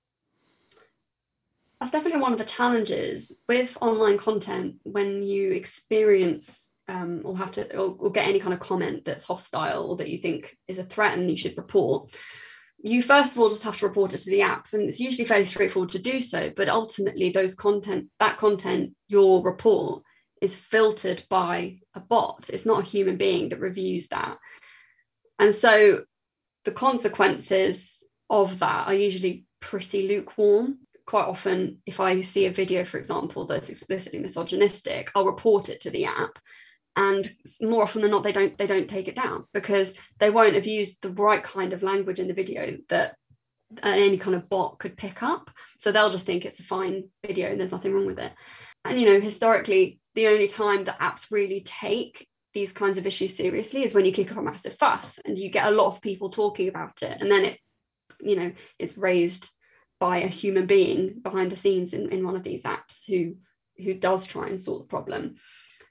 that's 1.81 1.93
definitely 1.93 2.21
one 2.21 2.33
of 2.33 2.39
the 2.39 2.45
challenges 2.45 3.37
with 3.49 3.77
online 3.81 4.19
content 4.19 4.77
when 4.85 5.23
you 5.23 5.53
experience 5.53 6.75
um, 6.89 7.21
or 7.25 7.37
have 7.37 7.51
to 7.53 7.77
or, 7.77 7.97
or, 7.99 8.11
get 8.11 8.29
any 8.29 8.39
kind 8.39 8.55
of 8.55 8.61
comment 8.61 9.05
that's 9.05 9.25
hostile 9.25 9.91
or 9.91 9.97
that 9.97 10.09
you 10.09 10.19
think 10.19 10.57
is 10.69 10.79
a 10.79 10.85
threat 10.85 11.19
and 11.19 11.29
you 11.29 11.37
should 11.37 11.57
report 11.57 12.15
you 12.79 13.03
first 13.03 13.33
of 13.33 13.41
all 13.41 13.49
just 13.49 13.65
have 13.65 13.77
to 13.79 13.87
report 13.87 14.15
it 14.15 14.19
to 14.19 14.31
the 14.31 14.43
app. 14.43 14.69
And 14.73 14.83
it's 14.83 15.01
usually 15.01 15.25
fairly 15.25 15.47
straightforward 15.47 15.91
to 15.91 15.99
do 15.99 16.21
so 16.21 16.51
but 16.55 16.69
ultimately 16.69 17.31
those 17.31 17.55
content 17.55 18.09
that 18.19 18.39
content 18.39 18.95
your 19.09 19.43
report 19.43 20.03
is 20.41 20.55
filtered 20.55 21.25
by 21.29 21.79
a 21.95 22.01
bot. 22.01 22.51
It's 22.53 22.67
not 22.67 22.81
a 22.81 22.87
human 22.87 23.17
being 23.17 23.49
that 23.49 23.61
reviews 23.61 24.09
that. 24.09 24.37
And 25.39 25.55
so 25.55 26.01
the 26.65 26.73
consequences 26.73 28.05
of 28.29 28.59
that 28.59 28.89
are 28.89 28.95
usually 28.95 29.47
pretty 29.61 30.07
lukewarm 30.07 30.79
quite 31.07 31.25
often 31.25 31.79
if 31.87 32.01
i 32.01 32.21
see 32.21 32.47
a 32.47 32.51
video 32.51 32.85
for 32.85 32.99
example 32.99 33.47
that's 33.47 33.71
explicitly 33.71 34.19
misogynistic 34.19 35.11
i'll 35.14 35.27
report 35.27 35.69
it 35.69 35.81
to 35.81 35.90
the 35.90 36.05
app. 36.05 36.38
And 36.97 37.31
more 37.61 37.83
often 37.83 38.01
than 38.01 38.11
not 38.11 38.23
they 38.23 38.33
don't 38.33 38.57
they 38.57 38.66
don't 38.66 38.88
take 38.88 39.07
it 39.07 39.14
down 39.14 39.45
because 39.53 39.95
they 40.19 40.31
won't 40.31 40.55
have 40.55 40.66
used 40.66 41.03
the 41.03 41.11
right 41.11 41.42
kind 41.42 41.75
of 41.75 41.83
language 41.83 42.19
in 42.19 42.27
the 42.27 42.35
video 42.35 42.79
that 42.88 43.16
any 43.83 44.16
kind 44.16 44.35
of 44.35 44.49
bot 44.49 44.79
could 44.79 44.97
pick 44.97 45.23
up. 45.23 45.51
So 45.79 45.92
they'll 45.92 46.11
just 46.11 46.25
think 46.25 46.45
it's 46.45 46.61
a 46.61 46.64
fine 46.64 47.11
video 47.25 47.51
and 47.51 47.61
there's 47.61 47.73
nothing 47.73 47.92
wrong 47.92 48.07
with 48.07 48.19
it. 48.19 48.33
And 48.85 48.99
you 48.99 49.07
know 49.07 49.21
historically 49.21 50.01
the 50.14 50.29
only 50.29 50.49
time 50.49 50.85
that 50.85 50.99
apps 50.99 51.31
really 51.31 51.61
take 51.61 52.27
these 52.55 52.73
kinds 52.73 52.97
of 52.97 53.07
issues 53.07 53.37
seriously 53.37 53.85
is 53.85 53.95
when 53.95 54.07
you 54.07 54.12
kick 54.12 54.33
up 54.33 54.38
a 54.38 54.42
massive 54.42 54.79
fuss 54.79 55.19
and 55.27 55.38
you 55.38 55.51
get 55.51 55.66
a 55.66 55.77
lot 55.77 55.88
of 55.88 56.01
people 56.01 56.31
talking 56.31 56.69
about 56.69 57.03
it. 57.03 57.21
And 57.21 57.31
then 57.31 57.45
it 57.45 57.59
you 58.21 58.37
know 58.37 58.53
it's 58.79 58.97
raised 58.97 59.51
by 59.98 60.18
a 60.18 60.28
human 60.28 60.66
being 60.66 61.20
behind 61.22 61.50
the 61.50 61.56
scenes 61.56 61.92
in, 61.92 62.11
in 62.11 62.24
one 62.24 62.37
of 62.37 62.42
these 62.42 62.64
apps 62.64 63.04
who 63.06 63.37
who 63.82 63.92
does 63.92 64.26
try 64.26 64.48
and 64.48 64.61
sort 64.61 64.80
the 64.82 64.88
problem. 64.88 65.37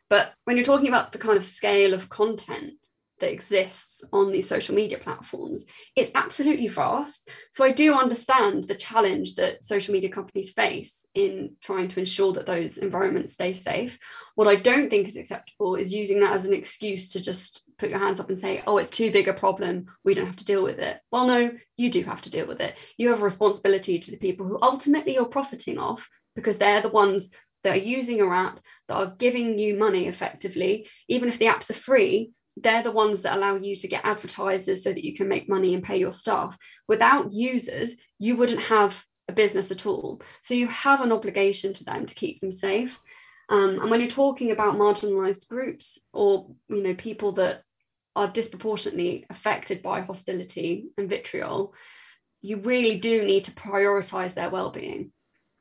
But 0.09 0.33
when 0.45 0.57
you're 0.57 0.65
talking 0.65 0.87
about 0.87 1.11
the 1.11 1.19
kind 1.19 1.37
of 1.37 1.45
scale 1.45 1.93
of 1.93 2.09
content 2.09 2.73
that 3.19 3.32
exists 3.32 4.04
on 4.12 4.32
these 4.32 4.47
social 4.47 4.75
media 4.75 4.97
platforms, 4.97 5.65
it's 5.95 6.12
absolutely 6.15 6.67
vast. 6.67 7.30
So 7.51 7.63
I 7.63 7.71
do 7.71 7.93
understand 7.93 8.65
the 8.65 8.75
challenge 8.75 9.36
that 9.36 9.63
social 9.63 9.93
media 9.93 10.10
companies 10.10 10.51
face 10.51 11.08
in 11.15 11.56
trying 11.62 11.88
to 11.89 11.99
ensure 11.99 12.34
that 12.34 12.45
those 12.45 12.78
environments 12.78 13.34
stay 13.34 13.54
safe. 13.54 13.97
What 14.36 14.47
I 14.47 14.56
don't 14.56 14.89
think 14.89 15.08
is 15.08 15.17
acceptable 15.17 15.75
is 15.75 15.93
using 15.93 16.19
that 16.19 16.34
as 16.34 16.45
an 16.45 16.54
excuse 16.54 17.10
to 17.10 17.21
just 17.21 17.69
put 17.78 17.89
your 17.89 17.99
hands 17.99 18.19
up 18.19 18.30
and 18.30 18.39
say, 18.39 18.63
oh, 18.67 18.78
it's 18.78 18.89
too 18.89 19.12
big 19.12 19.28
a 19.28 19.34
problem. 19.34 19.86
We 20.04 20.13
don't 20.13 20.25
have 20.25 20.36
to 20.38 20.45
deal 20.45 20.63
with 20.63 20.80
it. 20.80 20.99
Well, 21.12 21.28
no, 21.28 21.51
you 21.78 21.89
do 21.89 22.04
have 22.04 22.21
to 22.23 22.32
deal 22.32 22.47
with 22.47 22.62
it. 22.62 22.75
You 22.97 23.10
have 23.10 23.21
a 23.21 23.25
responsibility 23.25 23.99
to 23.99 24.12
the 24.12 24.17
people 24.17 24.45
who 24.45 24.60
ultimately 24.62 25.13
you're 25.13 25.25
profiting 25.25 25.78
off 25.78 26.10
because 26.36 26.58
they're 26.58 26.82
the 26.82 26.89
ones 26.89 27.30
that 27.63 27.73
are 27.73 27.80
using 27.80 28.17
your 28.17 28.34
app, 28.34 28.60
that 28.88 28.95
are 28.95 29.15
giving 29.17 29.58
you 29.58 29.75
money 29.75 30.08
effectively, 30.08 30.88
even 31.08 31.28
if 31.28 31.39
the 31.39 31.47
apps 31.47 31.69
are 31.71 31.73
free, 31.73 32.32
they're 32.57 32.83
the 32.83 32.91
ones 32.91 33.21
that 33.21 33.35
allow 33.35 33.55
you 33.55 33.75
to 33.75 33.87
get 33.87 34.05
advertisers 34.05 34.83
so 34.83 34.93
that 34.93 35.03
you 35.03 35.15
can 35.15 35.27
make 35.27 35.49
money 35.49 35.73
and 35.73 35.83
pay 35.83 35.97
your 35.97 36.11
staff. 36.11 36.57
Without 36.87 37.33
users, 37.33 37.97
you 38.17 38.37
wouldn't 38.37 38.61
have 38.61 39.03
a 39.27 39.33
business 39.33 39.71
at 39.71 39.85
all. 39.85 40.21
So 40.41 40.53
you 40.53 40.67
have 40.67 41.01
an 41.01 41.11
obligation 41.11 41.73
to 41.73 41.83
them 41.83 42.05
to 42.05 42.15
keep 42.15 42.39
them 42.39 42.51
safe. 42.51 42.99
Um, 43.49 43.79
and 43.81 43.91
when 43.91 43.99
you're 43.99 44.09
talking 44.09 44.51
about 44.51 44.75
marginalized 44.75 45.47
groups 45.47 45.99
or 46.13 46.51
you 46.67 46.81
know 46.81 46.95
people 46.95 47.33
that 47.33 47.61
are 48.15 48.27
disproportionately 48.27 49.25
affected 49.29 49.83
by 49.83 50.01
hostility 50.01 50.87
and 50.97 51.09
vitriol, 51.09 51.75
you 52.41 52.57
really 52.57 52.97
do 52.97 53.23
need 53.23 53.43
to 53.45 53.51
prioritize 53.51 54.33
their 54.33 54.49
well-being. 54.49 55.11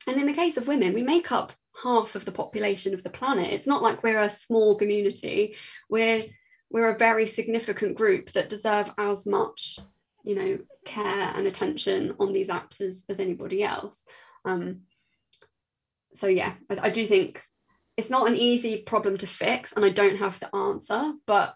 And 0.07 0.19
in 0.19 0.27
the 0.27 0.33
case 0.33 0.57
of 0.57 0.69
women, 0.69 0.95
we 0.95 1.03
make 1.03 1.33
up 1.33 1.53
half 1.83 2.15
of 2.15 2.25
the 2.25 2.33
population 2.33 2.95
of 2.95 3.03
the 3.03 3.11
planet. 3.11 3.53
It's 3.53 3.67
not 3.67 3.83
like 3.83 4.03
we're 4.03 4.21
a 4.21 4.31
small 4.31 4.77
community. 4.77 5.57
We're 5.89 6.23
we're 6.75 6.91
a 6.91 6.99
very 6.99 7.25
significant 7.25 7.95
group 7.95 8.33
that 8.33 8.49
deserve 8.49 8.93
as 8.99 9.27
much, 9.27 9.79
you 10.25 10.35
know, 10.35 10.59
care 10.85 11.33
and 11.37 11.47
attention 11.47 12.17
on 12.19 12.33
these 12.33 12.49
apps 12.49 12.81
as, 12.81 13.05
as 13.09 13.21
anybody 13.21 13.63
else. 13.63 14.03
Um, 14.45 14.81
so 16.15 16.27
yeah, 16.27 16.55
I, 16.69 16.89
I 16.89 16.91
do 16.91 17.07
think 17.07 17.41
it's 17.97 18.11
not 18.11 18.27
an 18.27 18.35
easy 18.35 18.83
problem 18.83 19.17
to 19.19 19.27
fix, 19.29 19.73
and 19.73 19.85
I 19.85 19.91
don't 19.91 20.17
have 20.17 20.41
the 20.41 20.53
answer, 20.53 21.13
but 21.29 21.55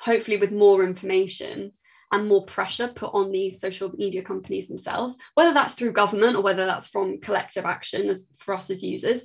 hopefully 0.00 0.36
with 0.36 0.50
more 0.50 0.82
information 0.82 1.70
and 2.10 2.28
more 2.28 2.44
pressure 2.44 2.88
put 2.88 3.14
on 3.14 3.30
these 3.30 3.60
social 3.60 3.92
media 3.96 4.24
companies 4.24 4.66
themselves, 4.66 5.16
whether 5.34 5.54
that's 5.54 5.74
through 5.74 5.92
government 5.92 6.34
or 6.34 6.42
whether 6.42 6.66
that's 6.66 6.88
from 6.88 7.20
collective 7.20 7.64
action 7.64 8.08
as 8.08 8.26
for 8.38 8.52
us 8.52 8.68
as 8.68 8.82
users, 8.82 9.22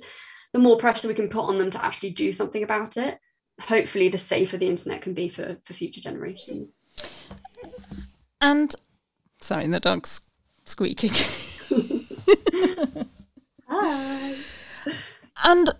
the 0.52 0.60
more 0.60 0.78
pressure 0.78 1.08
we 1.08 1.14
can 1.14 1.28
put 1.28 1.46
on 1.46 1.58
them 1.58 1.72
to 1.72 1.84
actually 1.84 2.10
do 2.10 2.32
something 2.32 2.62
about 2.62 2.96
it, 2.96 3.18
hopefully 3.60 4.08
the 4.08 4.18
safer 4.18 4.56
the 4.56 4.68
internet 4.68 5.02
can 5.02 5.14
be 5.14 5.28
for, 5.28 5.56
for 5.64 5.74
future 5.74 6.00
generations. 6.00 6.78
And 8.40 8.74
sorry, 9.40 9.66
the 9.66 9.80
dog's 9.80 10.22
squeaking. 10.64 11.10
Hi. 13.68 14.34
And 15.44 15.70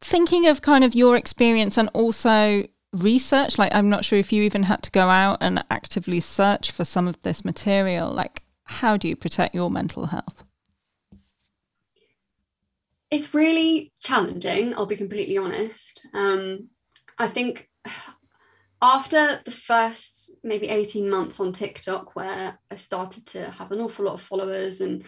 thinking 0.00 0.46
of 0.46 0.62
kind 0.62 0.84
of 0.84 0.94
your 0.94 1.16
experience 1.16 1.78
and 1.78 1.88
also 1.94 2.64
research 2.92 3.58
like 3.58 3.74
i'm 3.74 3.88
not 3.88 4.04
sure 4.04 4.18
if 4.18 4.32
you 4.32 4.42
even 4.42 4.62
had 4.62 4.80
to 4.82 4.90
go 4.92 5.08
out 5.08 5.38
and 5.40 5.64
actively 5.70 6.20
search 6.20 6.70
for 6.70 6.84
some 6.84 7.08
of 7.08 7.20
this 7.22 7.44
material 7.44 8.08
like 8.12 8.42
how 8.64 8.96
do 8.96 9.08
you 9.08 9.16
protect 9.16 9.52
your 9.54 9.68
mental 9.68 10.06
health 10.06 10.44
it's 13.10 13.34
really 13.34 13.92
challenging 13.98 14.74
i'll 14.74 14.86
be 14.86 14.94
completely 14.94 15.36
honest 15.36 16.06
um, 16.14 16.68
i 17.18 17.26
think 17.26 17.68
after 18.82 19.40
the 19.44 19.50
first 19.50 20.36
maybe 20.42 20.68
18 20.68 21.08
months 21.08 21.40
on 21.40 21.52
tiktok 21.52 22.14
where 22.16 22.58
i 22.70 22.74
started 22.74 23.26
to 23.26 23.50
have 23.50 23.72
an 23.72 23.80
awful 23.80 24.04
lot 24.06 24.14
of 24.14 24.22
followers 24.22 24.80
and 24.80 25.04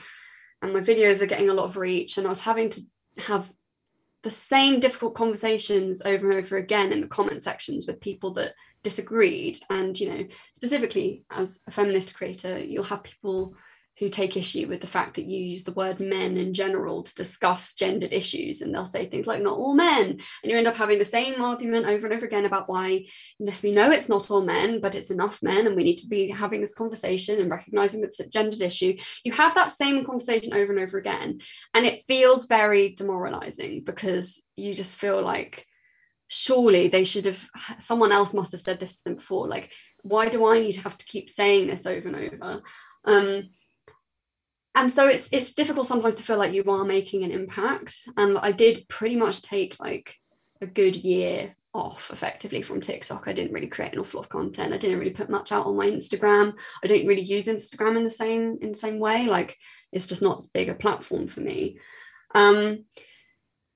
and 0.62 0.72
my 0.72 0.80
videos 0.80 1.20
were 1.20 1.26
getting 1.26 1.50
a 1.50 1.54
lot 1.54 1.64
of 1.64 1.76
reach 1.76 2.16
and 2.16 2.26
i 2.26 2.30
was 2.30 2.40
having 2.40 2.68
to 2.68 2.80
have 3.18 3.50
the 4.22 4.30
same 4.30 4.80
difficult 4.80 5.14
conversations 5.14 6.02
over 6.04 6.28
and 6.28 6.38
over 6.38 6.56
again 6.56 6.90
in 6.90 7.00
the 7.00 7.06
comment 7.06 7.42
sections 7.44 7.86
with 7.86 8.00
people 8.00 8.32
that 8.32 8.54
disagreed. 8.82 9.58
And 9.70 9.98
you 9.98 10.08
know 10.08 10.26
specifically 10.54 11.24
as 11.30 11.60
a 11.66 11.70
feminist 11.70 12.14
creator 12.14 12.58
you'll 12.58 12.84
have 12.84 13.02
people 13.02 13.54
who 13.98 14.10
take 14.10 14.36
issue 14.36 14.68
with 14.68 14.82
the 14.82 14.86
fact 14.86 15.14
that 15.14 15.24
you 15.24 15.42
use 15.42 15.64
the 15.64 15.72
word 15.72 16.00
men 16.00 16.36
in 16.36 16.52
general 16.52 17.02
to 17.02 17.14
discuss 17.14 17.74
gendered 17.74 18.12
issues. 18.12 18.60
And 18.60 18.74
they'll 18.74 18.84
say 18.84 19.06
things 19.06 19.26
like, 19.26 19.42
not 19.42 19.56
all 19.56 19.74
men. 19.74 20.10
And 20.10 20.52
you 20.52 20.56
end 20.56 20.66
up 20.66 20.76
having 20.76 20.98
the 20.98 21.04
same 21.04 21.40
argument 21.40 21.86
over 21.86 22.06
and 22.06 22.14
over 22.14 22.26
again 22.26 22.44
about 22.44 22.68
why, 22.68 23.06
yes, 23.38 23.62
we 23.62 23.72
know 23.72 23.90
it's 23.90 24.08
not 24.08 24.30
all 24.30 24.42
men, 24.42 24.80
but 24.80 24.94
it's 24.94 25.10
enough 25.10 25.42
men. 25.42 25.66
And 25.66 25.76
we 25.76 25.84
need 25.84 25.96
to 25.98 26.08
be 26.08 26.28
having 26.28 26.60
this 26.60 26.74
conversation 26.74 27.40
and 27.40 27.50
recognizing 27.50 28.02
that 28.02 28.08
it's 28.08 28.20
a 28.20 28.28
gendered 28.28 28.60
issue. 28.60 28.96
You 29.24 29.32
have 29.32 29.54
that 29.54 29.70
same 29.70 30.04
conversation 30.04 30.52
over 30.52 30.72
and 30.72 30.80
over 30.80 30.98
again. 30.98 31.40
And 31.72 31.86
it 31.86 32.04
feels 32.06 32.46
very 32.46 32.90
demoralizing 32.90 33.82
because 33.84 34.42
you 34.56 34.74
just 34.74 34.98
feel 34.98 35.22
like, 35.22 35.66
surely 36.28 36.88
they 36.88 37.04
should 37.04 37.24
have 37.24 37.48
someone 37.78 38.10
else 38.10 38.34
must 38.34 38.50
have 38.50 38.60
said 38.60 38.80
this 38.80 38.96
to 38.96 39.04
them 39.04 39.14
before 39.14 39.46
like 39.46 39.70
why 40.02 40.28
do 40.28 40.44
i 40.44 40.58
need 40.58 40.72
to 40.72 40.80
have 40.80 40.96
to 40.96 41.06
keep 41.06 41.28
saying 41.28 41.68
this 41.68 41.86
over 41.86 42.08
and 42.08 42.16
over 42.16 42.62
um, 43.04 43.48
and 44.76 44.92
so 44.92 45.08
it's 45.08 45.28
it's 45.32 45.54
difficult 45.54 45.86
sometimes 45.86 46.16
to 46.16 46.22
feel 46.22 46.36
like 46.36 46.52
you 46.52 46.62
are 46.68 46.84
making 46.84 47.24
an 47.24 47.32
impact. 47.32 48.08
And 48.16 48.38
i 48.38 48.52
did 48.52 48.86
pretty 48.88 49.16
much 49.16 49.42
take 49.42 49.74
like 49.80 50.14
a 50.60 50.66
good 50.66 50.94
year 50.94 51.56
off 51.74 52.10
effectively 52.12 52.62
from 52.62 52.80
tiktok. 52.80 53.26
I 53.26 53.32
didn't 53.32 53.52
really 53.52 53.66
create 53.66 53.94
an 53.94 53.98
awful 53.98 54.18
lot 54.18 54.26
of 54.26 54.30
content. 54.30 54.72
I 54.72 54.76
didn't 54.76 54.98
really 54.98 55.10
put 55.10 55.30
much 55.30 55.50
out 55.50 55.66
on 55.66 55.76
my 55.76 55.86
instagram. 55.86 56.58
I 56.84 56.86
don't 56.86 57.06
really 57.06 57.22
use 57.22 57.46
instagram 57.46 57.96
in 57.96 58.04
the 58.04 58.10
same 58.10 58.58
in 58.60 58.72
the 58.72 58.78
same 58.78 58.98
way. 58.98 59.26
Like 59.26 59.56
it's 59.92 60.06
just 60.06 60.22
not 60.22 60.38
as 60.38 60.46
big 60.48 60.68
a 60.68 60.74
platform 60.74 61.26
for 61.26 61.40
me. 61.40 61.78
Um 62.34 62.84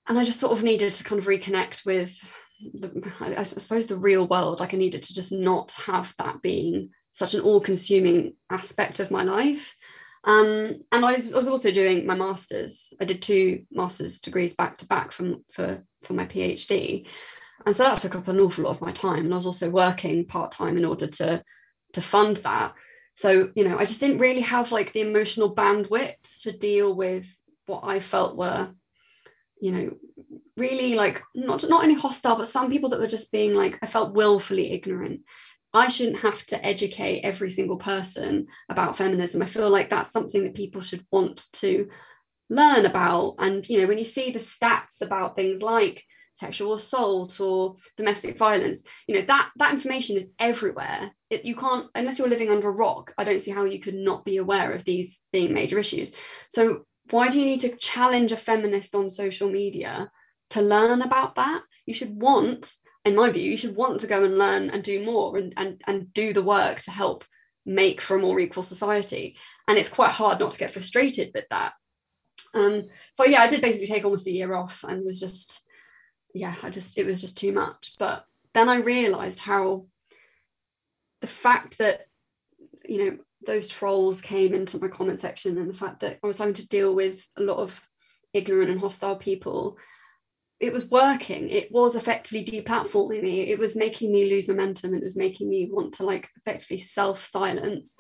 and 0.06 0.18
i 0.18 0.24
just 0.24 0.40
sort 0.40 0.52
of 0.52 0.62
needed 0.62 0.92
to 0.92 1.04
kind 1.04 1.18
of 1.18 1.26
reconnect 1.26 1.86
with 1.86 2.18
the, 2.74 3.12
I 3.20 3.42
suppose 3.44 3.86
the 3.86 3.96
real 3.96 4.26
world. 4.26 4.60
Like 4.60 4.74
i 4.74 4.76
needed 4.76 5.02
to 5.04 5.14
just 5.14 5.32
not 5.32 5.72
have 5.86 6.14
that 6.18 6.42
being 6.42 6.90
such 7.12 7.34
an 7.34 7.40
all-consuming 7.40 8.34
aspect 8.50 9.00
of 9.00 9.10
my 9.10 9.24
life 9.24 9.74
um, 10.24 10.82
and 10.92 11.04
I 11.04 11.14
was, 11.16 11.48
also 11.48 11.70
doing 11.70 12.06
my 12.06 12.14
master's. 12.14 12.92
I 13.00 13.06
did 13.06 13.22
two 13.22 13.64
master's 13.70 14.20
degrees 14.20 14.54
back 14.54 14.76
to 14.78 14.86
back 14.86 15.12
from 15.12 15.44
for 15.50 15.82
for 16.02 16.12
my 16.12 16.26
PhD, 16.26 17.06
and 17.64 17.74
so 17.74 17.84
that 17.84 17.96
took 17.98 18.14
up 18.14 18.28
an 18.28 18.38
awful 18.38 18.64
lot 18.64 18.70
of 18.70 18.82
my 18.82 18.92
time. 18.92 19.24
And 19.24 19.32
I 19.32 19.36
was 19.36 19.46
also 19.46 19.70
working 19.70 20.26
part 20.26 20.52
time 20.52 20.76
in 20.76 20.84
order 20.84 21.06
to 21.06 21.42
to 21.94 22.02
fund 22.02 22.36
that. 22.38 22.74
So 23.14 23.50
you 23.54 23.66
know, 23.66 23.78
I 23.78 23.86
just 23.86 24.00
didn't 24.00 24.18
really 24.18 24.42
have 24.42 24.72
like 24.72 24.92
the 24.92 25.00
emotional 25.00 25.54
bandwidth 25.54 26.16
to 26.42 26.52
deal 26.52 26.94
with 26.94 27.26
what 27.64 27.84
I 27.84 28.00
felt 28.00 28.36
were, 28.36 28.68
you 29.60 29.72
know, 29.72 29.96
really 30.54 30.96
like 30.96 31.22
not 31.34 31.66
not 31.66 31.82
only 31.82 31.94
hostile, 31.94 32.36
but 32.36 32.46
some 32.46 32.70
people 32.70 32.90
that 32.90 33.00
were 33.00 33.06
just 33.06 33.32
being 33.32 33.54
like 33.54 33.78
I 33.80 33.86
felt 33.86 34.14
willfully 34.14 34.72
ignorant 34.72 35.22
I 35.72 35.88
shouldn't 35.88 36.18
have 36.18 36.44
to 36.46 36.64
educate 36.64 37.20
every 37.22 37.50
single 37.50 37.76
person 37.76 38.46
about 38.68 38.96
feminism. 38.96 39.42
I 39.42 39.46
feel 39.46 39.70
like 39.70 39.90
that's 39.90 40.10
something 40.10 40.44
that 40.44 40.54
people 40.54 40.80
should 40.80 41.06
want 41.12 41.46
to 41.54 41.88
learn 42.48 42.86
about. 42.86 43.36
And, 43.38 43.66
you 43.68 43.80
know, 43.80 43.86
when 43.86 43.98
you 43.98 44.04
see 44.04 44.30
the 44.30 44.40
stats 44.40 45.00
about 45.00 45.36
things 45.36 45.62
like 45.62 46.04
sexual 46.32 46.74
assault 46.74 47.40
or 47.40 47.76
domestic 47.96 48.36
violence, 48.36 48.82
you 49.06 49.14
know, 49.14 49.22
that 49.22 49.50
that 49.56 49.72
information 49.72 50.16
is 50.16 50.26
everywhere. 50.38 51.12
It, 51.28 51.44
you 51.44 51.54
can't, 51.54 51.86
unless 51.94 52.18
you're 52.18 52.28
living 52.28 52.50
under 52.50 52.68
a 52.68 52.72
rock, 52.72 53.12
I 53.16 53.24
don't 53.24 53.40
see 53.40 53.52
how 53.52 53.64
you 53.64 53.78
could 53.78 53.94
not 53.94 54.24
be 54.24 54.38
aware 54.38 54.72
of 54.72 54.84
these 54.84 55.22
being 55.32 55.52
major 55.52 55.78
issues. 55.78 56.12
So 56.50 56.84
why 57.10 57.28
do 57.28 57.38
you 57.38 57.46
need 57.46 57.60
to 57.60 57.76
challenge 57.76 58.32
a 58.32 58.36
feminist 58.36 58.94
on 58.94 59.10
social 59.10 59.48
media 59.48 60.10
to 60.50 60.62
learn 60.62 61.02
about 61.02 61.36
that? 61.36 61.62
You 61.86 61.94
should 61.94 62.20
want 62.20 62.74
in 63.04 63.16
my 63.16 63.30
view, 63.30 63.50
you 63.50 63.56
should 63.56 63.76
want 63.76 64.00
to 64.00 64.06
go 64.06 64.24
and 64.24 64.36
learn 64.36 64.70
and 64.70 64.82
do 64.82 65.04
more 65.04 65.38
and, 65.38 65.54
and, 65.56 65.80
and 65.86 66.12
do 66.12 66.32
the 66.32 66.42
work 66.42 66.80
to 66.82 66.90
help 66.90 67.24
make 67.64 68.00
for 68.00 68.16
a 68.16 68.20
more 68.20 68.38
equal 68.40 68.62
society. 68.62 69.36
And 69.66 69.78
it's 69.78 69.88
quite 69.88 70.10
hard 70.10 70.40
not 70.40 70.50
to 70.52 70.58
get 70.58 70.70
frustrated 70.70 71.30
with 71.34 71.46
that. 71.50 71.72
Um, 72.52 72.88
so 73.14 73.24
yeah, 73.24 73.40
I 73.40 73.46
did 73.46 73.60
basically 73.60 73.86
take 73.86 74.04
almost 74.04 74.26
a 74.26 74.32
year 74.32 74.54
off 74.54 74.84
and 74.86 75.04
was 75.04 75.20
just, 75.20 75.62
yeah, 76.34 76.54
I 76.62 76.70
just, 76.70 76.98
it 76.98 77.06
was 77.06 77.20
just 77.20 77.38
too 77.38 77.52
much. 77.52 77.92
But 77.98 78.24
then 78.54 78.68
I 78.68 78.76
realized 78.76 79.38
how 79.38 79.86
the 81.20 81.26
fact 81.26 81.78
that, 81.78 82.06
you 82.86 82.98
know, 82.98 83.18
those 83.46 83.68
trolls 83.68 84.20
came 84.20 84.52
into 84.52 84.78
my 84.78 84.88
comment 84.88 85.20
section 85.20 85.56
and 85.56 85.70
the 85.70 85.74
fact 85.74 86.00
that 86.00 86.18
I 86.22 86.26
was 86.26 86.38
having 86.38 86.54
to 86.54 86.68
deal 86.68 86.94
with 86.94 87.26
a 87.36 87.42
lot 87.42 87.58
of 87.58 87.80
ignorant 88.34 88.70
and 88.70 88.80
hostile 88.80 89.16
people 89.16 89.78
it 90.60 90.72
was 90.72 90.88
working 90.90 91.48
it 91.48 91.72
was 91.72 91.96
effectively 91.96 92.44
deplatforming 92.44 93.22
me 93.22 93.40
it 93.40 93.58
was 93.58 93.74
making 93.76 94.12
me 94.12 94.28
lose 94.28 94.46
momentum 94.46 94.94
it 94.94 95.02
was 95.02 95.16
making 95.16 95.48
me 95.48 95.68
want 95.70 95.94
to 95.94 96.04
like 96.04 96.28
effectively 96.36 96.78
self 96.78 97.24
silence 97.24 97.94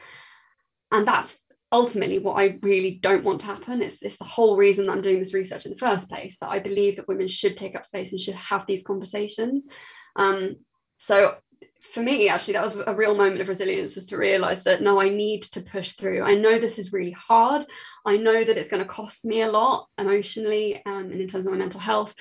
and 0.92 1.06
that's 1.06 1.38
ultimately 1.72 2.18
what 2.18 2.34
I 2.34 2.58
really 2.62 2.98
don't 3.00 3.24
want 3.24 3.40
to 3.40 3.46
happen. 3.46 3.80
It's, 3.80 4.02
it's 4.02 4.16
the 4.16 4.24
whole 4.24 4.56
reason 4.56 4.86
that 4.86 4.92
I'm 4.92 5.02
doing 5.02 5.20
this 5.20 5.34
research 5.34 5.66
in 5.66 5.72
the 5.72 5.78
first 5.78 6.08
place, 6.08 6.38
that 6.38 6.48
I 6.48 6.58
believe 6.58 6.96
that 6.96 7.08
women 7.08 7.28
should 7.28 7.56
take 7.56 7.76
up 7.76 7.84
space 7.84 8.10
and 8.10 8.20
should 8.20 8.34
have 8.34 8.66
these 8.66 8.82
conversations. 8.82 9.68
Um, 10.16 10.56
so 10.98 11.36
for 11.80 12.02
me, 12.02 12.28
actually, 12.28 12.54
that 12.54 12.64
was 12.64 12.76
a 12.86 12.94
real 12.94 13.16
moment 13.16 13.40
of 13.40 13.48
resilience 13.48 13.94
was 13.94 14.06
to 14.06 14.16
realize 14.16 14.64
that 14.64 14.82
no, 14.82 15.00
I 15.00 15.08
need 15.08 15.42
to 15.42 15.60
push 15.60 15.92
through. 15.92 16.22
I 16.22 16.34
know 16.34 16.58
this 16.58 16.78
is 16.78 16.92
really 16.92 17.12
hard. 17.12 17.64
I 18.04 18.16
know 18.16 18.42
that 18.42 18.58
it's 18.58 18.68
going 18.68 18.82
to 18.82 18.88
cost 18.88 19.24
me 19.24 19.42
a 19.42 19.50
lot 19.50 19.86
emotionally 19.96 20.84
um, 20.86 21.10
and 21.10 21.20
in 21.20 21.28
terms 21.28 21.46
of 21.46 21.52
my 21.52 21.58
mental 21.58 21.80
health. 21.80 22.14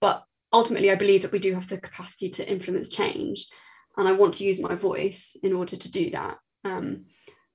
But 0.00 0.24
ultimately, 0.52 0.90
I 0.90 0.96
believe 0.96 1.22
that 1.22 1.32
we 1.32 1.38
do 1.38 1.54
have 1.54 1.68
the 1.68 1.78
capacity 1.78 2.30
to 2.30 2.50
influence 2.50 2.88
change. 2.88 3.46
And 3.96 4.08
I 4.08 4.12
want 4.12 4.34
to 4.34 4.44
use 4.44 4.60
my 4.60 4.74
voice 4.74 5.36
in 5.42 5.52
order 5.52 5.76
to 5.76 5.90
do 5.90 6.10
that. 6.10 6.38
Um, 6.64 7.06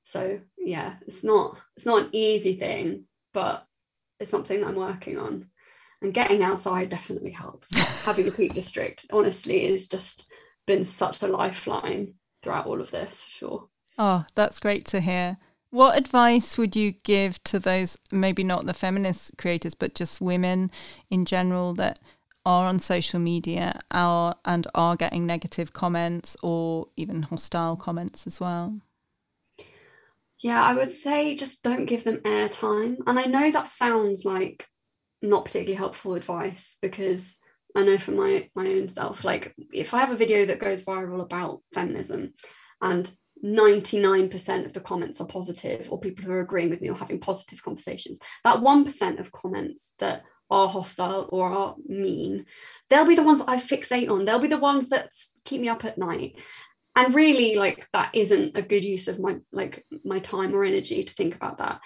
so 0.04 0.40
yeah, 0.58 0.96
it's 1.08 1.24
not 1.24 1.58
it's 1.76 1.86
not 1.86 2.04
an 2.04 2.10
easy 2.12 2.56
thing, 2.56 3.06
but 3.34 3.66
it's 4.20 4.32
something 4.32 4.62
that 4.62 4.68
I'm 4.68 4.76
working 4.76 5.18
on. 5.18 5.48
And 6.02 6.14
getting 6.14 6.44
outside 6.44 6.90
definitely 6.90 7.32
helps. 7.32 8.06
Having 8.06 8.28
a 8.28 8.32
peak 8.32 8.54
district, 8.54 9.06
honestly, 9.12 9.66
is 9.66 9.88
just 9.88 10.32
been 10.68 10.84
such 10.84 11.24
a 11.24 11.28
lifeline 11.28 12.14
throughout 12.44 12.68
all 12.68 12.82
of 12.82 12.92
this 12.92 13.22
for 13.22 13.30
sure. 13.30 13.68
Oh, 13.98 14.26
that's 14.36 14.60
great 14.60 14.86
to 14.88 15.00
hear. 15.00 15.38
What 15.72 15.98
advice 15.98 16.58
would 16.58 16.76
you 16.76 16.92
give 16.92 17.42
to 17.46 17.60
those, 17.60 17.98
maybe 18.12 18.44
not 18.44 18.66
the 18.66 18.74
feminist 18.74 19.38
creators, 19.38 19.74
but 19.74 19.96
just 19.96 20.22
women 20.22 20.70
in 21.10 21.26
general 21.26 21.74
that 21.76 22.00
are 22.46 22.68
on 22.68 22.80
social 22.80 23.20
media 23.20 23.80
are, 23.92 24.36
and 24.46 24.68
are 24.76 24.96
getting 24.96 25.26
negative 25.26 25.74
comments 25.74 26.38
or 26.44 26.88
even 26.96 27.24
hostile 27.24 27.76
comments 27.76 28.28
as 28.28 28.40
well? 28.40 28.80
Yeah, 30.40 30.62
I 30.62 30.76
would 30.76 30.92
say 30.92 31.36
just 31.36 31.64
don't 31.64 31.86
give 31.86 32.04
them 32.04 32.20
airtime. 32.20 32.98
And 33.08 33.18
I 33.18 33.24
know 33.24 33.52
that 33.52 33.70
sounds 33.70 34.26
like 34.26 34.68
not 35.22 35.46
particularly 35.46 35.76
helpful 35.76 36.16
advice 36.16 36.78
because 36.82 37.38
I 37.76 37.84
know 37.84 37.98
for 37.98 38.12
my 38.12 38.50
my 38.56 38.68
own 38.68 38.88
self, 38.88 39.24
like 39.24 39.54
if 39.74 39.94
I 39.94 40.00
have 40.00 40.12
a 40.12 40.18
video 40.18 40.46
that 40.46 40.60
goes 40.60 40.84
viral 40.84 41.22
about 41.22 41.62
feminism 41.74 42.34
and 42.82 43.10
99% 43.44 44.66
of 44.66 44.74
the 44.74 44.80
comments 44.80 45.20
are 45.20 45.28
positive 45.28 45.92
or 45.92 46.00
people 46.00 46.24
who 46.24 46.32
are 46.32 46.40
agreeing 46.40 46.70
with 46.70 46.82
me 46.82 46.90
or 46.90 46.96
having 46.96 47.20
positive 47.20 47.62
conversations, 47.62 48.20
that 48.44 48.60
1% 48.60 49.20
of 49.20 49.32
comments 49.32 49.92
that 50.00 50.24
are 50.50 50.68
hostile 50.68 51.28
or 51.32 51.52
are 51.52 51.76
mean, 51.88 52.46
they'll 52.90 53.06
be 53.06 53.16
the 53.16 53.24
ones 53.24 53.40
that 53.40 53.50
I 53.50 53.58
fixate 53.58 54.10
on. 54.10 54.26
They'll 54.26 54.40
be 54.40 54.48
the 54.48 54.58
ones 54.58 54.90
that 54.90 55.10
keep 55.44 55.62
me 55.62 55.70
up 55.70 55.86
at 55.86 55.98
night. 55.98 56.36
And 56.96 57.14
really, 57.14 57.56
like 57.56 57.88
that 57.94 58.12
isn't 58.14 58.56
a 58.56 58.62
good 58.62 58.84
use 58.84 59.08
of 59.08 59.20
my 59.20 59.38
like 59.52 59.86
my 60.04 60.20
time 60.20 60.56
or 60.56 60.64
energy 60.64 61.04
to 61.04 61.14
think 61.14 61.36
about 61.36 61.58
that. 61.58 61.82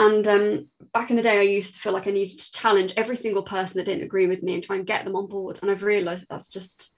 And 0.00 0.26
um, 0.26 0.68
back 0.94 1.10
in 1.10 1.16
the 1.16 1.22
day, 1.22 1.38
I 1.38 1.42
used 1.42 1.74
to 1.74 1.80
feel 1.80 1.92
like 1.92 2.06
I 2.06 2.10
needed 2.10 2.38
to 2.40 2.52
challenge 2.52 2.94
every 2.96 3.16
single 3.16 3.42
person 3.42 3.76
that 3.76 3.84
didn't 3.84 4.04
agree 4.04 4.26
with 4.26 4.42
me 4.42 4.54
and 4.54 4.62
try 4.62 4.76
and 4.76 4.86
get 4.86 5.04
them 5.04 5.14
on 5.14 5.26
board. 5.28 5.58
And 5.60 5.70
I've 5.70 5.82
realized 5.82 6.22
that 6.22 6.30
that's 6.30 6.48
just, 6.48 6.96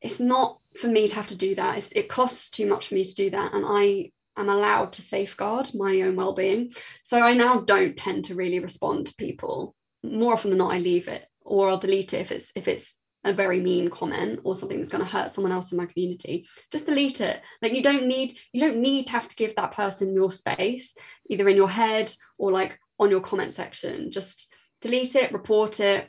it's 0.00 0.18
not 0.18 0.58
for 0.74 0.88
me 0.88 1.06
to 1.06 1.14
have 1.14 1.26
to 1.26 1.36
do 1.36 1.54
that. 1.56 1.76
It's, 1.76 1.92
it 1.92 2.08
costs 2.08 2.48
too 2.48 2.66
much 2.66 2.88
for 2.88 2.94
me 2.94 3.04
to 3.04 3.14
do 3.14 3.28
that. 3.30 3.52
And 3.52 3.62
I 3.68 4.10
am 4.38 4.48
allowed 4.48 4.92
to 4.92 5.02
safeguard 5.02 5.68
my 5.74 6.00
own 6.00 6.16
well 6.16 6.32
being. 6.32 6.72
So 7.02 7.20
I 7.20 7.34
now 7.34 7.60
don't 7.60 7.94
tend 7.94 8.24
to 8.24 8.34
really 8.34 8.58
respond 8.58 9.06
to 9.06 9.14
people. 9.16 9.74
More 10.02 10.32
often 10.32 10.50
than 10.50 10.58
not, 10.58 10.72
I 10.72 10.78
leave 10.78 11.08
it 11.08 11.26
or 11.42 11.68
I'll 11.68 11.78
delete 11.78 12.12
it 12.12 12.20
if 12.20 12.32
it's 12.32 12.52
if 12.54 12.68
it's 12.68 12.94
a 13.24 13.32
very 13.32 13.60
mean 13.60 13.90
comment 13.90 14.40
or 14.44 14.54
something 14.54 14.78
that's 14.78 14.90
going 14.90 15.04
to 15.04 15.10
hurt 15.10 15.30
someone 15.30 15.52
else 15.52 15.72
in 15.72 15.78
my 15.78 15.86
community. 15.86 16.46
Just 16.70 16.86
delete 16.86 17.20
it. 17.20 17.42
Like 17.60 17.74
you 17.74 17.82
don't 17.82 18.06
need 18.06 18.36
you 18.52 18.60
don't 18.60 18.78
need 18.78 19.06
to 19.06 19.12
have 19.12 19.28
to 19.28 19.36
give 19.36 19.56
that 19.56 19.72
person 19.72 20.14
your 20.14 20.30
space 20.30 20.96
either 21.28 21.48
in 21.48 21.56
your 21.56 21.68
head 21.68 22.12
or 22.38 22.52
like 22.52 22.78
on 22.98 23.10
your 23.10 23.20
comment 23.20 23.52
section. 23.52 24.10
Just 24.10 24.52
delete 24.80 25.14
it 25.14 25.32
report 25.32 25.80
it 25.80 26.08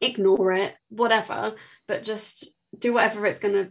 ignore 0.00 0.52
it 0.52 0.74
whatever 0.88 1.54
but 1.86 2.02
just 2.02 2.48
do 2.78 2.94
whatever 2.94 3.24
it's 3.26 3.38
going 3.38 3.54
to 3.54 3.70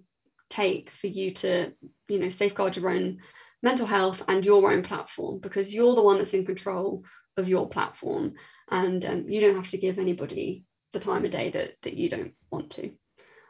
take 0.49 0.89
for 0.89 1.07
you 1.07 1.31
to 1.31 1.71
you 2.07 2.19
know 2.19 2.29
safeguard 2.29 2.75
your 2.75 2.89
own 2.89 3.19
mental 3.61 3.85
health 3.85 4.23
and 4.27 4.45
your 4.45 4.71
own 4.71 4.83
platform 4.83 5.39
because 5.41 5.73
you're 5.73 5.95
the 5.95 6.01
one 6.01 6.17
that's 6.17 6.33
in 6.33 6.45
control 6.45 7.03
of 7.37 7.49
your 7.49 7.67
platform 7.67 8.33
and 8.73 9.05
um, 9.05 9.29
you 9.29 9.39
don't 9.39 9.55
have 9.55 9.69
to 9.69 9.77
give 9.77 9.99
anybody 9.99 10.65
the 10.91 10.99
time 10.99 11.23
of 11.23 11.31
day 11.31 11.49
that 11.51 11.81
that 11.83 11.93
you 11.93 12.09
don't 12.09 12.33
want 12.51 12.69
to. 12.71 12.91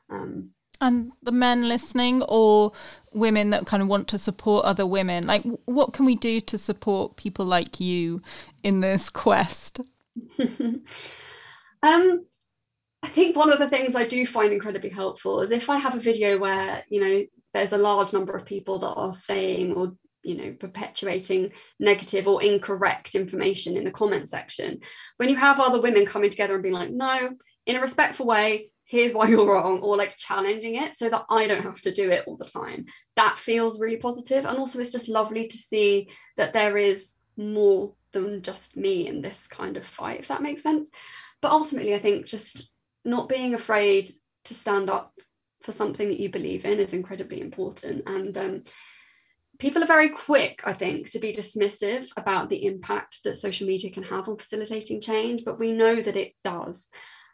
Um, 0.09 0.53
and 0.81 1.13
the 1.21 1.31
men 1.31 1.67
listening 1.67 2.21
or 2.23 2.73
women 3.13 3.51
that 3.51 3.65
kind 3.65 3.81
of 3.81 3.87
want 3.87 4.07
to 4.09 4.17
support 4.17 4.65
other 4.65 4.85
women 4.85 5.25
like 5.25 5.43
what 5.65 5.93
can 5.93 6.05
we 6.05 6.15
do 6.15 6.41
to 6.41 6.57
support 6.57 7.15
people 7.15 7.45
like 7.45 7.79
you 7.79 8.21
in 8.63 8.81
this 8.81 9.09
quest 9.23 9.79
um 10.39 12.25
i 13.03 13.07
think 13.07 13.35
one 13.35 13.51
of 13.51 13.59
the 13.59 13.69
things 13.69 13.95
i 13.95 14.05
do 14.05 14.25
find 14.25 14.51
incredibly 14.51 14.89
helpful 14.89 15.39
is 15.39 15.51
if 15.51 15.69
i 15.69 15.77
have 15.77 15.95
a 15.95 15.99
video 15.99 16.37
where 16.37 16.83
you 16.89 16.99
know 16.99 17.23
there's 17.53 17.71
a 17.71 17.77
large 17.77 18.11
number 18.11 18.33
of 18.33 18.43
people 18.45 18.79
that 18.79 18.93
are 18.93 19.13
saying 19.13 19.73
or 19.73 19.93
you 20.23 20.35
know 20.35 20.53
perpetuating 20.53 21.51
negative 21.79 22.27
or 22.27 22.41
incorrect 22.43 23.15
information 23.15 23.77
in 23.77 23.83
the 23.83 23.91
comment 23.91 24.29
section. 24.29 24.79
When 25.17 25.29
you 25.29 25.35
have 25.35 25.59
other 25.59 25.81
women 25.81 26.05
coming 26.05 26.29
together 26.29 26.53
and 26.53 26.63
being 26.63 26.75
like 26.75 26.91
no 26.91 27.35
in 27.65 27.75
a 27.75 27.81
respectful 27.81 28.25
way 28.25 28.69
here's 28.85 29.13
why 29.13 29.27
you're 29.29 29.47
wrong 29.47 29.79
or 29.79 29.95
like 29.95 30.17
challenging 30.17 30.75
it 30.75 30.93
so 30.93 31.09
that 31.09 31.23
i 31.29 31.47
don't 31.47 31.63
have 31.63 31.79
to 31.79 31.89
do 31.89 32.11
it 32.11 32.25
all 32.27 32.35
the 32.35 32.43
time 32.43 32.85
that 33.15 33.37
feels 33.37 33.79
really 33.79 33.97
positive. 33.97 34.45
And 34.45 34.57
also 34.57 34.79
it's 34.79 34.91
just 34.91 35.09
lovely 35.09 35.47
to 35.47 35.57
see 35.57 36.09
that 36.37 36.53
there 36.53 36.77
is 36.77 37.15
more 37.37 37.93
than 38.11 38.41
just 38.41 38.77
me 38.77 39.07
in 39.07 39.21
this 39.21 39.47
kind 39.47 39.77
of 39.77 39.85
fight 39.85 40.19
if 40.19 40.27
that 40.27 40.41
makes 40.41 40.61
sense. 40.61 40.89
But 41.41 41.51
ultimately 41.51 41.95
i 41.95 41.99
think 41.99 42.25
just 42.25 42.71
not 43.05 43.29
being 43.29 43.53
afraid 43.53 44.09
to 44.45 44.53
stand 44.53 44.89
up 44.89 45.13
for 45.61 45.71
something 45.71 46.09
that 46.09 46.19
you 46.19 46.29
believe 46.29 46.65
in 46.65 46.79
is 46.79 46.93
incredibly 46.93 47.41
important. 47.41 48.03
And 48.05 48.37
um, 48.37 48.63
people 49.63 49.81
are 49.81 49.87
very 49.87 50.09
quick, 50.09 50.61
I 50.65 50.73
think, 50.73 51.09
to 51.11 51.19
be 51.19 51.31
dismissive 51.31 52.07
about 52.17 52.49
the 52.49 52.65
impact 52.65 53.23
that 53.23 53.37
social 53.37 53.65
media 53.65 53.89
can 53.91 54.03
have 54.03 54.27
on 54.27 54.35
facilitating 54.35 54.99
change, 54.99 55.45
but 55.45 55.57
we 55.57 55.71
know 55.71 56.01
that 56.01 56.17
it 56.17 56.33
does. 56.43 56.89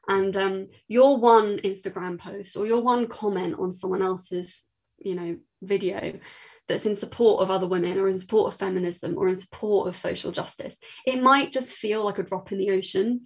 And 0.08 0.38
um, 0.38 0.68
your 0.88 1.18
one 1.18 1.58
Instagram 1.58 2.20
post 2.20 2.56
or 2.56 2.68
your 2.68 2.84
one 2.84 3.08
comment 3.08 3.56
on 3.58 3.72
someone 3.72 4.04
else's, 4.04 4.68
you 5.00 5.16
know, 5.16 5.38
video 5.64 6.20
that's 6.68 6.86
in 6.86 6.96
support 6.96 7.42
of 7.42 7.50
other 7.50 7.66
women 7.66 7.98
or 7.98 8.08
in 8.08 8.20
support 8.20 8.54
of 8.54 8.60
feminism 8.60 9.18
or 9.18 9.28
in 9.28 9.36
support 9.36 9.88
of 9.88 9.98
social 9.98 10.32
justice, 10.32 10.78
it 11.08 11.24
might 11.24 11.52
just 11.52 11.74
feel 11.74 12.06
like 12.06 12.20
a 12.20 12.24
drop 12.24 12.52
in 12.52 12.60
the 12.60 12.70
ocean. 12.70 13.22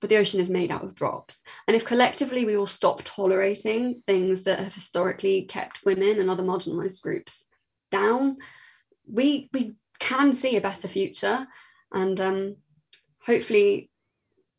But 0.00 0.10
the 0.10 0.16
ocean 0.16 0.40
is 0.40 0.50
made 0.50 0.72
out 0.72 0.82
of 0.82 0.96
drops. 0.96 1.44
And 1.68 1.76
if 1.76 1.84
collectively 1.84 2.44
we 2.44 2.56
all 2.56 2.66
stop 2.66 3.02
tolerating 3.04 4.02
things 4.04 4.42
that 4.42 4.58
have 4.58 4.74
historically 4.74 5.42
kept 5.42 5.84
women 5.84 6.18
and 6.18 6.28
other 6.28 6.42
marginalized 6.42 7.02
groups 7.02 7.48
down, 7.90 8.38
we 9.06 9.48
we 9.52 9.74
can 9.98 10.32
see 10.32 10.56
a 10.56 10.60
better 10.60 10.88
future, 10.88 11.46
and 11.92 12.20
um, 12.20 12.56
hopefully 13.20 13.90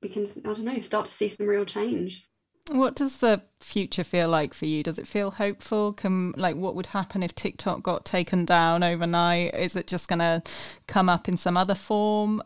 we 0.02 0.10
can 0.10 0.26
I 0.38 0.54
don't 0.54 0.62
know 0.62 0.80
start 0.80 1.06
to 1.06 1.12
see 1.12 1.28
some 1.28 1.48
real 1.48 1.66
change. 1.66 2.26
What 2.72 2.96
does 2.96 3.18
the 3.18 3.42
future 3.60 4.04
feel 4.04 4.30
like 4.30 4.54
for 4.54 4.66
you? 4.66 4.84
Does 4.84 5.00
it 5.00 5.08
feel 5.08 5.32
hopeful? 5.32 5.94
Can 5.94 6.34
like 6.38 6.56
what 6.56 6.76
would 6.76 6.88
happen 6.88 7.24
if 7.24 7.34
TikTok 7.34 7.82
got 7.82 8.06
taken 8.06 8.46
down 8.46 8.84
overnight? 8.84 9.56
Is 9.56 9.76
it 9.76 9.88
just 9.88 10.08
going 10.08 10.20
to 10.20 10.44
come 10.88 11.10
up 11.10 11.28
in 11.28 11.36
some 11.36 11.58
other 11.58 11.76
form? 11.76 12.44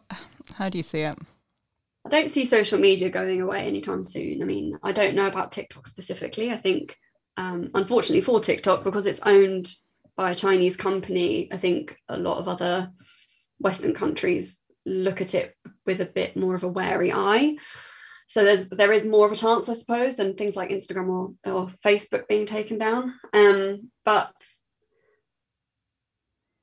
How 0.56 0.70
do 0.70 0.78
you 0.78 0.84
see 0.84 1.02
it? 1.02 1.16
I 2.06 2.10
don't 2.10 2.30
see 2.30 2.46
social 2.46 2.80
media 2.80 3.10
going 3.10 3.42
away 3.42 3.66
anytime 3.66 4.04
soon. 4.04 4.42
I 4.42 4.46
mean, 4.46 4.78
I 4.84 4.92
don't 4.92 5.16
know 5.16 5.28
about 5.28 5.52
TikTok 5.52 5.88
specifically. 5.88 6.52
I 6.52 6.58
think, 6.58 6.98
um, 7.38 7.70
unfortunately 7.74 8.22
for 8.22 8.40
TikTok, 8.40 8.84
because 8.84 9.06
it's 9.06 9.22
owned 9.22 9.70
by 10.16 10.32
a 10.32 10.36
Chinese 10.36 10.78
company, 10.78 11.52
I 11.52 11.58
think 11.58 11.98
a 12.08 12.18
lot 12.18 12.38
of 12.38 12.48
other 12.48 12.92
Western 13.60 13.94
countries 13.94 14.62
look 14.86 15.22
at 15.22 15.34
it 15.34 15.56
with 15.86 16.02
a 16.02 16.06
bit 16.06 16.36
more 16.36 16.56
of 16.56 16.64
a 16.64 16.68
wary 16.68 17.12
eye. 17.12 17.58
So 18.28 18.44
there's 18.44 18.68
there 18.70 18.92
is 18.92 19.06
more 19.06 19.26
of 19.26 19.32
a 19.32 19.36
chance, 19.36 19.70
I 19.70 19.74
suppose, 19.74 20.16
than 20.16 20.36
things 20.36 20.56
like 20.56 20.70
Instagram 20.70 21.08
or, 21.08 21.52
or 21.52 21.68
Facebook 21.86 22.28
being 22.28 22.46
taken 22.46 22.78
down. 22.78 23.14
Um, 23.34 23.92
but 24.06 24.34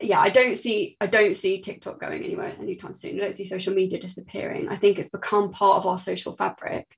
yeah, 0.00 0.20
I 0.20 0.30
don't 0.30 0.56
see 0.56 0.96
I 1.00 1.06
don't 1.06 1.36
see 1.36 1.60
TikTok 1.60 2.00
going 2.00 2.24
anywhere 2.24 2.52
anytime 2.58 2.94
soon. 2.94 3.16
I 3.16 3.24
don't 3.24 3.34
see 3.34 3.44
social 3.44 3.74
media 3.74 3.98
disappearing. 3.98 4.68
I 4.68 4.76
think 4.76 4.98
it's 4.98 5.10
become 5.10 5.52
part 5.52 5.76
of 5.76 5.86
our 5.86 5.98
social 5.98 6.32
fabric. 6.32 6.96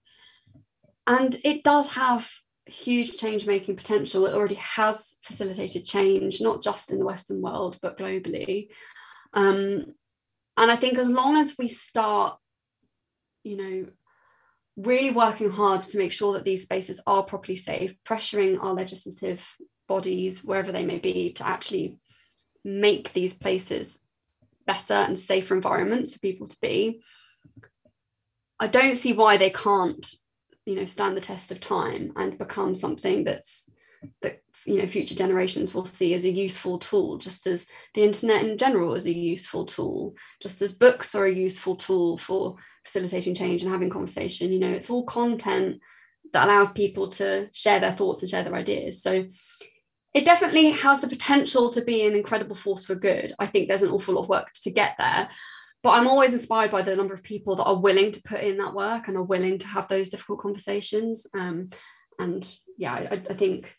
And 1.07 1.36
it 1.44 1.64
does 1.64 1.92
have 1.94 2.30
huge 2.67 3.17
change 3.17 3.47
making 3.47 3.77
potential. 3.77 4.27
It 4.27 4.35
already 4.35 4.57
has 4.57 5.17
facilitated 5.23 5.85
change, 5.85 6.41
not 6.41 6.63
just 6.63 6.91
in 6.91 6.99
the 6.99 7.05
Western 7.05 7.41
world, 7.41 7.79
but 7.83 7.99
globally. 7.99 8.69
Um, 9.33 9.95
and 10.57 10.71
I 10.71 10.77
think 10.77 10.99
as 10.99 11.11
long 11.11 11.37
as 11.37 11.57
we 11.59 11.69
start, 11.69 12.39
you 13.43 13.57
know, 13.57 13.87
really 14.77 15.11
working 15.11 15.51
hard 15.51 15.83
to 15.83 15.99
make 15.99 16.13
sure 16.13 16.33
that 16.35 16.45
these 16.45 16.63
spaces 16.63 17.01
are 17.07 17.23
properly 17.23 17.57
safe, 17.57 17.95
pressuring 18.05 18.63
our 18.63 18.73
legislative 18.73 19.57
bodies, 19.89 20.45
wherever 20.45 20.73
they 20.73 20.85
may 20.85 20.99
be, 20.99 21.33
to 21.33 21.47
actually 21.47 21.97
make 22.65 23.13
these 23.13 23.35
places 23.35 23.99
better 24.67 24.95
and 24.95 25.19
safer 25.19 25.55
environments 25.55 26.13
for 26.13 26.21
people 26.21 26.47
to 26.47 26.57
be 26.61 27.03
i 28.61 28.67
don't 28.67 28.97
see 28.97 29.13
why 29.13 29.37
they 29.37 29.51
can't 29.51 30.15
you 30.67 30.77
know 30.77 30.85
stand 30.85 31.17
the 31.17 31.21
test 31.21 31.51
of 31.51 31.61
time 31.61 32.13
and 32.17 32.39
become 32.39 32.75
something 32.75 33.25
that's 33.25 33.71
that 34.21 34.41
you 34.65 34.79
know 34.79 34.87
future 34.87 35.15
generations 35.15 35.75
will 35.75 35.85
see 35.85 36.15
as 36.15 36.25
a 36.25 36.31
useful 36.31 36.79
tool 36.79 37.19
just 37.19 37.47
as 37.47 37.67
the 37.95 38.03
internet 38.03 38.45
in 38.45 38.57
general 38.57 38.95
is 38.95 39.07
a 39.07 39.13
useful 39.13 39.65
tool 39.65 40.15
just 40.41 40.63
as 40.63 40.73
books 40.73 41.15
are 41.15 41.27
a 41.27 41.33
useful 41.33 41.77
tool 41.77 42.17
for 42.17 42.57
facilitating 42.85 43.35
change 43.35 43.63
and 43.63 43.71
having 43.71 43.91
conversation. 43.91 44.53
You 44.53 44.61
know 44.61 44.71
it's 44.71 44.91
all 44.91 45.05
content 45.05 45.81
that 46.33 46.47
allows 46.47 46.73
people 46.73 47.09
to 47.09 47.49
share 47.53 47.81
their 47.81 47.93
thoughts 47.93 48.23
and 48.23 48.31
share 48.31 48.43
their 48.43 48.55
ideas. 48.55 49.03
So 49.03 49.27
it 50.15 50.25
definitely 50.25 50.71
has 50.71 51.01
the 51.01 51.09
potential 51.09 51.71
to 51.71 51.83
be 51.83 52.07
an 52.07 52.15
incredible 52.15 52.55
force 52.55 52.85
for 52.85 52.95
good. 52.95 53.33
I 53.39 53.47
think 53.47 53.69
there's 53.69 53.83
an 53.83 53.91
awful 53.91 54.15
lot 54.15 54.23
of 54.23 54.29
work 54.29 54.49
to 54.63 54.71
get 54.71 54.95
there 54.99 55.29
but 55.83 55.91
i'm 55.91 56.09
always 56.09 56.33
inspired 56.33 56.70
by 56.70 56.83
the 56.83 56.97
number 56.97 57.14
of 57.14 57.22
people 57.22 57.57
that 57.57 57.64
are 57.64 57.80
willing 57.80 58.11
to 58.11 58.22
put 58.22 58.41
in 58.41 58.59
that 58.59 58.74
work 58.74 59.09
and 59.09 59.16
are 59.16 59.22
willing 59.22 59.59
to 59.59 59.66
have 59.66 59.89
those 59.89 60.09
difficult 60.09 60.41
conversations 60.41 61.26
um, 61.39 61.68
and 62.18 62.57
yeah 62.78 62.95
I, 62.95 63.22
I 63.30 63.35
think 63.35 63.76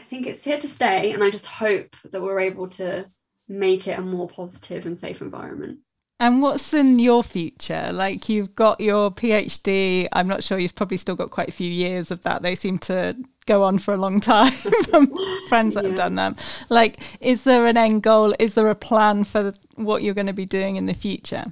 I 0.00 0.02
think 0.02 0.26
it's 0.26 0.44
here 0.44 0.58
to 0.58 0.68
stay. 0.68 1.12
And 1.12 1.22
I 1.22 1.28
just 1.30 1.46
hope 1.46 1.94
that 2.10 2.22
we're 2.22 2.40
able 2.40 2.68
to 2.68 3.06
make 3.48 3.86
it 3.86 3.98
a 3.98 4.02
more 4.02 4.28
positive 4.28 4.86
and 4.86 4.98
safe 4.98 5.20
environment. 5.20 5.80
And 6.18 6.42
what's 6.42 6.72
in 6.72 6.98
your 6.98 7.22
future? 7.22 7.90
Like 7.92 8.28
you've 8.28 8.54
got 8.54 8.80
your 8.80 9.10
PhD. 9.10 10.06
I'm 10.12 10.28
not 10.28 10.42
sure 10.42 10.58
you've 10.58 10.74
probably 10.74 10.96
still 10.96 11.16
got 11.16 11.30
quite 11.30 11.48
a 11.48 11.52
few 11.52 11.70
years 11.70 12.10
of 12.10 12.22
that. 12.22 12.42
They 12.42 12.54
seem 12.54 12.78
to 12.78 13.16
go 13.50 13.64
on 13.64 13.78
for 13.78 13.92
a 13.92 13.96
long 13.96 14.20
time 14.20 14.52
from 14.88 15.10
friends 15.48 15.74
that 15.74 15.82
yeah. 15.82 15.90
have 15.90 15.98
done 15.98 16.14
them. 16.14 16.36
Like, 16.68 17.00
is 17.20 17.42
there 17.42 17.66
an 17.66 17.76
end 17.76 18.04
goal? 18.04 18.32
Is 18.38 18.54
there 18.54 18.68
a 18.68 18.76
plan 18.76 19.24
for 19.24 19.52
what 19.74 20.04
you're 20.04 20.14
going 20.14 20.28
to 20.28 20.32
be 20.32 20.46
doing 20.46 20.76
in 20.76 20.86
the 20.86 20.94
future? 20.94 21.44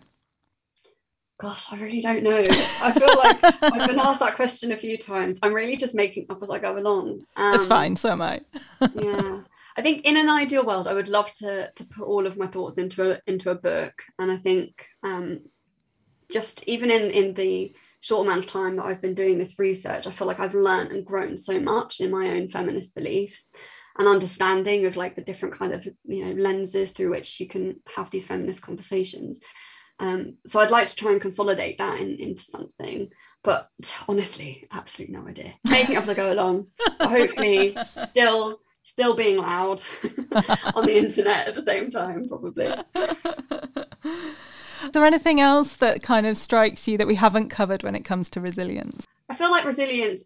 Gosh, 1.40 1.72
I 1.72 1.76
really 1.76 2.01
don't 2.01 2.22
know. 2.22 2.42
I 2.82 2.92
feel 2.92 3.16
like 3.16 3.62
I've 3.62 3.88
been 3.88 3.99
asked 3.99 4.20
that 4.20 4.36
question 4.36 4.70
a 4.72 4.76
few 4.76 4.96
times. 4.96 5.40
I'm 5.42 5.55
really 5.55 5.76
just 5.76 5.94
making 5.94 6.26
up 6.30 6.42
as 6.42 6.51
I 6.51 6.59
go 6.59 6.78
along. 6.78 7.24
Um, 7.36 7.53
That's 7.53 7.66
fine. 7.66 7.96
So 7.96 8.11
am 8.11 8.22
I. 8.22 8.40
yeah, 8.94 9.40
I 9.76 9.82
think 9.82 10.05
in 10.05 10.16
an 10.16 10.28
ideal 10.28 10.64
world, 10.64 10.88
I 10.88 10.94
would 10.94 11.09
love 11.09 11.30
to 11.38 11.70
to 11.70 11.84
put 11.84 12.07
all 12.07 12.26
of 12.26 12.36
my 12.36 12.49
thoughts 12.49 12.78
into 12.78 13.12
a 13.12 13.20
into 13.26 13.51
a 13.51 13.55
book, 13.55 14.03
and 14.18 14.32
I 14.32 14.36
think 14.36 14.86
um, 15.05 15.42
just 16.28 16.66
even 16.66 16.90
in 16.90 17.11
in 17.12 17.34
the 17.34 17.72
short 18.01 18.26
amount 18.26 18.44
of 18.44 18.46
time 18.46 18.76
that 18.76 18.84
I've 18.84 19.03
been 19.03 19.14
doing 19.14 19.38
this 19.38 19.59
research, 19.59 20.07
I 20.07 20.11
feel 20.11 20.26
like 20.26 20.40
I've 20.40 20.55
learned 20.55 20.92
and 20.92 21.05
grown 21.05 21.36
so 21.36 21.59
much 21.59 22.01
in 22.01 22.11
my 22.11 22.28
own 22.30 22.49
feminist 22.49 22.94
beliefs 22.94 23.51
and 23.99 24.07
understanding 24.07 24.86
of 24.86 24.96
like 24.96 25.16
the 25.16 25.22
different 25.22 25.59
kind 25.59 25.72
of 25.72 25.86
you 26.05 26.24
know 26.24 26.40
lenses 26.40 26.92
through 26.92 27.11
which 27.11 27.40
you 27.40 27.49
can 27.49 27.80
have 27.96 28.11
these 28.11 28.26
feminist 28.26 28.62
conversations 28.62 29.40
um, 30.01 30.36
so 30.46 30.61
I'd 30.61 30.70
like 30.70 30.86
to 30.86 30.96
try 30.96 31.12
and 31.12 31.20
consolidate 31.20 31.78
that 31.78 31.99
in, 31.99 32.16
into 32.20 32.42
something, 32.42 33.11
but 33.42 33.68
honestly, 34.09 34.66
absolutely 34.70 35.16
no 35.16 35.26
idea. 35.26 35.55
Making 35.70 35.96
up 35.96 36.05
as 36.05 36.11
I 36.11 36.14
go 36.14 36.32
along, 36.32 36.68
but 36.99 37.11
hopefully 37.11 37.76
still 37.84 38.61
still 38.84 39.14
being 39.14 39.36
loud 39.36 39.82
on 40.74 40.86
the 40.86 40.96
internet 40.96 41.49
at 41.49 41.55
the 41.55 41.62
same 41.62 41.90
time, 41.90 42.26
probably. 42.28 42.72
Is 44.85 44.91
there 44.93 45.05
anything 45.05 45.41
else 45.41 45.76
that 45.76 46.03
kind 46.03 46.26
of 46.26 46.39
strikes 46.39 46.87
you 46.87 46.99
that 46.99 47.07
we 47.07 47.16
haven't 47.16 47.49
covered 47.49 47.83
when 47.83 47.95
it 47.95 48.05
comes 48.05 48.31
to 48.31 48.41
resilience? 48.41 49.07
I 49.29 49.35
feel 49.35 49.51
like 49.51 49.64
resilience 49.64 50.24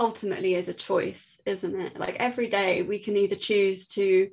ultimately 0.00 0.54
is 0.54 0.68
a 0.68 0.74
choice, 0.74 1.40
isn't 1.46 1.78
it? 1.78 1.98
Like 1.98 2.16
every 2.16 2.48
day 2.48 2.82
we 2.82 2.98
can 2.98 3.16
either 3.16 3.36
choose 3.36 3.86
to 3.88 4.30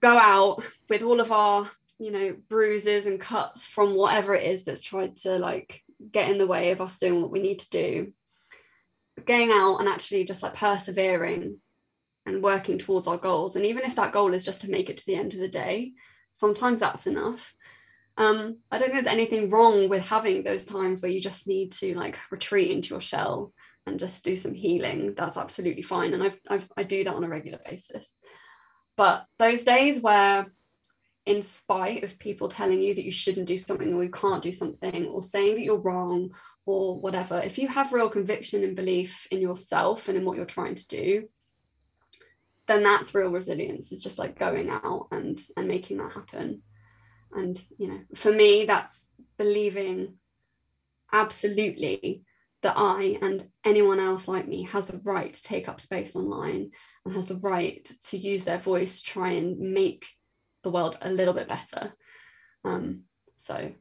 go 0.00 0.18
out 0.18 0.64
with 0.88 1.02
all 1.02 1.20
of 1.20 1.30
our 1.30 1.70
you 1.98 2.10
know 2.10 2.36
bruises 2.48 3.06
and 3.06 3.20
cuts 3.20 3.66
from 3.66 3.94
whatever 3.94 4.34
it 4.34 4.44
is 4.44 4.64
that's 4.64 4.82
tried 4.82 5.14
to 5.14 5.38
like 5.38 5.82
get 6.10 6.30
in 6.30 6.36
the 6.36 6.46
way 6.46 6.72
of 6.72 6.80
us 6.80 6.98
doing 6.98 7.22
what 7.22 7.30
we 7.30 7.40
need 7.40 7.60
to 7.60 7.70
do 7.70 8.12
going 9.24 9.52
out 9.52 9.76
and 9.76 9.88
actually 9.88 10.24
just 10.24 10.42
like 10.42 10.54
persevering 10.54 11.58
and 12.26 12.42
working 12.42 12.76
towards 12.76 13.06
our 13.06 13.18
goals 13.18 13.54
and 13.54 13.64
even 13.64 13.84
if 13.84 13.94
that 13.94 14.12
goal 14.12 14.34
is 14.34 14.44
just 14.44 14.62
to 14.62 14.70
make 14.70 14.90
it 14.90 14.96
to 14.96 15.06
the 15.06 15.14
end 15.14 15.32
of 15.32 15.38
the 15.38 15.48
day 15.48 15.92
sometimes 16.34 16.80
that's 16.80 17.06
enough 17.06 17.54
um, 18.18 18.58
i 18.70 18.78
don't 18.78 18.90
think 18.90 19.04
there's 19.04 19.14
anything 19.14 19.50
wrong 19.50 19.88
with 19.88 20.04
having 20.04 20.42
those 20.42 20.64
times 20.64 21.00
where 21.00 21.10
you 21.10 21.20
just 21.20 21.46
need 21.46 21.72
to 21.72 21.94
like 21.94 22.18
retreat 22.30 22.70
into 22.70 22.90
your 22.90 23.00
shell 23.00 23.52
and 23.86 23.98
just 23.98 24.24
do 24.24 24.36
some 24.36 24.54
healing 24.54 25.14
that's 25.14 25.36
absolutely 25.36 25.82
fine 25.82 26.14
and 26.14 26.22
I've, 26.22 26.38
I've 26.48 26.68
i 26.76 26.82
do 26.82 27.04
that 27.04 27.14
on 27.14 27.24
a 27.24 27.28
regular 27.28 27.58
basis 27.64 28.14
but 28.96 29.26
those 29.38 29.64
days 29.64 30.00
where 30.00 30.46
in 31.24 31.40
spite 31.40 32.02
of 32.02 32.18
people 32.18 32.48
telling 32.48 32.82
you 32.82 32.94
that 32.94 33.04
you 33.04 33.12
shouldn't 33.12 33.46
do 33.46 33.56
something 33.56 33.94
or 33.94 34.02
you 34.02 34.10
can't 34.10 34.42
do 34.42 34.52
something 34.52 35.06
or 35.06 35.22
saying 35.22 35.54
that 35.54 35.62
you're 35.62 35.80
wrong 35.80 36.34
or 36.66 36.98
whatever, 36.98 37.40
if 37.40 37.58
you 37.58 37.68
have 37.68 37.92
real 37.92 38.08
conviction 38.08 38.64
and 38.64 38.74
belief 38.74 39.26
in 39.30 39.40
yourself 39.40 40.08
and 40.08 40.18
in 40.18 40.24
what 40.24 40.36
you're 40.36 40.44
trying 40.44 40.74
to 40.74 40.86
do, 40.88 41.28
then 42.66 42.82
that's 42.82 43.14
real 43.14 43.30
resilience. 43.30 43.92
It's 43.92 44.02
just 44.02 44.18
like 44.18 44.38
going 44.38 44.70
out 44.70 45.08
and 45.12 45.40
and 45.56 45.68
making 45.68 45.98
that 45.98 46.12
happen. 46.12 46.62
And 47.34 47.62
you 47.78 47.88
know, 47.88 48.00
for 48.14 48.32
me, 48.32 48.64
that's 48.64 49.10
believing 49.38 50.14
absolutely 51.12 52.24
that 52.62 52.74
I 52.76 53.18
and 53.20 53.48
anyone 53.64 53.98
else 53.98 54.28
like 54.28 54.46
me 54.46 54.62
has 54.64 54.86
the 54.86 54.98
right 54.98 55.32
to 55.32 55.42
take 55.42 55.68
up 55.68 55.80
space 55.80 56.14
online 56.14 56.70
and 57.04 57.14
has 57.14 57.26
the 57.26 57.36
right 57.36 57.84
to 58.08 58.16
use 58.16 58.44
their 58.44 58.58
voice, 58.58 59.00
to 59.00 59.10
try 59.10 59.32
and 59.32 59.58
make 59.58 60.06
the 60.62 60.70
world 60.70 60.96
a 61.02 61.10
little 61.10 61.34
bit 61.34 61.48
better. 61.48 61.92
Um, 62.64 63.04
so 63.36 63.72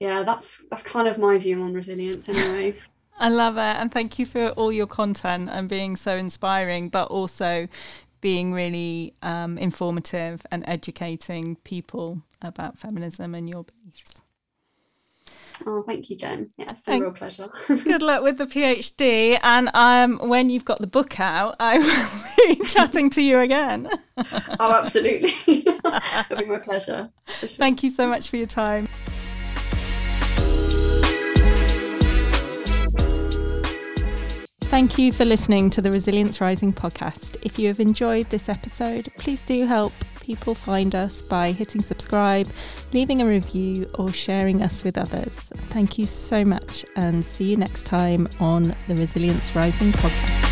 yeah, 0.00 0.22
that's 0.22 0.62
that's 0.70 0.82
kind 0.82 1.08
of 1.08 1.18
my 1.18 1.38
view 1.38 1.62
on 1.62 1.74
resilience 1.74 2.28
anyway. 2.28 2.78
I 3.20 3.30
love 3.30 3.56
it. 3.56 3.60
And 3.60 3.90
thank 3.90 4.18
you 4.18 4.26
for 4.26 4.50
all 4.50 4.72
your 4.72 4.86
content 4.86 5.48
and 5.50 5.68
being 5.68 5.96
so 5.96 6.16
inspiring, 6.16 6.88
but 6.88 7.08
also 7.08 7.66
being 8.20 8.52
really 8.52 9.14
um, 9.22 9.58
informative 9.58 10.44
and 10.50 10.64
educating 10.66 11.56
people 11.56 12.22
about 12.42 12.78
feminism 12.78 13.34
and 13.34 13.48
your 13.48 13.64
beliefs. 13.64 14.14
Oh, 15.66 15.82
thank 15.82 16.08
you, 16.08 16.16
Jen. 16.16 16.50
Yeah, 16.56 16.70
it's 16.70 16.82
been 16.82 17.02
a 17.02 17.04
real 17.06 17.12
pleasure. 17.12 17.48
good 17.66 18.02
luck 18.02 18.22
with 18.22 18.38
the 18.38 18.46
PhD. 18.46 19.38
And 19.42 19.70
um, 19.74 20.18
when 20.28 20.50
you've 20.50 20.64
got 20.64 20.80
the 20.80 20.86
book 20.86 21.18
out, 21.18 21.56
I 21.58 21.78
will 21.78 22.56
be 22.56 22.64
chatting 22.66 23.10
to 23.10 23.22
you 23.22 23.38
again. 23.38 23.88
oh, 24.60 24.72
absolutely. 24.72 25.32
It'll 25.46 26.38
be 26.38 26.46
my 26.46 26.58
pleasure. 26.58 27.10
Sure. 27.26 27.48
Thank 27.48 27.82
you 27.82 27.90
so 27.90 28.06
much 28.06 28.28
for 28.28 28.36
your 28.36 28.46
time. 28.46 28.88
Thank 34.70 34.98
you 34.98 35.12
for 35.12 35.24
listening 35.24 35.70
to 35.70 35.80
the 35.80 35.90
Resilience 35.90 36.42
Rising 36.42 36.74
podcast. 36.74 37.36
If 37.42 37.58
you 37.58 37.68
have 37.68 37.80
enjoyed 37.80 38.28
this 38.28 38.50
episode, 38.50 39.10
please 39.16 39.40
do 39.40 39.64
help 39.64 39.94
people 40.20 40.54
find 40.54 40.94
us 40.94 41.22
by 41.22 41.52
hitting 41.52 41.80
subscribe, 41.80 42.48
leaving 42.92 43.22
a 43.22 43.26
review, 43.26 43.90
or 43.94 44.12
sharing 44.12 44.62
us 44.62 44.84
with 44.84 44.98
others. 44.98 45.34
Thank 45.70 45.96
you 45.96 46.04
so 46.04 46.44
much, 46.44 46.84
and 46.96 47.24
see 47.24 47.44
you 47.44 47.56
next 47.56 47.86
time 47.86 48.28
on 48.40 48.76
the 48.88 48.94
Resilience 48.94 49.56
Rising 49.56 49.90
podcast. 49.92 50.48